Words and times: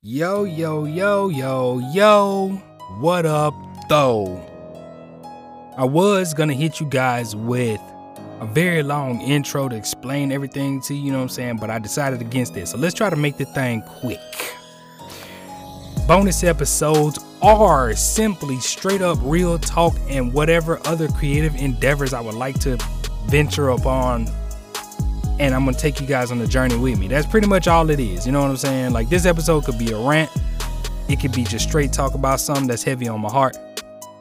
Yo, 0.00 0.44
yo, 0.44 0.84
yo, 0.84 1.28
yo, 1.28 1.80
yo. 1.92 2.50
What 3.00 3.26
up, 3.26 3.52
though? 3.88 4.40
I 5.76 5.84
was 5.84 6.34
gonna 6.34 6.54
hit 6.54 6.78
you 6.78 6.86
guys 6.86 7.34
with 7.34 7.80
a 8.38 8.46
very 8.46 8.84
long 8.84 9.20
intro 9.20 9.68
to 9.68 9.74
explain 9.74 10.30
everything 10.30 10.80
to 10.82 10.94
you, 10.94 11.06
you 11.06 11.10
know 11.10 11.18
what 11.18 11.22
I'm 11.22 11.28
saying? 11.30 11.56
But 11.56 11.70
I 11.70 11.80
decided 11.80 12.20
against 12.20 12.56
it. 12.56 12.68
So 12.68 12.78
let's 12.78 12.94
try 12.94 13.10
to 13.10 13.16
make 13.16 13.38
the 13.38 13.44
thing 13.46 13.82
quick. 14.00 14.20
Bonus 16.06 16.44
episodes 16.44 17.18
are 17.42 17.92
simply 17.96 18.60
straight 18.60 19.02
up 19.02 19.18
real 19.22 19.58
talk 19.58 19.96
and 20.08 20.32
whatever 20.32 20.78
other 20.86 21.08
creative 21.08 21.56
endeavors 21.56 22.14
I 22.14 22.20
would 22.20 22.36
like 22.36 22.60
to 22.60 22.78
venture 23.26 23.70
upon 23.70 24.28
and 25.38 25.54
I'm 25.54 25.64
gonna 25.64 25.76
take 25.76 26.00
you 26.00 26.06
guys 26.06 26.30
on 26.30 26.38
the 26.38 26.46
journey 26.46 26.76
with 26.76 26.98
me. 26.98 27.08
That's 27.08 27.26
pretty 27.26 27.46
much 27.46 27.68
all 27.68 27.88
it 27.90 28.00
is. 28.00 28.26
You 28.26 28.32
know 28.32 28.40
what 28.40 28.50
I'm 28.50 28.56
saying? 28.56 28.92
Like 28.92 29.08
this 29.08 29.24
episode 29.26 29.64
could 29.64 29.78
be 29.78 29.92
a 29.92 29.98
rant. 29.98 30.30
It 31.08 31.20
could 31.20 31.32
be 31.32 31.44
just 31.44 31.68
straight 31.68 31.92
talk 31.92 32.14
about 32.14 32.40
something 32.40 32.66
that's 32.66 32.82
heavy 32.82 33.08
on 33.08 33.20
my 33.20 33.30
heart. 33.30 33.56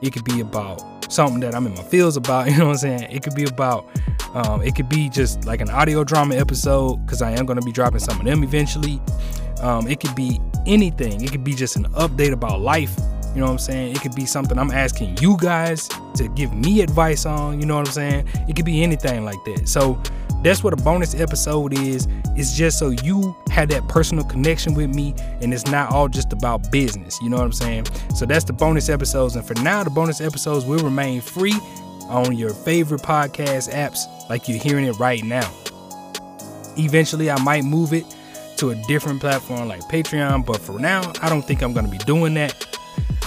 It 0.01 0.13
could 0.13 0.23
be 0.23 0.39
about 0.41 0.83
something 1.11 1.39
that 1.41 1.55
I'm 1.55 1.65
in 1.65 1.73
my 1.73 1.83
feels 1.83 2.17
about. 2.17 2.47
You 2.51 2.57
know 2.57 2.65
what 2.65 2.71
I'm 2.71 2.77
saying? 2.77 3.11
It 3.11 3.23
could 3.23 3.35
be 3.35 3.45
about. 3.45 3.85
Um, 4.33 4.61
it 4.61 4.75
could 4.75 4.89
be 4.89 5.09
just 5.09 5.45
like 5.45 5.61
an 5.61 5.69
audio 5.69 6.03
drama 6.03 6.35
episode 6.35 6.97
because 7.05 7.21
I 7.21 7.31
am 7.31 7.45
gonna 7.45 7.61
be 7.61 7.71
dropping 7.71 7.99
some 7.99 8.19
of 8.19 8.25
them 8.25 8.43
eventually. 8.43 9.01
Um, 9.61 9.87
it 9.87 9.99
could 9.99 10.15
be 10.15 10.39
anything. 10.65 11.23
It 11.23 11.31
could 11.31 11.43
be 11.43 11.53
just 11.53 11.75
an 11.75 11.85
update 11.93 12.31
about 12.31 12.61
life. 12.61 12.95
You 13.33 13.41
know 13.41 13.47
what 13.47 13.53
I'm 13.53 13.59
saying? 13.59 13.95
It 13.95 14.01
could 14.01 14.15
be 14.15 14.25
something 14.25 14.57
I'm 14.57 14.71
asking 14.71 15.17
you 15.17 15.37
guys 15.37 15.87
to 16.15 16.27
give 16.29 16.53
me 16.53 16.81
advice 16.81 17.25
on. 17.25 17.59
You 17.59 17.65
know 17.65 17.77
what 17.77 17.87
I'm 17.87 17.93
saying? 17.93 18.27
It 18.47 18.55
could 18.55 18.65
be 18.65 18.83
anything 18.83 19.25
like 19.25 19.43
that. 19.45 19.67
So 19.67 20.01
that's 20.43 20.63
what 20.63 20.73
a 20.73 20.77
bonus 20.77 21.15
episode 21.15 21.73
is. 21.77 22.07
It's 22.35 22.55
just 22.55 22.77
so 22.77 22.89
you 22.89 23.35
have 23.49 23.69
that 23.69 23.87
personal 23.87 24.23
connection 24.23 24.73
with 24.73 24.93
me 24.93 25.15
and 25.41 25.53
it's 25.53 25.65
not 25.67 25.91
all 25.91 26.07
just 26.07 26.31
about 26.31 26.71
business. 26.71 27.19
You 27.21 27.29
know 27.29 27.37
what 27.37 27.45
I'm 27.45 27.53
saying? 27.53 27.85
So 28.15 28.25
that's 28.25 28.45
the 28.45 28.53
bonus 28.53 28.89
episodes. 28.89 29.35
And 29.35 29.45
for 29.45 29.55
now, 29.55 29.83
the 29.83 29.89
bonus 29.89 30.21
episodes 30.21 30.65
will 30.65 30.79
remain 30.79 31.21
free 31.21 31.55
on 32.09 32.35
your 32.35 32.51
favorite 32.51 33.01
podcast 33.01 33.73
apps 33.73 33.99
like 34.29 34.47
you're 34.47 34.59
hearing 34.59 34.85
it 34.85 34.97
right 34.99 35.23
now. 35.23 35.51
Eventually, 36.77 37.31
I 37.31 37.41
might 37.41 37.63
move 37.63 37.93
it 37.93 38.05
to 38.57 38.69
a 38.71 38.75
different 38.87 39.19
platform 39.19 39.67
like 39.67 39.81
Patreon, 39.81 40.45
but 40.45 40.59
for 40.59 40.79
now, 40.79 41.11
I 41.21 41.29
don't 41.29 41.43
think 41.43 41.61
I'm 41.61 41.73
going 41.73 41.85
to 41.85 41.91
be 41.91 41.97
doing 41.99 42.33
that. 42.35 42.65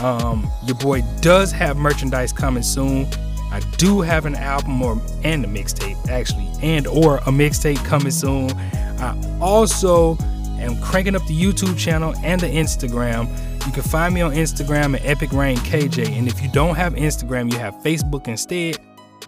Um, 0.01 0.51
your 0.65 0.77
boy 0.77 1.03
does 1.21 1.53
have 1.53 1.77
merchandise 1.77 2.33
coming 2.33 2.63
soon. 2.63 3.07
I 3.51 3.61
do 3.77 4.01
have 4.01 4.27
an 4.27 4.37
album 4.37 4.81
or 4.83 5.01
and 5.25 5.45
a 5.45 5.49
mixtape 5.49 6.09
actually, 6.09 6.51
and 6.63 6.87
or 6.87 7.19
a 7.19 7.31
mixtape 7.31 7.85
coming 7.85 8.13
soon. 8.13 8.51
I 9.01 9.17
also 9.41 10.17
am 10.59 10.81
cranking 10.81 11.17
up 11.17 11.27
the 11.27 11.41
YouTube 11.41 11.79
channel 11.79 12.15
and 12.23 12.41
the 12.41 12.47
Instagram. 12.47 13.29
You 13.67 13.73
can 13.73 13.83
find 13.83 14.15
me 14.15 14.21
on 14.21 14.33
Instagram 14.33 14.95
at 14.95 15.05
Epic 15.05 15.33
Rain 15.33 15.57
KJ, 15.59 16.09
and 16.19 16.29
if 16.29 16.43
you 16.43 16.51
don't 16.51 16.77
have 16.77 16.95
Instagram, 16.95 17.53
you 17.53 17.59
have 17.59 17.75
Facebook 17.77 18.29
instead. 18.29 18.79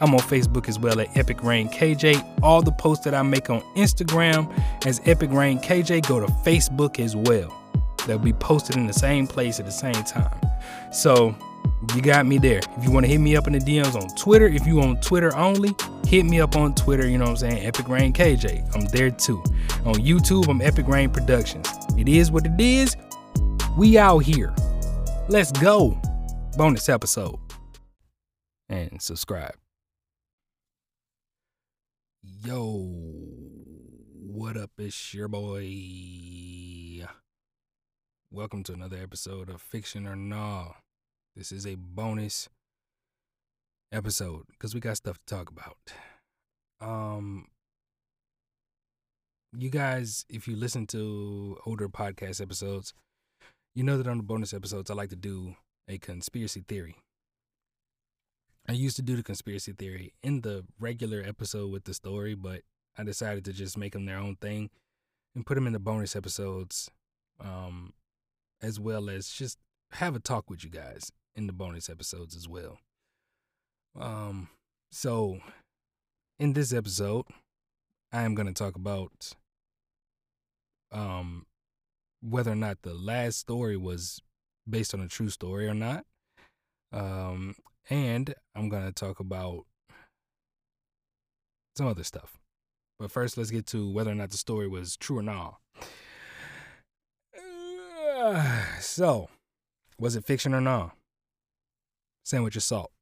I'm 0.01 0.15
on 0.15 0.21
Facebook 0.21 0.69
as 0.69 0.79
well 0.79 1.01
at 1.01 1.17
Epic 1.17 1.43
Rain 1.45 1.69
KJ. 1.69 2.41
All 2.43 2.63
the 2.63 2.73
posts 2.73 3.05
that 3.05 3.15
I 3.15 3.23
make 3.23 3.51
on 3.51 3.61
Instagram 3.77 4.53
as 4.87 5.01
Epic 5.05 5.31
Rain 5.31 5.61
KJ 5.61 6.09
go 6.09 6.19
to 6.19 6.27
Facebook 6.27 6.99
as 6.99 7.15
well. 7.15 7.57
They'll 8.07 8.19
be 8.19 8.33
posted 8.33 8.77
in 8.77 8.87
the 8.87 8.93
same 8.93 9.27
place 9.27 9.61
at 9.61 9.67
the 9.67 9.73
same 9.73 10.03
time. 10.05 10.41
So 10.93 11.37
you 11.95 12.01
got 12.01 12.27
me 12.27 12.39
there. 12.39 12.61
If 12.77 12.85
you 12.85 12.91
want 12.91 13.05
to 13.05 13.11
hit 13.11 13.19
me 13.19 13.37
up 13.37 13.47
in 13.47 13.53
the 13.53 13.59
DMs 13.59 14.01
on 14.01 14.09
Twitter, 14.17 14.47
if 14.47 14.67
you 14.67 14.81
on 14.81 15.01
Twitter 15.01 15.35
only, 15.37 15.75
hit 16.07 16.25
me 16.25 16.41
up 16.41 16.57
on 16.57 16.75
Twitter. 16.75 17.09
You 17.09 17.19
know 17.19 17.25
what 17.25 17.43
I'm 17.43 17.51
saying? 17.51 17.67
Epic 17.67 17.89
Rain 17.89 18.13
KJ. 18.13 18.75
I'm 18.75 18.87
there 18.87 19.11
too. 19.11 19.43
On 19.85 19.95
YouTube, 19.95 20.49
I'm 20.49 20.63
Epic 20.63 20.87
Rain 20.87 21.11
Productions. 21.11 21.69
It 21.99 22.09
is 22.09 22.31
what 22.31 22.47
it 22.47 22.61
is. 22.61 22.97
We 23.77 23.99
out 23.99 24.21
here. 24.21 24.55
Let's 25.29 25.53
go. 25.53 26.01
Bonus 26.57 26.89
episode. 26.89 27.39
And 28.69 29.03
subscribe. 29.03 29.57
Yo, 32.45 32.89
what 34.15 34.57
up? 34.57 34.71
It's 34.79 35.13
your 35.13 35.29
boy. 35.29 37.07
Welcome 38.31 38.63
to 38.65 38.73
another 38.73 38.97
episode 38.97 39.51
of 39.51 39.61
Fiction 39.61 40.07
or 40.07 40.17
Nah. 40.17 40.69
This 41.35 41.51
is 41.51 41.67
a 41.67 41.77
bonus 41.77 42.51
episode 43.91 44.45
because 44.51 44.75
we 44.75 44.81
got 44.81 44.99
stuff 44.99 45.17
to 45.17 45.35
talk 45.35 45.51
about. 45.51 45.79
Um, 46.79 47.47
you 49.57 49.71
guys, 49.71 50.27
if 50.29 50.47
you 50.47 50.57
listen 50.57 50.87
to 50.89 51.57
older 51.65 51.89
podcast 51.89 52.43
episodes, 52.43 52.93
you 53.75 53.83
know 53.83 53.97
that 53.97 54.07
on 54.07 54.19
the 54.19 54.23
bonus 54.23 54.53
episodes, 54.53 54.91
I 54.91 54.95
like 54.95 55.09
to 55.09 55.17
do 55.17 55.57
a 55.89 55.97
conspiracy 55.97 56.65
theory. 56.69 56.97
I 58.69 58.73
used 58.73 58.97
to 58.97 59.03
do 59.03 59.17
the 59.17 59.23
conspiracy 59.23 59.73
theory 59.73 60.13
in 60.23 60.43
the 60.43 60.67
regular 60.79 61.23
episode 61.27 61.73
with 61.73 61.85
the 61.85 61.95
story, 61.95 62.35
but 62.35 62.61
I 62.99 63.05
decided 63.05 63.47
to 63.47 63.55
just 63.55 63.79
make 63.79 63.95
them 63.95 64.05
their 64.05 64.19
own 64.19 64.37
thing 64.37 64.69
and 65.35 65.47
put 65.47 65.55
them 65.55 65.67
in 65.67 65.73
the 65.73 65.79
bonus 65.79 66.15
episodes, 66.15 66.91
um, 67.41 67.95
as 68.61 68.79
well 68.79 69.09
as 69.09 69.31
just 69.31 69.57
have 69.93 70.15
a 70.15 70.21
talk 70.21 70.51
with 70.51 70.63
you 70.63 70.69
guys 70.69 71.11
in 71.37 71.47
the 71.47 71.53
bonus 71.53 71.89
episodes 71.89 72.37
as 72.37 72.49
well. 72.49 72.79
Um, 73.99 74.49
so 74.91 75.39
in 76.39 76.53
this 76.53 76.73
episode, 76.73 77.27
I 78.13 78.23
am 78.23 78.35
going 78.35 78.47
to 78.47 78.55
talk 78.55 78.77
about 78.77 79.33
um 80.91 81.47
whether 82.21 82.53
or 82.53 82.57
not 82.57 82.83
the 82.83 82.95
last 82.95 83.39
story 83.39 83.77
was 83.77 84.21
based 84.69 84.95
on 84.95 85.01
a 85.01 85.09
true 85.09 85.31
story 85.31 85.67
or 85.67 85.75
not. 85.75 86.05
Um, 86.93 87.57
and 87.91 88.35
I'm 88.55 88.69
going 88.69 88.85
to 88.85 88.93
talk 88.93 89.19
about 89.19 89.65
some 91.77 91.87
other 91.87 92.05
stuff. 92.05 92.39
But 92.99 93.11
first, 93.11 93.37
let's 93.37 93.51
get 93.51 93.67
to 93.69 93.91
whether 93.91 94.11
or 94.11 94.15
not 94.15 94.31
the 94.31 94.37
story 94.37 94.69
was 94.69 94.97
true 94.97 95.19
or 95.19 95.23
not. 95.23 95.57
so, 98.81 99.29
was 99.99 100.15
it 100.15 100.25
fiction 100.25 100.55
or 100.55 100.61
not? 100.61 100.95
Sandwich 102.25 102.57
or 102.57 102.61
salt? 102.61 102.93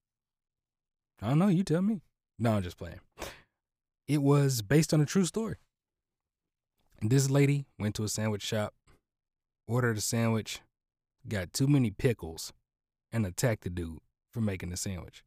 I 1.20 1.28
don't 1.28 1.38
know. 1.38 1.48
You 1.48 1.62
tell 1.62 1.82
me. 1.82 2.00
No, 2.38 2.53
I'm 2.53 2.62
just 2.62 2.78
playing. 2.78 3.00
It 4.08 4.22
was 4.22 4.62
based 4.62 4.94
on 4.94 5.00
a 5.00 5.06
true 5.06 5.25
story. 5.25 5.56
This 7.03 7.31
lady 7.31 7.66
went 7.78 7.94
to 7.97 8.04
a 8.04 8.08
sandwich 8.08 8.42
shop, 8.42 8.75
ordered 9.66 9.98
a 9.98 10.00
sandwich, 10.00 10.60
got 11.28 11.53
too 11.53 11.66
many 11.66 11.91
pickles, 11.91 12.53
and 13.12 13.25
attacked 13.26 13.62
the 13.62 13.70
dude 13.70 14.00
for 14.32 14.41
making 14.41 14.70
the 14.70 14.76
sandwich. 14.76 15.22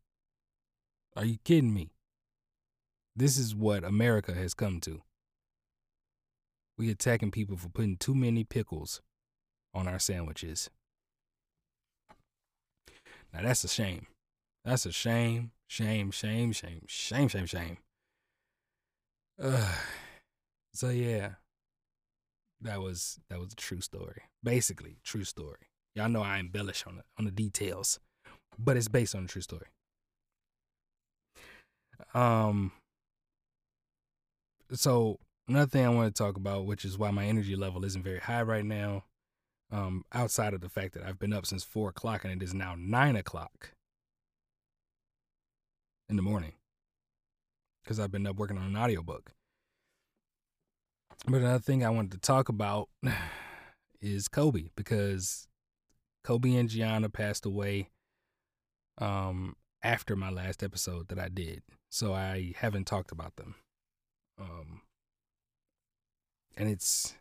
Are 1.15 1.25
you 1.25 1.37
kidding 1.43 1.73
me? 1.73 1.91
This 3.15 3.37
is 3.37 3.55
what 3.55 3.83
America 3.83 4.33
has 4.33 4.53
come 4.53 4.79
to. 4.81 5.01
We 6.77 6.89
attacking 6.89 7.31
people 7.31 7.57
for 7.57 7.69
putting 7.69 7.97
too 7.97 8.15
many 8.15 8.43
pickles 8.43 9.01
on 9.73 9.87
our 9.87 9.99
sandwiches. 9.99 10.69
Now 13.33 13.41
that's 13.41 13.63
a 13.63 13.67
shame. 13.67 14.07
That's 14.63 14.85
a 14.85 14.91
shame, 14.91 15.51
shame, 15.67 16.11
shame, 16.11 16.53
shame, 16.53 16.83
shame, 16.87 17.27
shame, 17.27 17.45
shame. 17.45 17.77
Uh, 19.41 19.75
so 20.73 20.89
yeah, 20.89 21.33
that 22.61 22.81
was 22.81 23.19
that 23.29 23.39
was 23.39 23.53
a 23.53 23.55
true 23.55 23.81
story. 23.81 24.23
Basically, 24.43 24.97
true 25.03 25.23
story. 25.23 25.69
Y'all 25.95 26.09
know 26.09 26.21
I 26.21 26.37
embellish 26.37 26.85
on 26.87 26.97
the 26.97 27.03
on 27.17 27.25
the 27.25 27.31
details, 27.31 27.99
but 28.57 28.77
it's 28.77 28.87
based 28.87 29.15
on 29.15 29.25
a 29.25 29.27
true 29.27 29.41
story. 29.41 29.67
Um. 32.13 32.71
So 34.71 35.19
another 35.47 35.69
thing 35.69 35.85
I 35.85 35.89
want 35.89 36.15
to 36.15 36.23
talk 36.23 36.37
about, 36.37 36.65
which 36.65 36.85
is 36.85 36.97
why 36.97 37.11
my 37.11 37.25
energy 37.25 37.55
level 37.55 37.85
isn't 37.85 38.03
very 38.03 38.19
high 38.19 38.41
right 38.41 38.65
now, 38.65 39.03
um, 39.73 40.05
outside 40.13 40.53
of 40.53 40.61
the 40.61 40.69
fact 40.69 40.93
that 40.93 41.03
I've 41.03 41.17
been 41.17 41.33
up 41.33 41.47
since 41.47 41.63
four 41.63 41.89
o'clock 41.89 42.23
and 42.23 42.31
it 42.31 42.43
is 42.43 42.53
now 42.53 42.75
nine 42.77 43.15
o'clock 43.15 43.71
in 46.07 46.15
the 46.15 46.21
morning 46.21 46.53
because 47.83 47.99
I've 47.99 48.11
been 48.11 48.27
up 48.27 48.35
working 48.35 48.57
on 48.57 48.67
an 48.67 48.77
audiobook. 48.77 49.31
But 51.25 51.41
another 51.41 51.59
thing 51.59 51.83
I 51.83 51.89
wanted 51.89 52.11
to 52.11 52.19
talk 52.19 52.49
about 52.49 52.89
is 54.01 54.27
Kobe 54.27 54.69
because 54.75 55.47
Kobe 56.23 56.55
and 56.55 56.69
Gianna 56.69 57.09
passed 57.09 57.45
away 57.45 57.89
um, 58.99 59.55
after 59.81 60.15
my 60.15 60.29
last 60.29 60.61
episode 60.61 61.07
that 61.07 61.17
I 61.17 61.29
did. 61.29 61.63
So 61.89 62.13
I 62.13 62.53
haven't 62.57 62.85
talked 62.85 63.11
about 63.11 63.37
them. 63.37 63.55
Um, 64.39 64.81
and 66.55 66.69
it's 66.69 67.15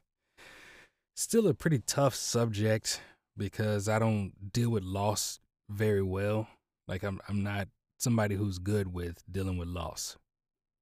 still 1.14 1.46
a 1.48 1.54
pretty 1.54 1.78
tough 1.78 2.14
subject 2.14 3.00
because 3.36 3.88
I 3.88 3.98
don't 3.98 4.32
deal 4.52 4.70
with 4.70 4.84
loss 4.84 5.40
very 5.68 6.02
well. 6.02 6.48
Like 6.88 7.02
I'm 7.02 7.20
I'm 7.28 7.42
not 7.42 7.68
somebody 7.98 8.34
who's 8.34 8.58
good 8.58 8.92
with 8.92 9.22
dealing 9.30 9.58
with 9.58 9.68
loss. 9.68 10.16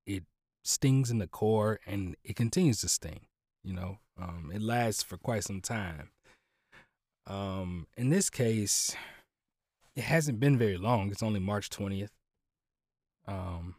It 0.07 0.25
stings 0.65 1.11
in 1.11 1.19
the 1.19 1.27
core 1.27 1.81
and 1.87 2.17
it 2.25 2.37
continues 2.37 2.81
to 2.81 2.89
sting, 2.89 3.21
you 3.63 3.75
know. 3.75 3.99
Um, 4.21 4.51
it 4.55 4.63
lasts 4.63 5.03
for 5.03 5.17
quite 5.17 5.45
some 5.45 5.61
time. 5.61 6.11
Um, 7.27 7.87
in 7.97 8.09
this 8.09 8.29
case, 8.29 8.95
it 9.95 10.05
hasn't 10.05 10.41
been 10.41 10.59
very 10.59 10.77
long. 10.77 11.11
It's 11.11 11.23
only 11.23 11.41
March 11.41 11.71
20th. 11.71 12.11
Um, 13.27 13.77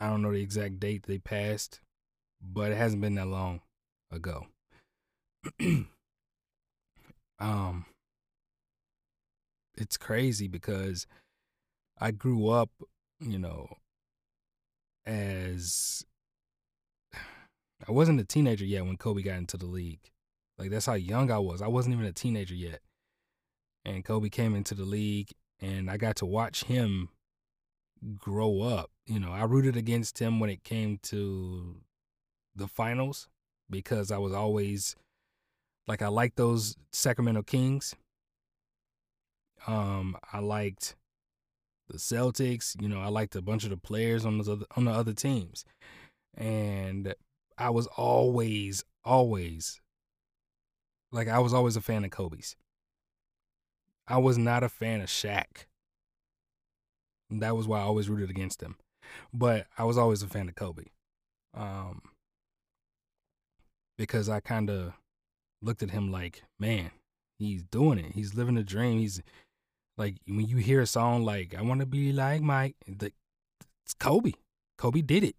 I 0.00 0.08
don't 0.08 0.22
know 0.22 0.32
the 0.32 0.40
exact 0.40 0.80
date 0.80 1.04
they 1.04 1.18
passed, 1.18 1.80
but 2.40 2.72
it 2.72 2.78
hasn't 2.78 3.02
been 3.02 3.16
that 3.16 3.26
long 3.26 3.60
ago. 4.10 4.46
um, 7.40 7.86
it's 9.76 9.96
crazy 9.96 10.48
because 10.48 11.06
I 12.00 12.10
grew 12.10 12.48
up, 12.48 12.70
you 13.20 13.38
know, 13.38 13.68
as 15.06 16.04
I 17.88 17.92
wasn't 17.92 18.20
a 18.20 18.24
teenager 18.24 18.64
yet 18.64 18.84
when 18.84 18.96
Kobe 18.96 19.22
got 19.22 19.38
into 19.38 19.56
the 19.56 19.66
league. 19.66 20.10
Like 20.58 20.70
that's 20.70 20.86
how 20.86 20.94
young 20.94 21.30
I 21.30 21.38
was. 21.38 21.62
I 21.62 21.68
wasn't 21.68 21.94
even 21.94 22.06
a 22.06 22.12
teenager 22.12 22.54
yet. 22.54 22.80
And 23.84 24.04
Kobe 24.04 24.28
came 24.28 24.54
into 24.54 24.74
the 24.74 24.84
league 24.84 25.30
and 25.60 25.90
I 25.90 25.96
got 25.96 26.16
to 26.16 26.26
watch 26.26 26.64
him 26.64 27.10
grow 28.16 28.62
up. 28.62 28.90
You 29.06 29.20
know, 29.20 29.32
I 29.32 29.44
rooted 29.44 29.76
against 29.76 30.18
him 30.18 30.40
when 30.40 30.50
it 30.50 30.64
came 30.64 30.98
to 31.04 31.76
the 32.54 32.68
finals 32.68 33.28
because 33.70 34.10
I 34.10 34.18
was 34.18 34.32
always 34.32 34.96
like 35.88 36.02
I 36.02 36.08
liked 36.08 36.36
those 36.36 36.76
Sacramento 36.92 37.42
Kings. 37.42 37.94
Um 39.66 40.16
I 40.32 40.38
liked 40.38 40.94
the 41.88 41.98
Celtics, 41.98 42.80
you 42.80 42.88
know, 42.88 43.00
I 43.00 43.08
liked 43.08 43.34
a 43.34 43.42
bunch 43.42 43.64
of 43.64 43.70
the 43.70 43.76
players 43.76 44.26
on 44.26 44.38
the 44.38 44.52
other, 44.52 44.66
on 44.76 44.84
the 44.84 44.90
other 44.90 45.14
teams. 45.14 45.64
And 46.36 47.14
I 47.56 47.70
was 47.70 47.86
always 47.96 48.84
always 49.04 49.80
like 51.10 51.28
I 51.28 51.38
was 51.38 51.54
always 51.54 51.76
a 51.76 51.80
fan 51.80 52.04
of 52.04 52.10
Kobe's. 52.10 52.54
I 54.06 54.18
was 54.18 54.38
not 54.38 54.62
a 54.62 54.68
fan 54.68 55.00
of 55.00 55.08
Shaq. 55.08 55.66
That 57.30 57.56
was 57.56 57.66
why 57.66 57.78
I 57.78 57.82
always 57.82 58.08
rooted 58.08 58.30
against 58.30 58.62
him. 58.62 58.76
But 59.32 59.66
I 59.76 59.84
was 59.84 59.98
always 59.98 60.22
a 60.22 60.28
fan 60.28 60.48
of 60.48 60.54
Kobe. 60.54 60.84
Um, 61.54 62.02
because 63.96 64.28
I 64.28 64.40
kind 64.40 64.70
of 64.70 64.94
looked 65.62 65.82
at 65.82 65.90
him 65.90 66.10
like, 66.10 66.42
man, 66.58 66.90
he's 67.38 67.62
doing 67.62 67.98
it. 67.98 68.12
He's 68.14 68.34
living 68.34 68.56
a 68.56 68.62
dream. 68.62 68.98
He's 68.98 69.22
like, 69.96 70.16
when 70.26 70.46
you 70.46 70.56
hear 70.58 70.80
a 70.80 70.86
song 70.86 71.24
like, 71.24 71.54
I 71.56 71.62
want 71.62 71.80
to 71.80 71.86
be 71.86 72.12
like 72.12 72.42
Mike, 72.42 72.76
the, 72.86 73.12
it's 73.84 73.94
Kobe. 73.94 74.32
Kobe 74.76 75.02
did 75.02 75.24
it. 75.24 75.36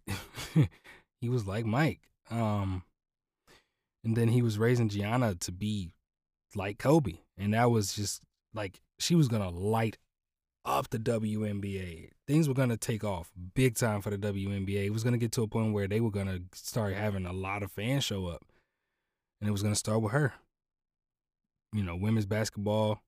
he 1.20 1.28
was 1.28 1.46
like 1.46 1.64
Mike. 1.64 2.00
Um, 2.30 2.82
and 4.04 4.16
then 4.16 4.28
he 4.28 4.42
was 4.42 4.58
raising 4.58 4.88
Gianna 4.88 5.34
to 5.36 5.52
be 5.52 5.92
like 6.54 6.78
Kobe. 6.78 7.18
And 7.38 7.54
that 7.54 7.70
was 7.70 7.94
just 7.94 8.22
like, 8.54 8.80
she 8.98 9.14
was 9.14 9.28
to 9.42 9.48
light 9.48 9.96
up 10.64 10.90
the 10.90 10.98
WNBA. 10.98 12.10
Things 12.26 12.48
were 12.48 12.54
to 12.68 12.76
take 12.76 13.02
off 13.02 13.30
big 13.54 13.76
time 13.76 14.02
for 14.02 14.10
the 14.10 14.18
WNBA. 14.18 14.86
It 14.86 14.92
was 14.92 15.04
to 15.14 15.18
get 15.18 15.32
to 15.32 15.42
a 15.42 15.48
point 15.48 15.72
where 15.72 15.88
they 15.88 16.00
were 16.00 16.10
to 16.26 16.42
start 16.52 16.94
having 16.94 17.26
a 17.26 17.32
lot 17.32 17.62
of 17.62 17.72
fans 17.72 18.04
show 18.04 18.26
up. 18.26 18.44
And 19.40 19.48
it 19.48 19.52
was 19.52 19.62
going 19.62 19.74
to 19.74 19.78
start 19.78 20.02
with 20.02 20.12
her. 20.12 20.34
You 21.72 21.84
know, 21.84 21.96
women's 21.96 22.26
basketball, 22.26 23.00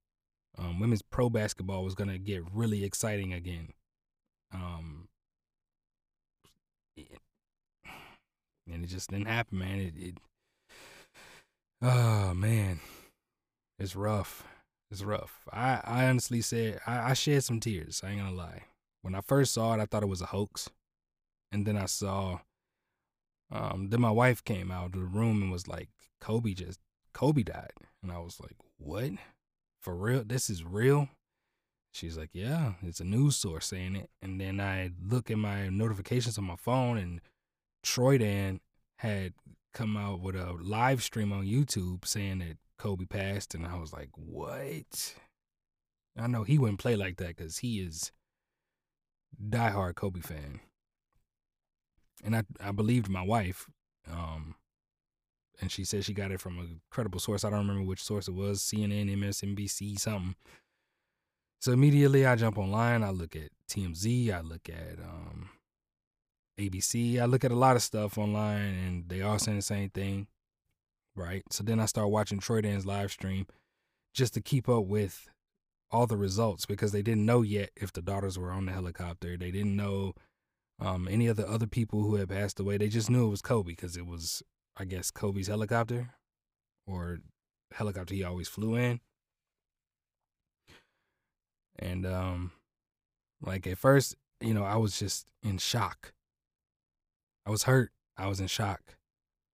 um, 0.56 0.80
women's 0.80 1.02
pro 1.02 1.28
basketball 1.28 1.84
was 1.84 1.94
going 1.94 2.10
to 2.10 2.18
get 2.18 2.44
really 2.52 2.84
exciting 2.84 3.32
again. 3.32 3.72
Um, 4.54 5.08
and 8.70 8.84
it 8.84 8.88
just 8.88 9.10
didn't 9.10 9.26
happen, 9.26 9.58
man. 9.58 9.80
It, 9.80 9.94
it 9.96 10.18
oh 11.80 12.34
man, 12.34 12.80
it's 13.78 13.96
rough. 13.96 14.44
It's 14.90 15.02
rough. 15.02 15.48
I, 15.52 15.80
I 15.84 16.04
honestly 16.06 16.42
said 16.42 16.80
I, 16.86 17.10
I 17.10 17.14
shed 17.14 17.44
some 17.44 17.60
tears. 17.60 18.02
I 18.04 18.10
ain't 18.10 18.20
gonna 18.20 18.36
lie. 18.36 18.64
When 19.02 19.14
I 19.14 19.20
first 19.20 19.54
saw 19.54 19.74
it, 19.74 19.80
I 19.80 19.86
thought 19.86 20.02
it 20.02 20.08
was 20.08 20.22
a 20.22 20.26
hoax, 20.26 20.70
and 21.50 21.66
then 21.66 21.76
I 21.76 21.86
saw. 21.86 22.40
Um, 23.52 23.90
then 23.90 24.00
my 24.00 24.10
wife 24.10 24.42
came 24.42 24.70
out 24.70 24.86
of 24.86 24.92
the 24.92 25.00
room 25.00 25.42
and 25.42 25.52
was 25.52 25.68
like, 25.68 25.90
"Kobe 26.20 26.54
just 26.54 26.80
Kobe 27.12 27.42
died," 27.42 27.72
and 28.02 28.10
I 28.10 28.18
was 28.18 28.40
like, 28.40 28.56
"What? 28.78 29.12
For 29.80 29.94
real? 29.94 30.24
This 30.24 30.48
is 30.48 30.64
real?" 30.64 31.08
She's 31.92 32.16
like, 32.16 32.30
"Yeah, 32.32 32.74
it's 32.82 33.00
a 33.00 33.04
news 33.04 33.36
source 33.36 33.66
saying 33.66 33.96
it." 33.96 34.10
And 34.22 34.40
then 34.40 34.60
I 34.60 34.92
look 35.00 35.30
at 35.30 35.38
my 35.38 35.68
notifications 35.68 36.38
on 36.38 36.44
my 36.44 36.56
phone, 36.56 36.96
and 36.98 37.20
Troydan 37.84 38.60
had 38.98 39.34
come 39.74 39.96
out 39.96 40.20
with 40.20 40.36
a 40.36 40.52
live 40.52 41.02
stream 41.02 41.32
on 41.32 41.44
YouTube 41.44 42.06
saying 42.06 42.38
that 42.40 42.58
Kobe 42.78 43.04
passed, 43.04 43.54
and 43.54 43.66
I 43.66 43.76
was 43.76 43.92
like, 43.92 44.10
what? 44.14 45.14
I 46.18 46.26
know 46.26 46.42
he 46.42 46.58
wouldn't 46.58 46.80
play 46.80 46.96
like 46.96 47.16
that 47.18 47.36
because 47.36 47.58
he 47.58 47.80
is 47.80 48.12
diehard 49.40 49.94
Kobe 49.94 50.20
fan. 50.20 50.60
And 52.22 52.36
I, 52.36 52.44
I 52.60 52.72
believed 52.72 53.08
my 53.08 53.22
wife, 53.22 53.68
um, 54.10 54.54
and 55.60 55.70
she 55.70 55.84
said 55.84 56.04
she 56.04 56.14
got 56.14 56.30
it 56.30 56.40
from 56.40 56.58
a 56.58 56.94
credible 56.94 57.20
source. 57.20 57.44
I 57.44 57.50
don't 57.50 57.66
remember 57.66 57.82
which 57.82 58.02
source 58.02 58.28
it 58.28 58.34
was, 58.34 58.60
CNN, 58.60 59.14
MSNBC, 59.16 59.98
something. 59.98 60.36
So 61.60 61.72
immediately 61.72 62.26
I 62.26 62.36
jump 62.36 62.58
online, 62.58 63.02
I 63.02 63.10
look 63.10 63.36
at 63.36 63.50
TMZ, 63.68 64.32
I 64.32 64.40
look 64.40 64.68
at 64.68 64.98
um, 65.00 65.50
ABC, 66.58 67.20
I 67.20 67.24
look 67.24 67.44
at 67.44 67.52
a 67.52 67.56
lot 67.56 67.76
of 67.76 67.82
stuff 67.82 68.18
online, 68.18 68.74
and 68.74 69.08
they 69.08 69.22
all 69.22 69.38
saying 69.38 69.58
the 69.58 69.62
same 69.62 69.90
thing 69.90 70.26
right? 71.14 71.42
So 71.50 71.62
then 71.62 71.80
I 71.80 71.86
start 71.86 72.10
watching 72.10 72.38
Troydan's 72.38 72.86
live 72.86 73.10
stream 73.10 73.46
just 74.14 74.34
to 74.34 74.40
keep 74.40 74.68
up 74.68 74.84
with 74.84 75.28
all 75.90 76.06
the 76.06 76.16
results 76.16 76.66
because 76.66 76.92
they 76.92 77.02
didn't 77.02 77.26
know 77.26 77.42
yet 77.42 77.70
if 77.76 77.92
the 77.92 78.02
daughters 78.02 78.38
were 78.38 78.50
on 78.50 78.66
the 78.66 78.72
helicopter. 78.72 79.36
They 79.36 79.50
didn't 79.50 79.76
know 79.76 80.14
um, 80.80 81.08
any 81.08 81.26
of 81.26 81.36
the 81.36 81.48
other 81.48 81.66
people 81.66 82.02
who 82.02 82.16
had 82.16 82.28
passed 82.28 82.58
away. 82.58 82.76
They 82.76 82.88
just 82.88 83.10
knew 83.10 83.26
it 83.26 83.30
was 83.30 83.42
Kobe 83.42 83.72
because 83.72 83.96
it 83.96 84.06
was, 84.06 84.42
I 84.76 84.84
guess, 84.84 85.10
Kobe's 85.10 85.48
helicopter 85.48 86.10
or 86.86 87.18
helicopter 87.72 88.14
he 88.14 88.24
always 88.24 88.48
flew 88.48 88.74
in. 88.74 89.00
And 91.78 92.06
um, 92.06 92.52
like 93.40 93.66
at 93.66 93.78
first, 93.78 94.16
you 94.40 94.54
know, 94.54 94.64
I 94.64 94.76
was 94.76 94.98
just 94.98 95.26
in 95.42 95.58
shock. 95.58 96.12
I 97.46 97.50
was 97.50 97.64
hurt. 97.64 97.90
I 98.16 98.26
was 98.26 98.40
in 98.40 98.46
shock. 98.46 98.96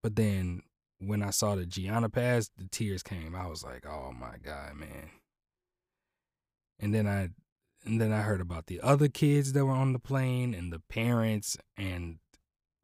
But 0.02 0.16
then 0.16 0.62
when 0.98 1.22
I 1.22 1.30
saw 1.30 1.54
the 1.54 1.66
Gianna 1.66 2.08
pass, 2.08 2.50
the 2.56 2.68
tears 2.68 3.02
came. 3.02 3.34
I 3.34 3.46
was 3.46 3.64
like, 3.64 3.86
"Oh 3.86 4.12
my 4.12 4.36
god, 4.42 4.74
man!" 4.74 5.10
And 6.80 6.94
then 6.94 7.06
I, 7.06 7.30
and 7.88 8.00
then 8.00 8.12
I 8.12 8.20
heard 8.22 8.40
about 8.40 8.66
the 8.66 8.80
other 8.80 9.08
kids 9.08 9.52
that 9.54 9.64
were 9.64 9.72
on 9.72 9.92
the 9.92 9.98
plane 9.98 10.54
and 10.54 10.72
the 10.72 10.80
parents 10.88 11.56
and 11.76 12.18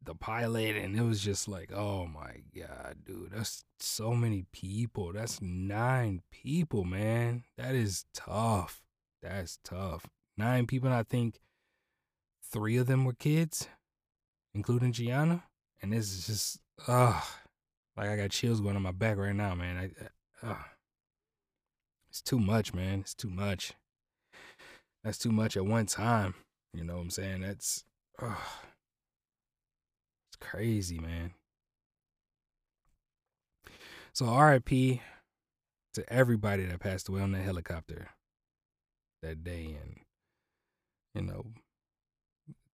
the 0.02 0.14
pilot, 0.14 0.76
and 0.76 0.96
it 0.96 1.02
was 1.02 1.20
just 1.20 1.48
like, 1.48 1.72
"Oh 1.72 2.06
my 2.06 2.42
god, 2.54 3.04
dude, 3.04 3.32
that's 3.32 3.64
so 3.78 4.14
many 4.14 4.46
people. 4.52 5.12
That's 5.12 5.40
nine 5.40 6.22
people, 6.30 6.84
man. 6.84 7.44
That 7.56 7.74
is 7.74 8.04
tough. 8.12 8.82
That's 9.22 9.58
tough. 9.64 10.06
Nine 10.36 10.66
people, 10.66 10.88
and 10.88 10.96
I 10.96 11.02
think 11.02 11.40
three 12.50 12.76
of 12.76 12.86
them 12.86 13.04
were 13.04 13.14
kids, 13.14 13.68
including 14.54 14.92
Gianna, 14.92 15.44
and 15.80 15.92
this 15.92 16.12
is 16.12 16.26
just, 16.26 16.60
ugh." 16.88 17.24
Like 17.96 18.08
I 18.08 18.16
got 18.16 18.30
chills 18.30 18.60
going 18.60 18.76
on 18.76 18.82
my 18.82 18.90
back 18.90 19.18
right 19.18 19.34
now, 19.34 19.54
man. 19.54 19.92
I, 20.42 20.46
uh, 20.46 20.64
it's 22.10 22.20
too 22.20 22.40
much, 22.40 22.74
man. 22.74 23.00
It's 23.00 23.14
too 23.14 23.30
much. 23.30 23.74
That's 25.04 25.18
too 25.18 25.32
much 25.32 25.56
at 25.56 25.66
one 25.66 25.86
time. 25.86 26.34
You 26.72 26.82
know 26.82 26.96
what 26.96 27.02
I'm 27.02 27.10
saying? 27.10 27.42
That's, 27.42 27.84
it's 28.20 28.36
crazy, 30.40 30.98
man. 30.98 31.34
So 34.14 34.34
RIP 34.34 35.00
to 35.94 36.12
everybody 36.12 36.64
that 36.64 36.80
passed 36.80 37.08
away 37.08 37.20
on 37.20 37.32
that 37.32 37.42
helicopter 37.42 38.08
that 39.22 39.44
day, 39.44 39.76
and 39.82 40.00
you 41.14 41.22
know, 41.22 41.46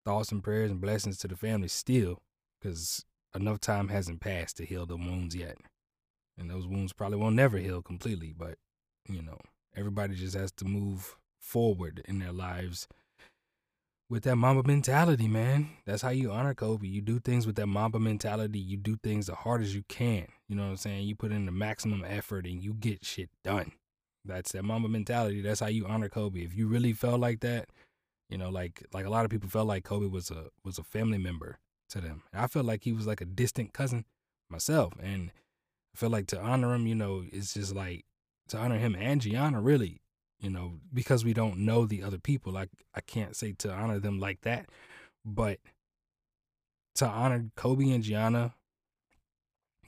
thoughts 0.05 0.31
and 0.31 0.43
prayers 0.43 0.71
and 0.71 0.79
blessings 0.81 1.17
to 1.19 1.27
the 1.27 1.35
family 1.35 1.67
still, 1.67 2.21
because 2.59 3.05
enough 3.35 3.59
time 3.59 3.89
hasn't 3.89 4.21
passed 4.21 4.57
to 4.57 4.65
heal 4.65 4.85
the 4.85 4.97
wounds 4.97 5.35
yet. 5.35 5.57
And 6.37 6.49
those 6.49 6.67
wounds 6.67 6.93
probably 6.93 7.17
won't 7.17 7.35
never 7.35 7.57
heal 7.57 7.81
completely, 7.81 8.33
but 8.35 8.57
you 9.07 9.21
know, 9.21 9.39
everybody 9.75 10.15
just 10.15 10.35
has 10.35 10.51
to 10.53 10.65
move 10.65 11.17
forward 11.41 12.03
in 12.07 12.19
their 12.19 12.31
lives 12.31 12.87
with 14.11 14.23
that 14.23 14.35
Mamba 14.35 14.63
mentality, 14.67 15.27
man. 15.29 15.69
That's 15.85 16.01
how 16.01 16.09
you 16.09 16.31
honor 16.31 16.53
Kobe. 16.53 16.85
You 16.85 17.01
do 17.01 17.19
things 17.19 17.47
with 17.47 17.55
that 17.55 17.67
Mamba 17.67 17.97
mentality. 17.97 18.59
You 18.59 18.75
do 18.75 18.97
things 19.01 19.27
the 19.27 19.37
as 19.61 19.73
you 19.73 19.83
can. 19.87 20.27
You 20.49 20.57
know 20.57 20.63
what 20.63 20.69
I'm 20.71 20.77
saying? 20.77 21.07
You 21.07 21.15
put 21.15 21.31
in 21.31 21.45
the 21.45 21.51
maximum 21.53 22.03
effort 22.03 22.45
and 22.45 22.61
you 22.61 22.73
get 22.73 23.05
shit 23.05 23.29
done. 23.41 23.71
That's 24.25 24.51
that 24.51 24.63
Mamba 24.63 24.89
mentality. 24.89 25.41
That's 25.41 25.61
how 25.61 25.67
you 25.67 25.85
honor 25.87 26.09
Kobe. 26.09 26.41
If 26.41 26.53
you 26.53 26.67
really 26.67 26.91
felt 26.91 27.21
like 27.21 27.39
that, 27.39 27.69
you 28.29 28.37
know, 28.37 28.49
like 28.49 28.83
like 28.93 29.05
a 29.05 29.09
lot 29.09 29.23
of 29.23 29.31
people 29.31 29.49
felt 29.49 29.67
like 29.67 29.85
Kobe 29.85 30.07
was 30.07 30.29
a 30.29 30.49
was 30.63 30.77
a 30.77 30.83
family 30.83 31.17
member 31.17 31.57
to 31.89 32.01
them. 32.01 32.23
I 32.33 32.47
felt 32.47 32.65
like 32.65 32.83
he 32.83 32.91
was 32.91 33.07
like 33.07 33.21
a 33.21 33.25
distant 33.25 33.73
cousin 33.73 34.03
myself. 34.49 34.93
And 35.01 35.31
I 35.95 35.97
feel 35.97 36.09
like 36.09 36.27
to 36.27 36.39
honor 36.39 36.73
him, 36.73 36.85
you 36.85 36.95
know, 36.95 37.23
it's 37.31 37.53
just 37.53 37.73
like 37.73 38.03
to 38.49 38.57
honor 38.57 38.77
him 38.77 38.95
and 38.99 39.21
Gianna, 39.21 39.61
really, 39.61 40.00
you 40.41 40.49
know, 40.49 40.73
because 40.93 41.23
we 41.23 41.33
don't 41.33 41.59
know 41.59 41.85
the 41.85 42.03
other 42.03 42.17
people. 42.17 42.51
Like 42.51 42.69
I 42.93 43.01
can't 43.01 43.35
say 43.35 43.53
to 43.59 43.71
honor 43.71 43.99
them 43.99 44.19
like 44.19 44.41
that, 44.41 44.67
but 45.23 45.59
to 46.95 47.05
honor 47.05 47.45
Kobe 47.55 47.91
and 47.91 48.03
Gianna, 48.03 48.53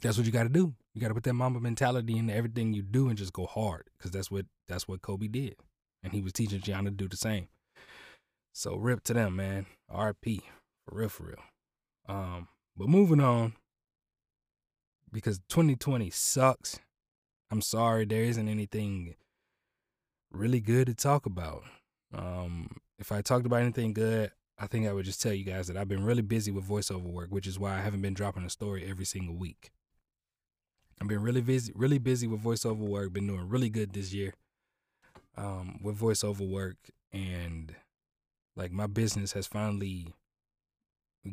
that's 0.01 0.17
what 0.17 0.25
you 0.25 0.31
got 0.31 0.43
to 0.43 0.49
do. 0.49 0.73
You 0.93 1.01
got 1.01 1.07
to 1.07 1.13
put 1.15 1.23
that 1.23 1.33
Mamba 1.33 1.59
mentality 1.59 2.17
into 2.17 2.33
everything 2.35 2.73
you 2.73 2.83
do 2.83 3.09
and 3.09 3.17
just 3.17 3.33
go 3.33 3.47
hard 3.47 3.89
because 3.97 4.11
that's 4.11 4.29
what 4.29 4.45
that's 4.67 4.87
what 4.87 5.01
Kobe 5.01 5.27
did, 5.27 5.55
and 6.03 6.13
he 6.13 6.21
was 6.21 6.33
teaching 6.33 6.61
Gianna 6.61 6.91
to 6.91 6.95
do 6.95 7.07
the 7.07 7.17
same. 7.17 7.47
So 8.53 8.75
rip 8.75 9.03
to 9.05 9.13
them, 9.13 9.35
man. 9.35 9.65
RP 9.91 10.41
for 10.87 10.95
real, 10.95 11.09
for 11.09 11.23
real. 11.23 11.43
Um, 12.07 12.47
but 12.77 12.89
moving 12.89 13.19
on 13.19 13.53
because 15.11 15.39
2020 15.49 16.09
sucks. 16.09 16.79
I'm 17.51 17.61
sorry, 17.61 18.05
there 18.05 18.23
isn't 18.23 18.47
anything 18.47 19.15
really 20.33 20.59
good 20.59 20.87
to 20.87 20.93
talk 20.93 21.25
about. 21.25 21.63
Um, 22.13 22.77
if 22.99 23.11
I 23.11 23.21
talked 23.21 23.45
about 23.45 23.61
anything 23.61 23.93
good, 23.93 24.31
I 24.57 24.67
think 24.67 24.87
I 24.87 24.93
would 24.93 25.05
just 25.05 25.21
tell 25.21 25.33
you 25.33 25.43
guys 25.43 25.67
that 25.67 25.77
I've 25.77 25.87
been 25.87 26.03
really 26.03 26.21
busy 26.21 26.51
with 26.51 26.67
voiceover 26.67 27.03
work, 27.03 27.29
which 27.29 27.47
is 27.47 27.59
why 27.59 27.75
I 27.75 27.81
haven't 27.81 28.01
been 28.01 28.13
dropping 28.13 28.43
a 28.43 28.49
story 28.49 28.85
every 28.87 29.05
single 29.05 29.35
week. 29.35 29.71
I've 31.01 31.07
been 31.07 31.21
really 31.21 31.41
busy, 31.41 31.73
really 31.75 31.97
busy 31.97 32.27
with 32.27 32.43
voiceover 32.43 32.77
work. 32.77 33.13
Been 33.13 33.27
doing 33.27 33.49
really 33.49 33.69
good 33.69 33.93
this 33.93 34.13
year 34.13 34.33
um, 35.35 35.79
with 35.83 35.99
voiceover 35.99 36.47
work, 36.47 36.77
and 37.11 37.75
like 38.55 38.71
my 38.71 38.87
business 38.87 39.33
has 39.33 39.47
finally 39.47 40.13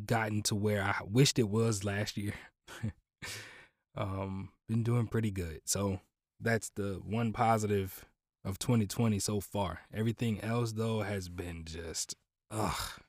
gotten 0.07 0.43
to 0.43 0.55
where 0.55 0.83
I 0.83 0.97
wished 1.05 1.39
it 1.39 1.49
was 1.49 1.85
last 1.85 2.17
year. 2.17 2.35
um, 3.97 4.51
been 4.69 4.83
doing 4.83 5.07
pretty 5.07 5.31
good. 5.31 5.61
So 5.65 6.01
that's 6.41 6.71
the 6.71 7.01
one 7.05 7.33
positive 7.33 8.07
of 8.45 8.59
2020 8.59 9.19
so 9.19 9.41
far. 9.41 9.81
Everything 9.93 10.41
else 10.41 10.73
though 10.73 11.01
has 11.01 11.29
been 11.29 11.65
just 11.65 12.15
ugh. 12.51 13.01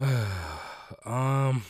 um 1.04 1.62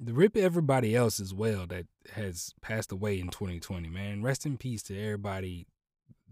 the 0.00 0.12
rip 0.12 0.36
everybody 0.36 0.94
else 0.94 1.18
as 1.18 1.34
well 1.34 1.66
that 1.66 1.86
has 2.12 2.54
passed 2.62 2.92
away 2.92 3.18
in 3.18 3.28
2020, 3.28 3.88
man. 3.88 4.22
Rest 4.22 4.46
in 4.46 4.56
peace 4.56 4.82
to 4.84 4.98
everybody 4.98 5.66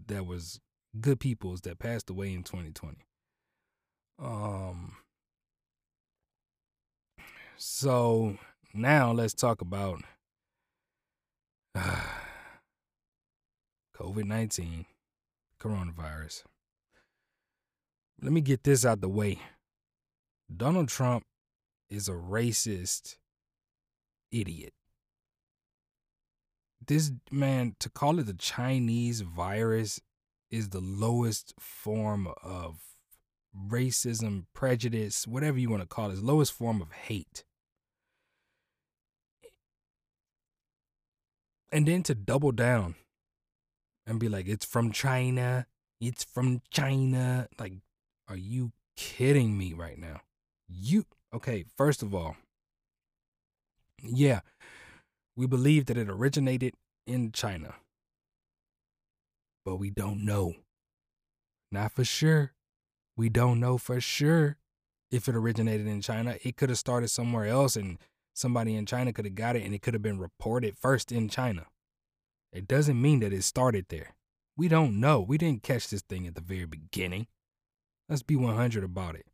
that 0.07 0.25
was 0.25 0.59
good 0.99 1.19
peoples 1.19 1.61
that 1.61 1.79
passed 1.79 2.09
away 2.09 2.33
in 2.33 2.43
2020. 2.43 2.97
Um 4.19 4.97
so 7.57 8.37
now 8.73 9.11
let's 9.11 9.33
talk 9.33 9.61
about 9.61 10.01
COVID 13.95 14.25
19, 14.25 14.85
coronavirus. 15.59 16.43
Let 18.21 18.31
me 18.31 18.41
get 18.41 18.63
this 18.63 18.85
out 18.85 19.01
the 19.01 19.09
way. 19.09 19.39
Donald 20.55 20.89
Trump 20.89 21.23
is 21.89 22.07
a 22.07 22.13
racist 22.13 23.17
idiot. 24.31 24.73
This 26.85 27.11
man, 27.31 27.75
to 27.79 27.89
call 27.89 28.19
it 28.19 28.25
the 28.25 28.33
Chinese 28.33 29.21
virus, 29.21 29.99
is 30.49 30.69
the 30.69 30.79
lowest 30.79 31.53
form 31.59 32.29
of 32.41 32.79
racism, 33.67 34.45
prejudice, 34.53 35.27
whatever 35.27 35.59
you 35.59 35.69
want 35.69 35.81
to 35.81 35.87
call 35.87 36.11
it, 36.11 36.19
lowest 36.19 36.53
form 36.53 36.81
of 36.81 36.91
hate. 36.91 37.43
And 41.71 41.87
then 41.87 42.03
to 42.03 42.15
double 42.15 42.51
down 42.51 42.95
and 44.05 44.19
be 44.19 44.29
like, 44.29 44.47
it's 44.47 44.65
from 44.65 44.91
China, 44.91 45.67
it's 45.99 46.23
from 46.23 46.61
China. 46.71 47.47
Like, 47.59 47.73
are 48.27 48.37
you 48.37 48.71
kidding 48.95 49.57
me 49.57 49.73
right 49.73 49.97
now? 49.97 50.21
You, 50.69 51.05
okay, 51.33 51.65
first 51.75 52.01
of 52.01 52.15
all, 52.15 52.37
yeah, 54.01 54.41
we 55.35 55.45
believe 55.47 55.85
that 55.87 55.97
it 55.97 56.09
originated 56.09 56.73
in 57.05 57.31
China, 57.31 57.75
but 59.65 59.77
we 59.77 59.89
don't 59.89 60.23
know. 60.23 60.55
Not 61.71 61.91
for 61.91 62.05
sure. 62.05 62.53
We 63.17 63.29
don't 63.29 63.59
know 63.59 63.77
for 63.77 63.99
sure 63.99 64.57
if 65.11 65.27
it 65.27 65.35
originated 65.35 65.87
in 65.87 66.01
China. 66.01 66.37
It 66.43 66.55
could 66.55 66.69
have 66.69 66.77
started 66.77 67.09
somewhere 67.09 67.45
else 67.45 67.75
and 67.75 67.97
somebody 68.37 68.75
in 68.75 68.85
China 68.85 69.11
could 69.11 69.25
have 69.25 69.35
got 69.35 69.55
it 69.55 69.63
and 69.63 69.73
it 69.73 69.81
could 69.81 69.93
have 69.93 70.03
been 70.03 70.19
reported 70.19 70.77
first 70.77 71.11
in 71.11 71.27
China. 71.27 71.65
It 72.53 72.67
doesn't 72.67 73.01
mean 73.01 73.19
that 73.19 73.33
it 73.33 73.43
started 73.43 73.85
there. 73.89 74.15
We 74.55 74.67
don't 74.67 74.99
know. 74.99 75.21
We 75.21 75.37
didn't 75.37 75.63
catch 75.63 75.89
this 75.89 76.01
thing 76.01 76.27
at 76.27 76.35
the 76.35 76.41
very 76.41 76.65
beginning. 76.65 77.27
Let's 78.07 78.23
be 78.23 78.35
100 78.35 78.83
about 78.83 79.15
it. 79.15 79.25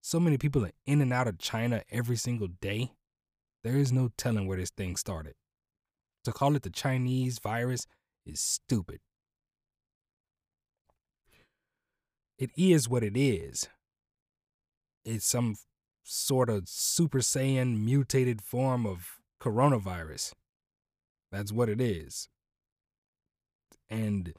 So 0.00 0.20
many 0.20 0.38
people 0.38 0.64
are 0.64 0.72
in 0.86 1.00
and 1.00 1.12
out 1.12 1.28
of 1.28 1.38
China 1.38 1.82
every 1.90 2.16
single 2.16 2.48
day. 2.48 2.92
There 3.64 3.76
is 3.76 3.92
no 3.92 4.10
telling 4.16 4.46
where 4.46 4.58
this 4.58 4.70
thing 4.70 4.96
started. 4.96 5.34
To 6.24 6.32
call 6.32 6.56
it 6.56 6.62
the 6.62 6.70
Chinese 6.70 7.38
virus 7.38 7.86
is 8.24 8.40
stupid. 8.40 9.00
It 12.38 12.50
is 12.56 12.88
what 12.88 13.02
it 13.02 13.16
is. 13.16 13.68
It's 15.04 15.26
some 15.26 15.56
sort 16.06 16.48
of 16.48 16.68
Super 16.68 17.18
Saiyan 17.18 17.84
mutated 17.84 18.40
form 18.40 18.86
of 18.86 19.18
coronavirus. 19.42 20.32
That's 21.32 21.52
what 21.52 21.68
it 21.68 21.80
is. 21.80 22.28
And 23.90 24.32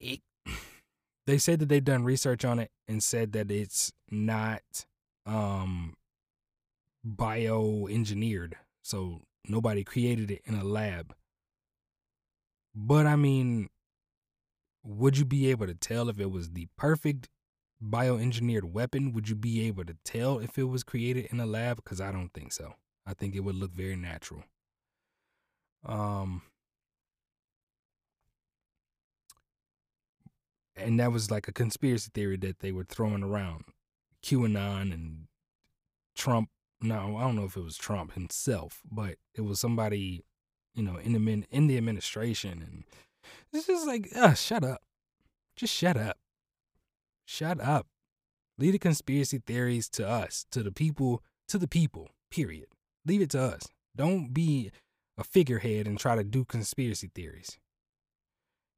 it, 0.00 0.20
they 1.26 1.38
said 1.38 1.60
that 1.60 1.68
they've 1.68 1.84
done 1.84 2.04
research 2.04 2.44
on 2.44 2.58
it 2.58 2.70
and 2.88 3.02
said 3.02 3.32
that 3.32 3.50
it's 3.50 3.92
not 4.10 4.62
um, 5.26 5.94
bioengineered. 7.06 8.54
So 8.82 9.22
nobody 9.48 9.84
created 9.84 10.32
it 10.32 10.42
in 10.44 10.56
a 10.56 10.64
lab. 10.64 11.14
But 12.74 13.06
I 13.06 13.14
mean, 13.14 13.68
would 14.82 15.18
you 15.18 15.24
be 15.24 15.50
able 15.50 15.66
to 15.66 15.74
tell 15.74 16.08
if 16.08 16.18
it 16.18 16.30
was 16.30 16.50
the 16.50 16.66
perfect 16.76 17.28
bioengineered 17.82 18.64
weapon? 18.64 19.12
Would 19.12 19.28
you 19.28 19.34
be 19.34 19.66
able 19.66 19.84
to 19.84 19.96
tell 20.04 20.38
if 20.38 20.58
it 20.58 20.64
was 20.64 20.82
created 20.82 21.26
in 21.26 21.40
a 21.40 21.46
lab? 21.46 21.76
Because 21.76 22.00
I 22.00 22.12
don't 22.12 22.32
think 22.32 22.52
so. 22.52 22.74
I 23.06 23.14
think 23.14 23.34
it 23.34 23.40
would 23.40 23.56
look 23.56 23.72
very 23.72 23.96
natural. 23.96 24.44
Um, 25.84 26.42
and 30.76 31.00
that 31.00 31.12
was 31.12 31.30
like 31.30 31.48
a 31.48 31.52
conspiracy 31.52 32.10
theory 32.12 32.36
that 32.38 32.60
they 32.60 32.72
were 32.72 32.84
throwing 32.84 33.22
around. 33.22 33.64
QAnon 34.22 34.92
and 34.92 35.26
Trump. 36.14 36.50
No, 36.82 37.16
I 37.16 37.22
don't 37.22 37.36
know 37.36 37.44
if 37.44 37.56
it 37.56 37.64
was 37.64 37.76
Trump 37.76 38.12
himself, 38.12 38.80
but 38.90 39.16
it 39.34 39.42
was 39.42 39.60
somebody, 39.60 40.24
you 40.74 40.82
know, 40.82 40.96
in 40.96 41.12
the 41.12 41.44
in 41.50 41.66
the 41.66 41.76
administration, 41.76 42.62
and 42.62 42.84
it's 43.52 43.66
just 43.66 43.86
like, 43.86 44.08
uh, 44.16 44.34
shut 44.34 44.64
up, 44.64 44.82
just 45.56 45.74
shut 45.74 45.96
up, 45.96 46.16
shut 47.30 47.60
up. 47.60 47.86
Leave 48.58 48.72
the 48.72 48.78
conspiracy 48.78 49.38
theories 49.38 49.88
to 49.88 50.06
us, 50.06 50.44
to 50.50 50.62
the 50.62 50.72
people, 50.72 51.22
to 51.48 51.58
the 51.58 51.68
people. 51.68 52.08
Period. 52.30 52.66
Leave 53.06 53.22
it 53.22 53.30
to 53.30 53.40
us. 53.40 53.62
Don't 53.96 54.34
be 54.34 54.70
a 55.16 55.24
figurehead 55.24 55.86
and 55.86 55.98
try 55.98 56.16
to 56.16 56.24
do 56.24 56.44
conspiracy 56.44 57.10
theories. 57.14 57.58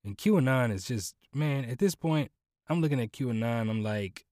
And 0.04 0.18
QAnon 0.18 0.72
is 0.72 0.84
just, 0.84 1.14
man, 1.32 1.64
at 1.64 1.78
this 1.78 1.94
point, 1.94 2.30
I'm 2.68 2.80
looking 2.80 3.00
at 3.00 3.12
QAnon, 3.12 3.70
I'm 3.70 3.82
like, 3.82 4.26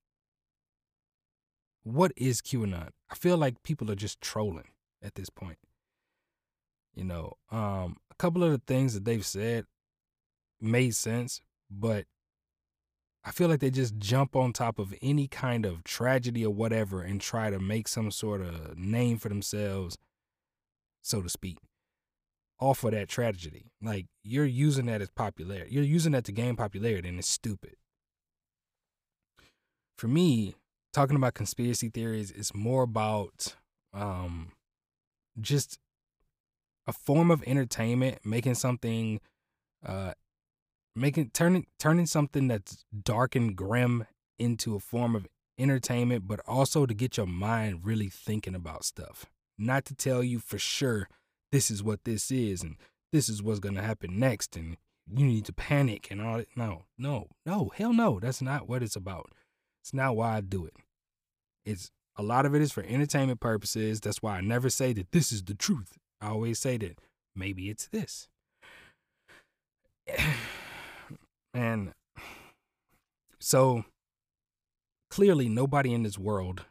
what 1.83 2.11
is 2.15 2.41
QAnon? 2.41 2.89
I 3.09 3.15
feel 3.15 3.37
like 3.37 3.63
people 3.63 3.89
are 3.91 3.95
just 3.95 4.21
trolling 4.21 4.69
at 5.01 5.15
this 5.15 5.29
point. 5.29 5.57
You 6.93 7.05
know, 7.05 7.33
um, 7.51 7.97
a 8.11 8.15
couple 8.17 8.43
of 8.43 8.51
the 8.51 8.61
things 8.67 8.93
that 8.93 9.05
they've 9.05 9.25
said 9.25 9.65
made 10.59 10.95
sense, 10.95 11.41
but 11.69 12.05
I 13.23 13.31
feel 13.31 13.49
like 13.49 13.59
they 13.59 13.69
just 13.69 13.97
jump 13.97 14.35
on 14.35 14.51
top 14.51 14.79
of 14.79 14.95
any 15.01 15.27
kind 15.27 15.65
of 15.65 15.83
tragedy 15.83 16.45
or 16.45 16.53
whatever 16.53 17.01
and 17.01 17.21
try 17.21 17.49
to 17.51 17.59
make 17.59 17.87
some 17.87 18.09
sort 18.09 18.41
of 18.41 18.77
name 18.77 19.17
for 19.17 19.29
themselves, 19.29 19.97
so 21.03 21.21
to 21.21 21.29
speak 21.29 21.57
off 22.59 22.83
of 22.83 22.91
that 22.91 23.09
tragedy. 23.09 23.71
Like 23.81 24.05
you're 24.23 24.45
using 24.45 24.85
that 24.85 25.01
as 25.01 25.09
popularity. 25.09 25.73
You're 25.73 25.83
using 25.83 26.13
that 26.13 26.23
to 26.25 26.31
gain 26.31 26.55
popularity 26.55 27.09
and 27.09 27.19
it's 27.19 27.27
stupid. 27.27 27.75
For 29.97 30.07
me, 30.07 30.55
talking 30.93 31.15
about 31.15 31.33
conspiracy 31.33 31.89
theories 31.89 32.31
is 32.31 32.53
more 32.53 32.83
about 32.83 33.55
um 33.93 34.51
just 35.39 35.79
a 36.87 36.93
form 36.93 37.29
of 37.29 37.43
entertainment, 37.43 38.19
making 38.23 38.55
something 38.55 39.19
uh 39.85 40.13
making 40.95 41.31
turning 41.33 41.65
turning 41.79 42.05
something 42.05 42.47
that's 42.47 42.85
dark 43.03 43.35
and 43.35 43.55
grim 43.55 44.05
into 44.37 44.75
a 44.75 44.79
form 44.79 45.15
of 45.15 45.27
entertainment, 45.57 46.27
but 46.27 46.39
also 46.47 46.85
to 46.85 46.93
get 46.93 47.17
your 47.17 47.27
mind 47.27 47.81
really 47.83 48.09
thinking 48.09 48.55
about 48.55 48.83
stuff 48.83 49.25
not 49.61 49.85
to 49.85 49.95
tell 49.95 50.23
you 50.23 50.39
for 50.39 50.57
sure 50.57 51.07
this 51.51 51.69
is 51.69 51.83
what 51.83 52.03
this 52.03 52.31
is 52.31 52.63
and 52.63 52.75
this 53.11 53.29
is 53.29 53.43
what's 53.43 53.59
going 53.59 53.75
to 53.75 53.81
happen 53.81 54.19
next 54.19 54.55
and 54.55 54.77
you 55.07 55.25
need 55.25 55.45
to 55.45 55.53
panic 55.53 56.09
and 56.09 56.21
all 56.21 56.37
that. 56.37 56.47
No, 56.55 56.85
no, 56.97 57.27
no, 57.45 57.71
hell 57.75 57.93
no. 57.93 58.19
That's 58.19 58.41
not 58.41 58.67
what 58.67 58.81
it's 58.81 58.95
about. 58.95 59.31
It's 59.81 59.93
not 59.93 60.15
why 60.15 60.37
I 60.37 60.41
do 60.41 60.65
it. 60.65 60.73
It's 61.65 61.91
a 62.17 62.23
lot 62.23 62.45
of 62.45 62.55
it 62.55 62.61
is 62.61 62.71
for 62.71 62.83
entertainment 62.83 63.39
purposes. 63.39 63.99
That's 63.99 64.21
why 64.21 64.37
I 64.37 64.41
never 64.41 64.69
say 64.69 64.93
that 64.93 65.11
this 65.11 65.31
is 65.31 65.43
the 65.43 65.53
truth. 65.55 65.97
I 66.21 66.29
always 66.29 66.59
say 66.59 66.77
that 66.77 66.99
maybe 67.35 67.69
it's 67.69 67.87
this. 67.87 68.27
And 71.53 71.93
so 73.39 73.85
clearly 75.09 75.49
nobody 75.49 75.93
in 75.93 76.03
this 76.03 76.17
world 76.17 76.65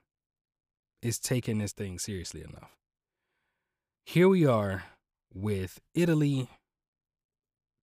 is 1.03 1.19
taking 1.19 1.59
this 1.59 1.73
thing 1.73 1.99
seriously 1.99 2.43
enough. 2.43 2.77
Here 4.05 4.29
we 4.29 4.47
are 4.47 4.85
with 5.33 5.81
Italy. 5.95 6.49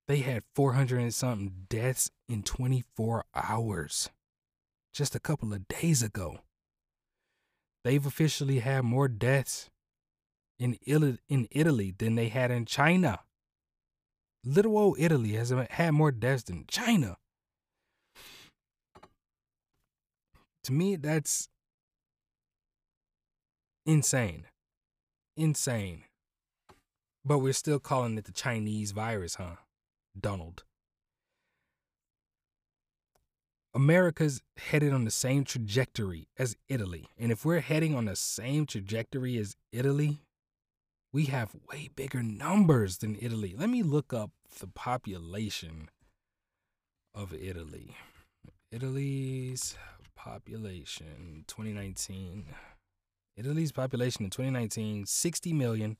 They 0.07 0.17
had 0.17 0.43
400 0.55 0.99
and 0.99 1.13
something 1.13 1.65
deaths 1.69 2.11
in 2.29 2.43
24 2.43 3.25
hours 3.35 4.09
just 4.93 5.15
a 5.15 5.19
couple 5.19 5.53
of 5.53 5.67
days 5.67 6.01
ago. 6.01 6.39
They've 7.83 8.05
officially 8.05 8.59
had 8.59 8.83
more 8.83 9.07
deaths 9.07 9.69
in 10.59 10.77
Italy, 10.85 11.19
in 11.29 11.47
Italy 11.51 11.93
than 11.97 12.15
they 12.15 12.29
had 12.29 12.51
in 12.51 12.65
China. 12.65 13.19
Little 14.43 14.77
old 14.77 14.97
Italy 14.99 15.33
has 15.33 15.53
had 15.71 15.91
more 15.91 16.11
deaths 16.11 16.43
than 16.43 16.65
China. 16.67 17.17
To 20.63 20.73
me, 20.73 20.95
that's 20.95 21.49
insane. 23.85 24.45
Insane. 25.35 26.03
But 27.23 27.39
we're 27.39 27.53
still 27.53 27.79
calling 27.79 28.17
it 28.17 28.25
the 28.25 28.31
Chinese 28.31 28.91
virus, 28.91 29.35
huh? 29.35 29.57
Donald. 30.19 30.63
America's 33.73 34.41
headed 34.57 34.91
on 34.91 35.05
the 35.05 35.11
same 35.11 35.43
trajectory 35.43 36.27
as 36.37 36.55
Italy. 36.67 37.05
And 37.17 37.31
if 37.31 37.45
we're 37.45 37.59
heading 37.59 37.95
on 37.95 38.05
the 38.05 38.15
same 38.15 38.65
trajectory 38.65 39.37
as 39.37 39.55
Italy, 39.71 40.21
we 41.13 41.25
have 41.25 41.55
way 41.69 41.89
bigger 41.95 42.21
numbers 42.21 42.99
than 42.99 43.17
Italy. 43.21 43.55
Let 43.57 43.69
me 43.69 43.83
look 43.83 44.13
up 44.13 44.31
the 44.59 44.67
population 44.67 45.89
of 47.15 47.33
Italy. 47.33 47.95
Italy's 48.71 49.75
population 50.15 51.45
2019. 51.47 52.45
Italy's 53.35 53.71
population 53.71 54.25
in 54.25 54.31
2019 54.31 55.05
60 55.05 55.53
million 55.53 55.97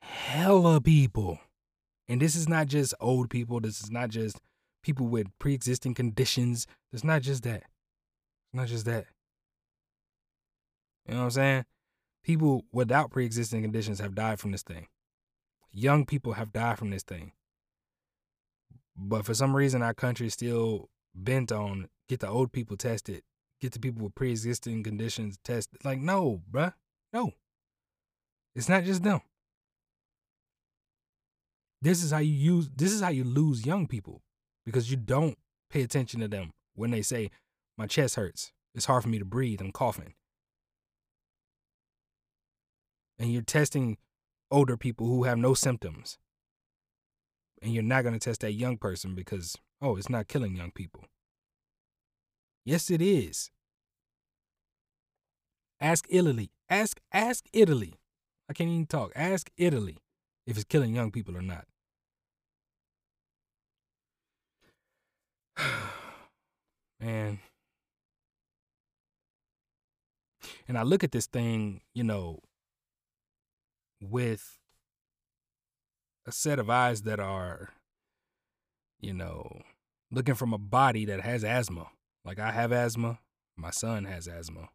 hella 0.00 0.80
people. 0.80 1.38
And 2.08 2.20
this 2.20 2.34
is 2.34 2.48
not 2.48 2.66
just 2.66 2.94
old 3.00 3.30
people. 3.30 3.60
This 3.60 3.82
is 3.82 3.90
not 3.90 4.10
just 4.10 4.40
people 4.82 5.06
with 5.06 5.26
pre 5.38 5.54
existing 5.54 5.94
conditions. 5.94 6.66
It's 6.92 7.04
not 7.04 7.22
just 7.22 7.42
that. 7.44 7.62
It's 7.62 8.54
not 8.54 8.68
just 8.68 8.84
that. 8.86 9.06
You 11.06 11.14
know 11.14 11.20
what 11.20 11.24
I'm 11.24 11.30
saying? 11.30 11.64
People 12.24 12.64
without 12.72 13.10
pre 13.10 13.24
existing 13.24 13.62
conditions 13.62 14.00
have 14.00 14.14
died 14.14 14.40
from 14.40 14.52
this 14.52 14.62
thing. 14.62 14.86
Young 15.72 16.04
people 16.04 16.32
have 16.32 16.52
died 16.52 16.78
from 16.78 16.90
this 16.90 17.02
thing. 17.02 17.32
But 18.96 19.24
for 19.24 19.34
some 19.34 19.56
reason, 19.56 19.82
our 19.82 19.94
country 19.94 20.26
is 20.26 20.34
still 20.34 20.88
bent 21.14 21.50
on 21.52 21.88
get 22.08 22.20
the 22.20 22.28
old 22.28 22.52
people 22.52 22.76
tested, 22.76 23.22
get 23.60 23.72
the 23.72 23.78
people 23.78 24.04
with 24.04 24.14
pre 24.14 24.30
existing 24.30 24.82
conditions 24.82 25.38
tested. 25.44 25.84
Like, 25.84 26.00
no, 26.00 26.42
bruh. 26.50 26.74
No. 27.12 27.32
It's 28.54 28.68
not 28.68 28.84
just 28.84 29.02
them. 29.02 29.20
This 31.82 32.02
is 32.02 32.10
how 32.10 32.18
you 32.18 32.32
use 32.32 32.68
this 32.76 32.92
is 32.92 33.00
how 33.00 33.08
you 33.08 33.24
lose 33.24 33.64
young 33.64 33.86
people 33.86 34.22
because 34.66 34.90
you 34.90 34.96
don't 34.96 35.38
pay 35.70 35.82
attention 35.82 36.20
to 36.20 36.28
them 36.28 36.52
when 36.74 36.90
they 36.90 37.02
say, 37.02 37.30
My 37.78 37.86
chest 37.86 38.16
hurts. 38.16 38.52
It's 38.74 38.84
hard 38.84 39.02
for 39.02 39.08
me 39.08 39.18
to 39.18 39.24
breathe. 39.24 39.60
I'm 39.60 39.72
coughing. 39.72 40.14
And 43.18 43.32
you're 43.32 43.42
testing 43.42 43.98
older 44.50 44.76
people 44.76 45.06
who 45.06 45.24
have 45.24 45.38
no 45.38 45.54
symptoms 45.54 46.18
and 47.62 47.72
you're 47.72 47.82
not 47.82 48.02
going 48.02 48.14
to 48.14 48.20
test 48.20 48.40
that 48.40 48.52
young 48.52 48.76
person 48.76 49.14
because, 49.14 49.56
oh, 49.82 49.96
it's 49.96 50.08
not 50.10 50.28
killing 50.28 50.56
young 50.56 50.70
people. 50.70 51.04
Yes, 52.64 52.90
it 52.90 53.02
is. 53.02 53.50
Ask 55.80 56.06
Italy. 56.10 56.50
Ask 56.68 57.00
ask 57.12 57.46
Italy. 57.52 57.94
I 58.48 58.52
can't 58.52 58.70
even 58.70 58.86
talk. 58.86 59.12
Ask 59.16 59.50
Italy 59.56 59.98
if 60.46 60.56
it's 60.56 60.64
killing 60.64 60.94
young 60.94 61.10
people 61.10 61.36
or 61.36 61.42
not. 61.42 61.66
Man. 67.00 67.40
And 70.68 70.78
I 70.78 70.82
look 70.82 71.02
at 71.02 71.12
this 71.12 71.26
thing, 71.26 71.80
you 71.94 72.04
know, 72.04 72.40
with 74.00 74.59
a 76.30 76.32
set 76.32 76.60
of 76.60 76.70
eyes 76.70 77.02
that 77.02 77.18
are, 77.18 77.70
you 79.00 79.12
know, 79.12 79.62
looking 80.12 80.36
from 80.36 80.52
a 80.52 80.58
body 80.58 81.04
that 81.04 81.20
has 81.20 81.42
asthma. 81.42 81.88
Like 82.24 82.38
I 82.38 82.52
have 82.52 82.72
asthma, 82.72 83.18
my 83.56 83.70
son 83.70 84.04
has 84.04 84.28
asthma. 84.28 84.68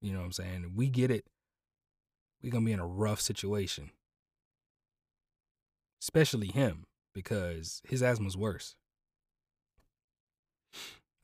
You 0.00 0.12
know 0.12 0.18
what 0.18 0.26
I'm 0.26 0.32
saying? 0.32 0.72
We 0.74 0.88
get 0.88 1.12
it. 1.12 1.26
We're 2.42 2.50
going 2.50 2.64
to 2.64 2.66
be 2.66 2.72
in 2.72 2.80
a 2.80 2.86
rough 2.86 3.20
situation. 3.20 3.90
Especially 6.02 6.48
him, 6.48 6.84
because 7.14 7.80
his 7.88 8.02
asthma's 8.02 8.36
worse. 8.36 8.74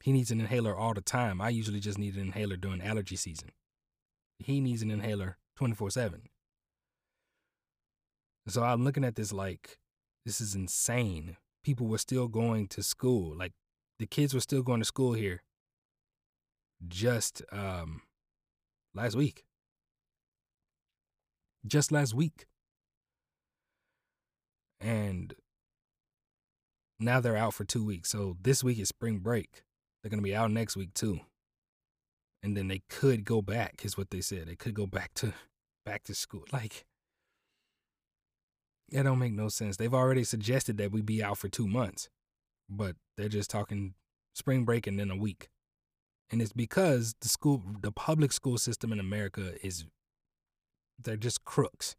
He 0.03 0.13
needs 0.13 0.31
an 0.31 0.41
inhaler 0.41 0.77
all 0.77 0.95
the 0.95 1.01
time. 1.01 1.41
I 1.41 1.49
usually 1.49 1.81
just 1.81 1.99
need 1.99 2.15
an 2.15 2.23
inhaler 2.23 2.57
during 2.57 2.83
allergy 2.83 3.17
season. 3.17 3.51
He 4.39 4.61
needs 4.61 4.83
an 4.83 4.91
inhaler 4.91 5.39
24 5.57 5.91
7. 5.91 6.23
So 8.47 8.63
I'm 8.63 8.85
looking 8.85 9.05
at 9.05 9.17
this 9.17 9.33
like, 9.33 9.79
this 10.27 10.41
is 10.41 10.55
insane. 10.55 11.37
People 11.63 11.87
were 11.87 11.99
still 11.99 12.29
going 12.29 12.69
to 12.69 12.83
school. 12.83 13.35
Like 13.37 13.53
the 13.99 14.07
kids 14.07 14.35
were 14.35 14.41
still 14.41 14.63
going 14.63 14.81
to 14.81 14.85
school 14.87 15.15
here 15.15 15.43
just 16.87 17.43
um 17.53 18.03
last 18.95 19.17
week. 19.17 19.45
Just 21.67 21.91
last 21.91 22.15
week. 22.15 22.47
And 24.81 25.35
now 27.01 27.21
they're 27.21 27.37
out 27.37 27.55
for 27.55 27.65
two 27.65 27.85
weeks. 27.85 28.11
So 28.11 28.37
this 28.41 28.63
week 28.63 28.79
is 28.79 28.89
spring 28.89 29.19
break. 29.19 29.63
They're 30.03 30.11
gonna 30.11 30.23
be 30.23 30.35
out 30.35 30.51
next 30.51 30.77
week 30.77 30.93
too. 30.95 31.21
And 32.43 32.55
then 32.57 32.69
they 32.69 32.83
could 32.91 33.25
go 33.25 33.41
back, 33.41 33.81
is 33.85 33.97
what 33.97 34.11
they 34.11 34.21
said. 34.21 34.49
They 34.49 34.57
could 34.57 34.75
go 34.75 34.87
back 34.87 35.15
to 35.15 35.33
back 35.87 36.05
to 36.05 36.15
school. 36.15 36.45
Like 36.53 36.85
that 38.93 39.03
don't 39.05 39.19
make 39.19 39.33
no 39.33 39.49
sense. 39.49 39.77
They've 39.77 39.95
already 39.95 40.25
suggested 40.25 40.77
that 40.79 40.93
we 40.93 41.01
be 41.01 41.23
out 41.23 41.39
for 41.39 41.49
two 41.49 41.67
months, 41.67 42.09
but 42.69 42.97
they're 43.17 43.29
just 43.29 43.51
talking 43.51 43.95
spring 44.35 44.65
break 44.65 44.87
and 44.87 44.99
then 44.99 45.11
a 45.11 45.17
week. 45.17 45.49
And 46.31 46.41
it's 46.43 46.53
because 46.53 47.15
the 47.21 47.29
school, 47.29 47.63
the 47.83 47.93
public 47.93 48.33
school 48.33 48.59
system 48.59 48.93
in 48.93 49.01
America 49.01 49.55
is, 49.63 49.85
they're 51.03 51.17
just 51.17 51.45
crooks. 51.45 51.97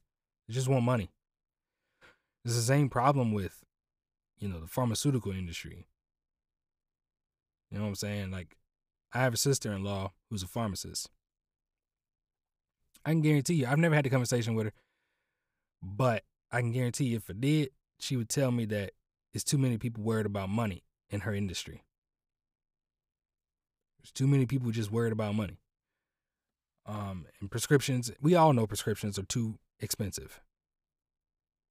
They 0.48 0.54
just 0.54 0.68
want 0.68 0.84
money. 0.84 1.10
It's 2.44 2.56
the 2.56 2.62
same 2.62 2.90
problem 2.90 3.34
with, 3.34 3.64
you 4.40 4.48
know, 4.48 4.60
the 4.60 4.68
pharmaceutical 4.68 5.32
industry. 5.32 5.88
You 7.72 7.78
know 7.78 7.84
what 7.84 7.90
I'm 7.90 7.96
saying? 7.96 8.32
Like, 8.32 8.56
I 9.14 9.20
have 9.20 9.34
a 9.34 9.38
sister 9.38 9.72
in 9.72 9.84
law 9.84 10.12
who's 10.30 10.44
a 10.44 10.48
pharmacist. 10.48 11.10
I 13.06 13.12
can 13.12 13.22
guarantee 13.22 13.56
you, 13.56 13.68
I've 13.68 13.80
never 13.80 13.96
had 13.96 14.06
a 14.06 14.10
conversation 14.10 14.56
with 14.56 14.68
her, 14.68 14.74
but 15.82 16.24
I 16.52 16.62
can 16.62 16.72
guarantee 16.72 17.06
you 17.06 17.18
if 17.18 17.30
I 17.30 17.34
did, 17.34 17.70
she 18.00 18.16
would 18.16 18.30
tell 18.30 18.52
me 18.52 18.66
that 18.66 18.92
it's 19.34 19.44
too 19.44 19.58
many 19.58 19.78
people 19.78 20.04
worried 20.04 20.26
about 20.26 20.50
money 20.50 20.84
in 21.10 21.22
her 21.22 21.34
industry. 21.34 21.84
There's 24.00 24.12
too 24.12 24.28
many 24.28 24.46
people 24.46 24.72
just 24.72 24.92
worried 24.92 25.14
about 25.14 25.36
money. 25.36 25.60
Um, 26.86 27.26
and 27.40 27.50
prescriptions, 27.50 28.12
we 28.22 28.36
all 28.36 28.54
know 28.54 28.68
prescriptions 28.68 29.18
are 29.18 29.24
too 29.24 29.58
expensive. 29.80 30.42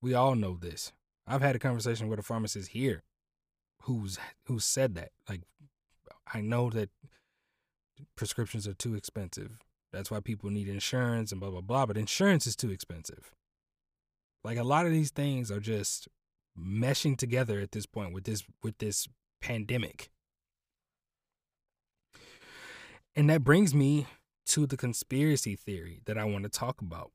We 0.03 0.15
all 0.15 0.35
know 0.35 0.59
this. 0.61 0.93
I've 1.27 1.41
had 1.41 1.57
a 1.57 1.61
conversation 1.61 2.09
with 2.09 2.19
a 2.19 2.23
pharmacist 2.23 2.71
here 2.71 3.03
who's 3.83 4.19
who 4.47 4.59
said 4.59 4.95
that. 4.97 5.11
Like 5.29 5.43
I 6.33 6.41
know 6.41 6.69
that 6.71 6.91
prescriptions 8.17 8.67
are 8.67 8.75
too 8.75 8.95
expensive. 8.95 9.59
That's 9.93 10.11
why 10.11 10.21
people 10.21 10.51
need 10.51 10.69
insurance 10.69 11.31
and 11.31 11.41
blah 11.41 11.51
blah 11.51 11.61
blah, 11.61 11.87
but 11.87 11.97
insurance 11.97 12.47
is 12.47 12.57
too 12.57 12.71
expensive. 12.71 13.35
Like 14.45 14.59
a 14.59 14.65
lot 14.65 14.87
of 14.87 14.93
these 14.93 15.11
things 15.11 15.51
are 15.51 15.61
just 15.61 16.07
meshing 16.59 17.17
together 17.17 17.59
at 17.59 17.73
this 17.73 17.87
point 17.87 18.13
with 18.13 18.25
this 18.25 18.45
with 18.63 18.79
this 18.79 19.09
pandemic. 19.41 20.11
And 23.17 23.31
that 23.31 23.43
brings 23.43 23.75
me 23.75 24.07
to 24.47 24.67
the 24.67 24.77
conspiracy 24.77 25.57
theory 25.57 26.01
that 26.05 26.19
I 26.19 26.25
want 26.25 26.45
to 26.45 26.51
talk 26.51 26.81
about. 26.81 27.13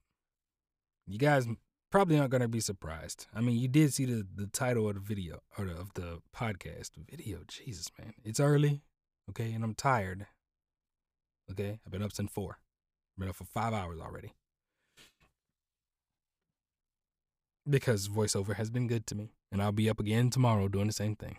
You 1.05 1.19
guys 1.19 1.47
probably 1.91 2.17
aren't 2.17 2.31
going 2.31 2.41
to 2.41 2.47
be 2.47 2.59
surprised. 2.59 3.27
I 3.35 3.41
mean, 3.41 3.57
you 3.57 3.67
did 3.67 3.93
see 3.93 4.05
the, 4.05 4.25
the 4.35 4.47
title 4.47 4.87
of 4.87 4.95
the 4.95 5.01
video 5.01 5.41
or 5.57 5.65
the, 5.65 5.73
of 5.73 5.93
the 5.95 6.19
podcast 6.35 6.91
video. 7.09 7.39
Jesus, 7.47 7.89
man. 7.99 8.13
It's 8.23 8.39
early, 8.39 8.81
okay, 9.29 9.51
and 9.51 9.63
I'm 9.63 9.75
tired. 9.75 10.27
Okay, 11.51 11.79
I've 11.85 11.91
been 11.91 12.03
up 12.03 12.13
since 12.13 12.31
4. 12.31 12.57
I've 12.57 13.19
been 13.19 13.29
up 13.29 13.35
for 13.35 13.45
5 13.45 13.73
hours 13.73 13.99
already. 13.99 14.33
Because 17.69 18.07
voiceover 18.07 18.55
has 18.55 18.69
been 18.69 18.87
good 18.87 19.05
to 19.07 19.15
me, 19.15 19.33
and 19.51 19.61
I'll 19.61 19.71
be 19.71 19.89
up 19.89 19.99
again 19.99 20.29
tomorrow 20.29 20.67
doing 20.67 20.87
the 20.87 20.93
same 20.93 21.15
thing. 21.15 21.37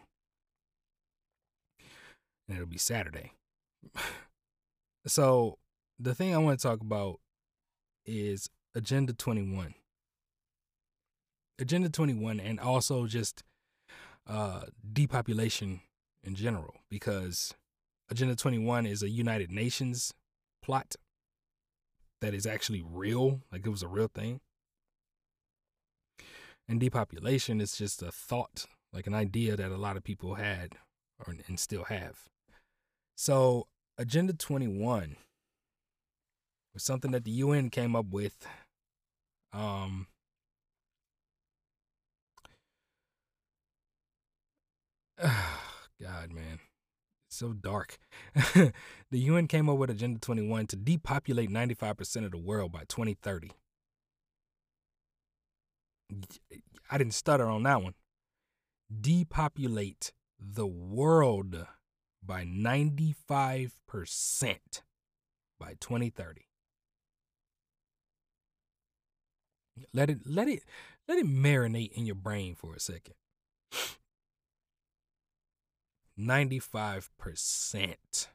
And 2.49 2.57
it'll 2.57 2.69
be 2.69 2.79
Saturday. 2.79 3.33
so, 5.07 5.59
the 5.99 6.15
thing 6.15 6.35
I 6.35 6.39
want 6.39 6.61
to 6.61 6.67
talk 6.67 6.81
about 6.81 7.21
is 8.07 8.49
Agenda 8.75 9.13
21. 9.13 9.75
Agenda 11.59 11.91
21 11.91 12.41
and 12.41 12.59
also 12.59 13.07
just 13.07 13.43
uh, 14.27 14.63
depopulation 14.93 15.81
in 16.25 16.35
general 16.35 16.77
because 16.89 17.55
Agenda 18.11 18.35
21 18.35 18.87
is 18.87 19.03
a 19.03 19.09
United 19.09 19.51
Nations 19.51 20.15
plot 20.63 20.97
that 22.21 22.35
is 22.35 22.47
actually 22.47 22.83
real, 22.83 23.41
like 23.53 23.67
it 23.67 23.71
was 23.71 23.83
a 23.83 23.89
real 23.89 24.09
thing. 24.09 24.41
And 26.71 26.79
depopulation 26.79 27.61
is 27.61 27.77
just 27.77 28.01
a 28.01 28.13
thought, 28.13 28.67
like 28.93 29.09
an 29.09 29.15
idea 29.15 29.57
that 29.57 29.73
a 29.73 29.77
lot 29.77 29.97
of 29.97 30.05
people 30.05 30.37
had 30.37 30.77
or 31.19 31.35
and 31.49 31.59
still 31.59 31.83
have. 31.83 32.29
So, 33.17 33.67
Agenda 33.99 34.35
21 34.35 35.17
was 36.73 36.85
something 36.85 37.11
that 37.11 37.25
the 37.25 37.33
UN 37.33 37.71
came 37.71 37.97
up 37.97 38.07
with. 38.13 38.47
Um, 39.53 40.07
God, 45.21 46.33
man, 46.33 46.61
it's 47.27 47.37
so 47.37 47.53
dark. 47.53 47.99
the 48.55 48.73
UN 49.11 49.49
came 49.49 49.69
up 49.69 49.77
with 49.77 49.91
Agenda 49.91 50.21
21 50.21 50.69
to 50.69 50.77
depopulate 50.77 51.51
95% 51.51 52.27
of 52.27 52.31
the 52.31 52.39
world 52.39 52.71
by 52.71 52.85
2030. 52.85 53.51
I 56.91 56.99
didn't 56.99 57.15
stutter 57.15 57.49
on 57.49 57.63
that 57.65 57.83
one. 57.83 57.95
Depopulate 59.01 60.13
the 60.39 60.67
world 60.67 61.67
by 62.23 62.45
95% 62.45 63.71
by 65.59 65.75
2030. 65.81 66.43
Let 69.95 70.11
it 70.11 70.19
let 70.27 70.49
it 70.49 70.63
let 71.09 71.19
it 71.19 71.27
marinate 71.27 71.93
in 71.93 72.05
your 72.07 72.17
brain 72.17 72.55
for 72.55 72.75
a 72.75 72.81
second. 72.81 73.15
95% 76.19 78.27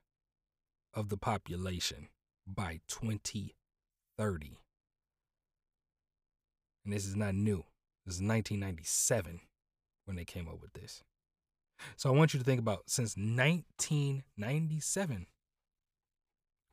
of 0.93 1.09
the 1.09 1.17
population 1.17 2.07
by 2.47 2.79
2030. 2.87 4.57
And 6.85 6.93
this 6.93 7.05
is 7.05 7.15
not 7.15 7.35
new. 7.35 7.65
This 8.05 8.15
is 8.15 8.21
1997 8.21 9.41
when 10.05 10.15
they 10.15 10.25
came 10.25 10.47
up 10.47 10.61
with 10.61 10.73
this. 10.73 11.03
So 11.97 12.09
I 12.09 12.15
want 12.15 12.33
you 12.33 12.39
to 12.39 12.45
think 12.45 12.59
about 12.59 12.83
since 12.85 13.17
1997 13.17 15.25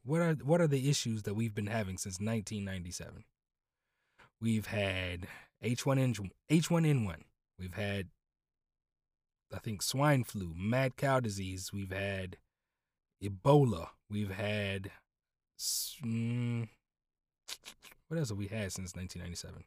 what 0.04 0.20
are 0.20 0.34
what 0.34 0.60
are 0.60 0.66
the 0.66 0.88
issues 0.88 1.22
that 1.22 1.34
we've 1.34 1.54
been 1.54 1.68
having 1.68 1.96
since 1.96 2.20
1997? 2.20 3.24
We've 4.40 4.66
had 4.66 5.28
H1N 5.62 6.30
H1N1. 6.50 7.16
We've 7.58 7.74
had 7.74 8.08
I 9.54 9.58
think 9.58 9.82
swine 9.82 10.24
flu, 10.24 10.54
mad 10.56 10.96
cow 10.96 11.20
disease. 11.20 11.72
We've 11.72 11.92
had 11.92 12.38
Ebola. 13.22 13.88
We've 14.10 14.32
had 14.32 14.90
mm, 16.04 16.68
what 18.08 18.18
else 18.18 18.30
have 18.30 18.38
we 18.38 18.48
had 18.48 18.72
since 18.72 18.96
1997? 18.96 19.64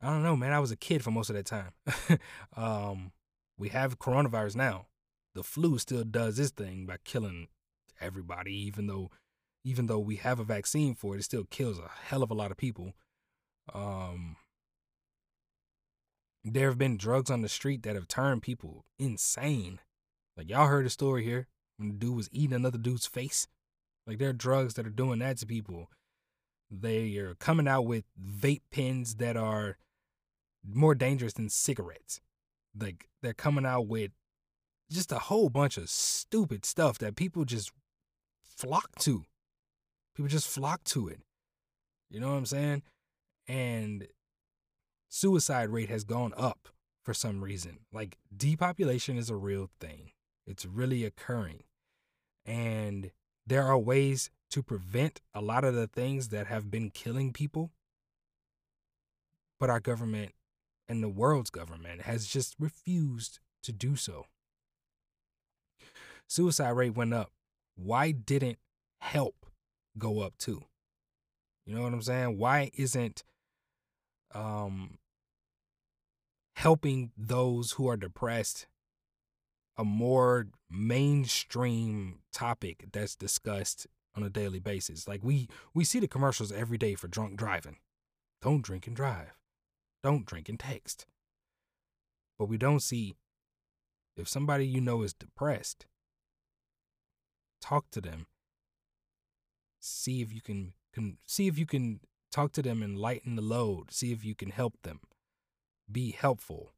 I 0.00 0.10
don't 0.10 0.22
know, 0.22 0.36
man. 0.36 0.52
I 0.52 0.60
was 0.60 0.70
a 0.70 0.76
kid 0.76 1.02
for 1.02 1.10
most 1.10 1.28
of 1.30 1.36
that 1.36 1.46
time. 1.46 1.72
um, 2.56 3.12
we 3.58 3.70
have 3.70 3.98
coronavirus 3.98 4.56
now. 4.56 4.86
The 5.34 5.42
flu 5.42 5.78
still 5.78 6.04
does 6.04 6.38
its 6.38 6.50
thing 6.50 6.86
by 6.86 6.96
killing 7.04 7.48
everybody, 8.00 8.52
even 8.52 8.86
though 8.86 9.10
even 9.64 9.86
though 9.86 9.98
we 9.98 10.16
have 10.16 10.38
a 10.38 10.44
vaccine 10.44 10.94
for 10.94 11.14
it, 11.14 11.18
it 11.18 11.24
still 11.24 11.44
kills 11.44 11.78
a 11.78 11.90
hell 12.06 12.22
of 12.22 12.30
a 12.30 12.34
lot 12.34 12.50
of 12.50 12.56
people. 12.56 12.94
Um, 13.74 14.36
there 16.44 16.68
have 16.68 16.78
been 16.78 16.96
drugs 16.96 17.30
on 17.30 17.42
the 17.42 17.48
street 17.48 17.82
that 17.82 17.94
have 17.94 18.08
turned 18.08 18.42
people 18.42 18.84
insane. 18.98 19.80
Like 20.36 20.48
y'all 20.48 20.68
heard 20.68 20.86
a 20.86 20.90
story 20.90 21.24
here 21.24 21.48
when 21.76 21.88
the 21.88 21.94
dude 21.94 22.16
was 22.16 22.30
eating 22.32 22.54
another 22.54 22.78
dude's 22.78 23.06
face. 23.06 23.46
Like 24.06 24.18
there 24.18 24.30
are 24.30 24.34
drugs 24.34 24.74
that 24.74 24.86
are 24.86 24.90
doing 24.90 25.18
that 25.18 25.38
to 25.38 25.46
people. 25.46 25.90
They 26.70 27.16
are 27.16 27.34
coming 27.34 27.68
out 27.68 27.82
with 27.82 28.04
vape 28.18 28.62
pens 28.70 29.16
that 29.16 29.36
are 29.36 29.76
more 30.72 30.94
dangerous 30.94 31.34
than 31.34 31.48
cigarettes. 31.48 32.20
Like 32.78 33.08
they're 33.22 33.34
coming 33.34 33.66
out 33.66 33.86
with 33.86 34.12
just 34.90 35.12
a 35.12 35.18
whole 35.18 35.48
bunch 35.48 35.76
of 35.76 35.88
stupid 35.90 36.64
stuff 36.64 36.98
that 36.98 37.16
people 37.16 37.44
just 37.44 37.72
flock 38.42 38.94
to. 39.00 39.24
People 40.14 40.28
just 40.28 40.48
flock 40.48 40.84
to 40.84 41.08
it. 41.08 41.20
You 42.10 42.20
know 42.20 42.28
what 42.28 42.36
I'm 42.38 42.46
saying? 42.46 42.82
And 43.46 44.06
suicide 45.08 45.70
rate 45.70 45.90
has 45.90 46.04
gone 46.04 46.32
up 46.36 46.68
for 47.04 47.14
some 47.14 47.42
reason. 47.42 47.78
Like 47.92 48.18
depopulation 48.34 49.16
is 49.16 49.30
a 49.30 49.36
real 49.36 49.70
thing. 49.80 50.12
It's 50.46 50.64
really 50.64 51.04
occurring. 51.04 51.64
And 52.44 53.10
there 53.46 53.62
are 53.64 53.78
ways 53.78 54.30
to 54.50 54.62
prevent 54.62 55.20
a 55.34 55.40
lot 55.42 55.64
of 55.64 55.74
the 55.74 55.86
things 55.86 56.28
that 56.28 56.46
have 56.46 56.70
been 56.70 56.90
killing 56.90 57.32
people. 57.32 57.70
But 59.60 59.70
our 59.70 59.80
government 59.80 60.32
and 60.88 61.02
the 61.02 61.08
world's 61.08 61.50
government 61.50 62.02
has 62.02 62.26
just 62.26 62.54
refused 62.58 63.38
to 63.62 63.72
do 63.72 63.96
so. 63.96 64.26
Suicide 66.26 66.70
rate 66.70 66.96
went 66.96 67.14
up. 67.14 67.32
Why 67.76 68.10
didn't 68.10 68.58
help 69.00 69.46
go 69.96 70.20
up 70.20 70.36
too? 70.38 70.64
You 71.66 71.74
know 71.74 71.82
what 71.82 71.92
I'm 71.92 72.02
saying? 72.02 72.38
Why 72.38 72.70
isn't 72.76 73.24
um, 74.34 74.98
helping 76.56 77.12
those 77.16 77.72
who 77.72 77.88
are 77.88 77.96
depressed 77.96 78.66
a 79.78 79.84
more 79.84 80.48
mainstream 80.68 82.18
topic 82.32 82.86
that's 82.92 83.14
discussed 83.14 83.86
on 84.16 84.24
a 84.24 84.28
daily 84.28 84.58
basis. 84.58 85.06
Like 85.06 85.22
we 85.22 85.48
we 85.72 85.84
see 85.84 86.00
the 86.00 86.08
commercials 86.08 86.50
every 86.50 86.76
day 86.76 86.96
for 86.96 87.06
drunk 87.06 87.36
driving. 87.36 87.76
Don't 88.42 88.62
drink 88.62 88.88
and 88.88 88.96
drive. 88.96 89.37
Don't 90.02 90.26
drink 90.26 90.48
and 90.48 90.58
text. 90.58 91.06
But 92.38 92.46
we 92.46 92.56
don't 92.56 92.80
see 92.80 93.16
if 94.16 94.28
somebody 94.28 94.66
you 94.66 94.80
know 94.80 95.02
is 95.02 95.12
depressed, 95.12 95.86
talk 97.60 97.90
to 97.90 98.00
them. 98.00 98.26
See 99.80 100.22
if 100.22 100.32
you 100.32 100.40
can, 100.40 100.72
can 100.92 101.18
see 101.26 101.46
if 101.46 101.58
you 101.58 101.66
can 101.66 102.00
talk 102.30 102.52
to 102.52 102.62
them 102.62 102.82
and 102.82 102.98
lighten 102.98 103.36
the 103.36 103.42
load. 103.42 103.92
See 103.92 104.12
if 104.12 104.24
you 104.24 104.34
can 104.34 104.50
help 104.50 104.74
them. 104.82 105.00
be 105.90 106.10
helpful. 106.12 106.72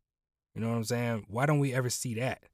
You 0.54 0.60
know 0.60 0.68
what 0.70 0.76
I'm 0.76 0.84
saying? 0.84 1.24
Why 1.28 1.46
don't 1.46 1.60
we 1.60 1.74
ever 1.74 1.90
see 1.90 2.14
that? 2.14 2.44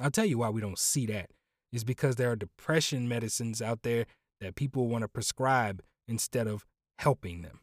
I'll 0.00 0.10
tell 0.10 0.24
you 0.24 0.38
why 0.38 0.50
we 0.50 0.60
don't 0.60 0.78
see 0.78 1.06
that. 1.06 1.30
Is 1.70 1.84
because 1.84 2.16
there 2.16 2.30
are 2.30 2.36
depression 2.36 3.08
medicines 3.08 3.60
out 3.60 3.82
there 3.82 4.06
that 4.40 4.54
people 4.54 4.88
want 4.88 5.02
to 5.02 5.08
prescribe 5.08 5.82
instead 6.06 6.46
of 6.46 6.64
helping 6.98 7.42
them. 7.42 7.60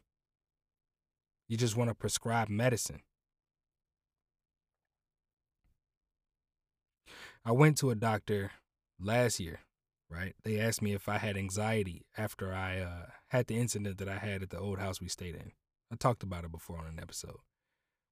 You 1.48 1.56
just 1.56 1.76
want 1.76 1.90
to 1.90 1.94
prescribe 1.94 2.48
medicine. 2.48 3.02
I 7.44 7.52
went 7.52 7.78
to 7.78 7.90
a 7.90 7.94
doctor 7.94 8.50
last 8.98 9.38
year, 9.38 9.60
right? 10.10 10.34
They 10.42 10.58
asked 10.58 10.82
me 10.82 10.92
if 10.94 11.08
I 11.08 11.18
had 11.18 11.36
anxiety 11.36 12.04
after 12.16 12.52
I 12.52 12.80
uh, 12.80 13.06
had 13.28 13.46
the 13.46 13.56
incident 13.56 13.98
that 13.98 14.08
I 14.08 14.18
had 14.18 14.42
at 14.42 14.50
the 14.50 14.58
old 14.58 14.80
house 14.80 15.00
we 15.00 15.08
stayed 15.08 15.36
in. 15.36 15.52
I 15.92 15.94
talked 15.94 16.24
about 16.24 16.44
it 16.44 16.50
before 16.50 16.78
on 16.78 16.86
an 16.86 16.98
episode 17.00 17.38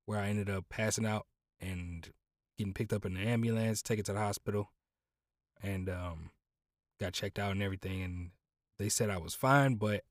where 0.06 0.20
I 0.20 0.28
ended 0.28 0.48
up 0.48 0.66
passing 0.68 1.06
out 1.06 1.26
and 1.60 2.08
getting 2.56 2.74
picked 2.74 2.92
up 2.92 3.04
in 3.04 3.14
the 3.14 3.20
ambulance, 3.20 3.82
taken 3.82 4.04
to 4.04 4.12
the 4.12 4.20
hospital, 4.20 4.70
and 5.60 5.88
um, 5.88 6.30
got 7.00 7.12
checked 7.14 7.38
out 7.38 7.52
and 7.52 7.62
everything. 7.62 8.02
And 8.02 8.30
they 8.78 8.88
said 8.88 9.10
I 9.10 9.18
was 9.18 9.34
fine, 9.34 9.74
but 9.74 10.02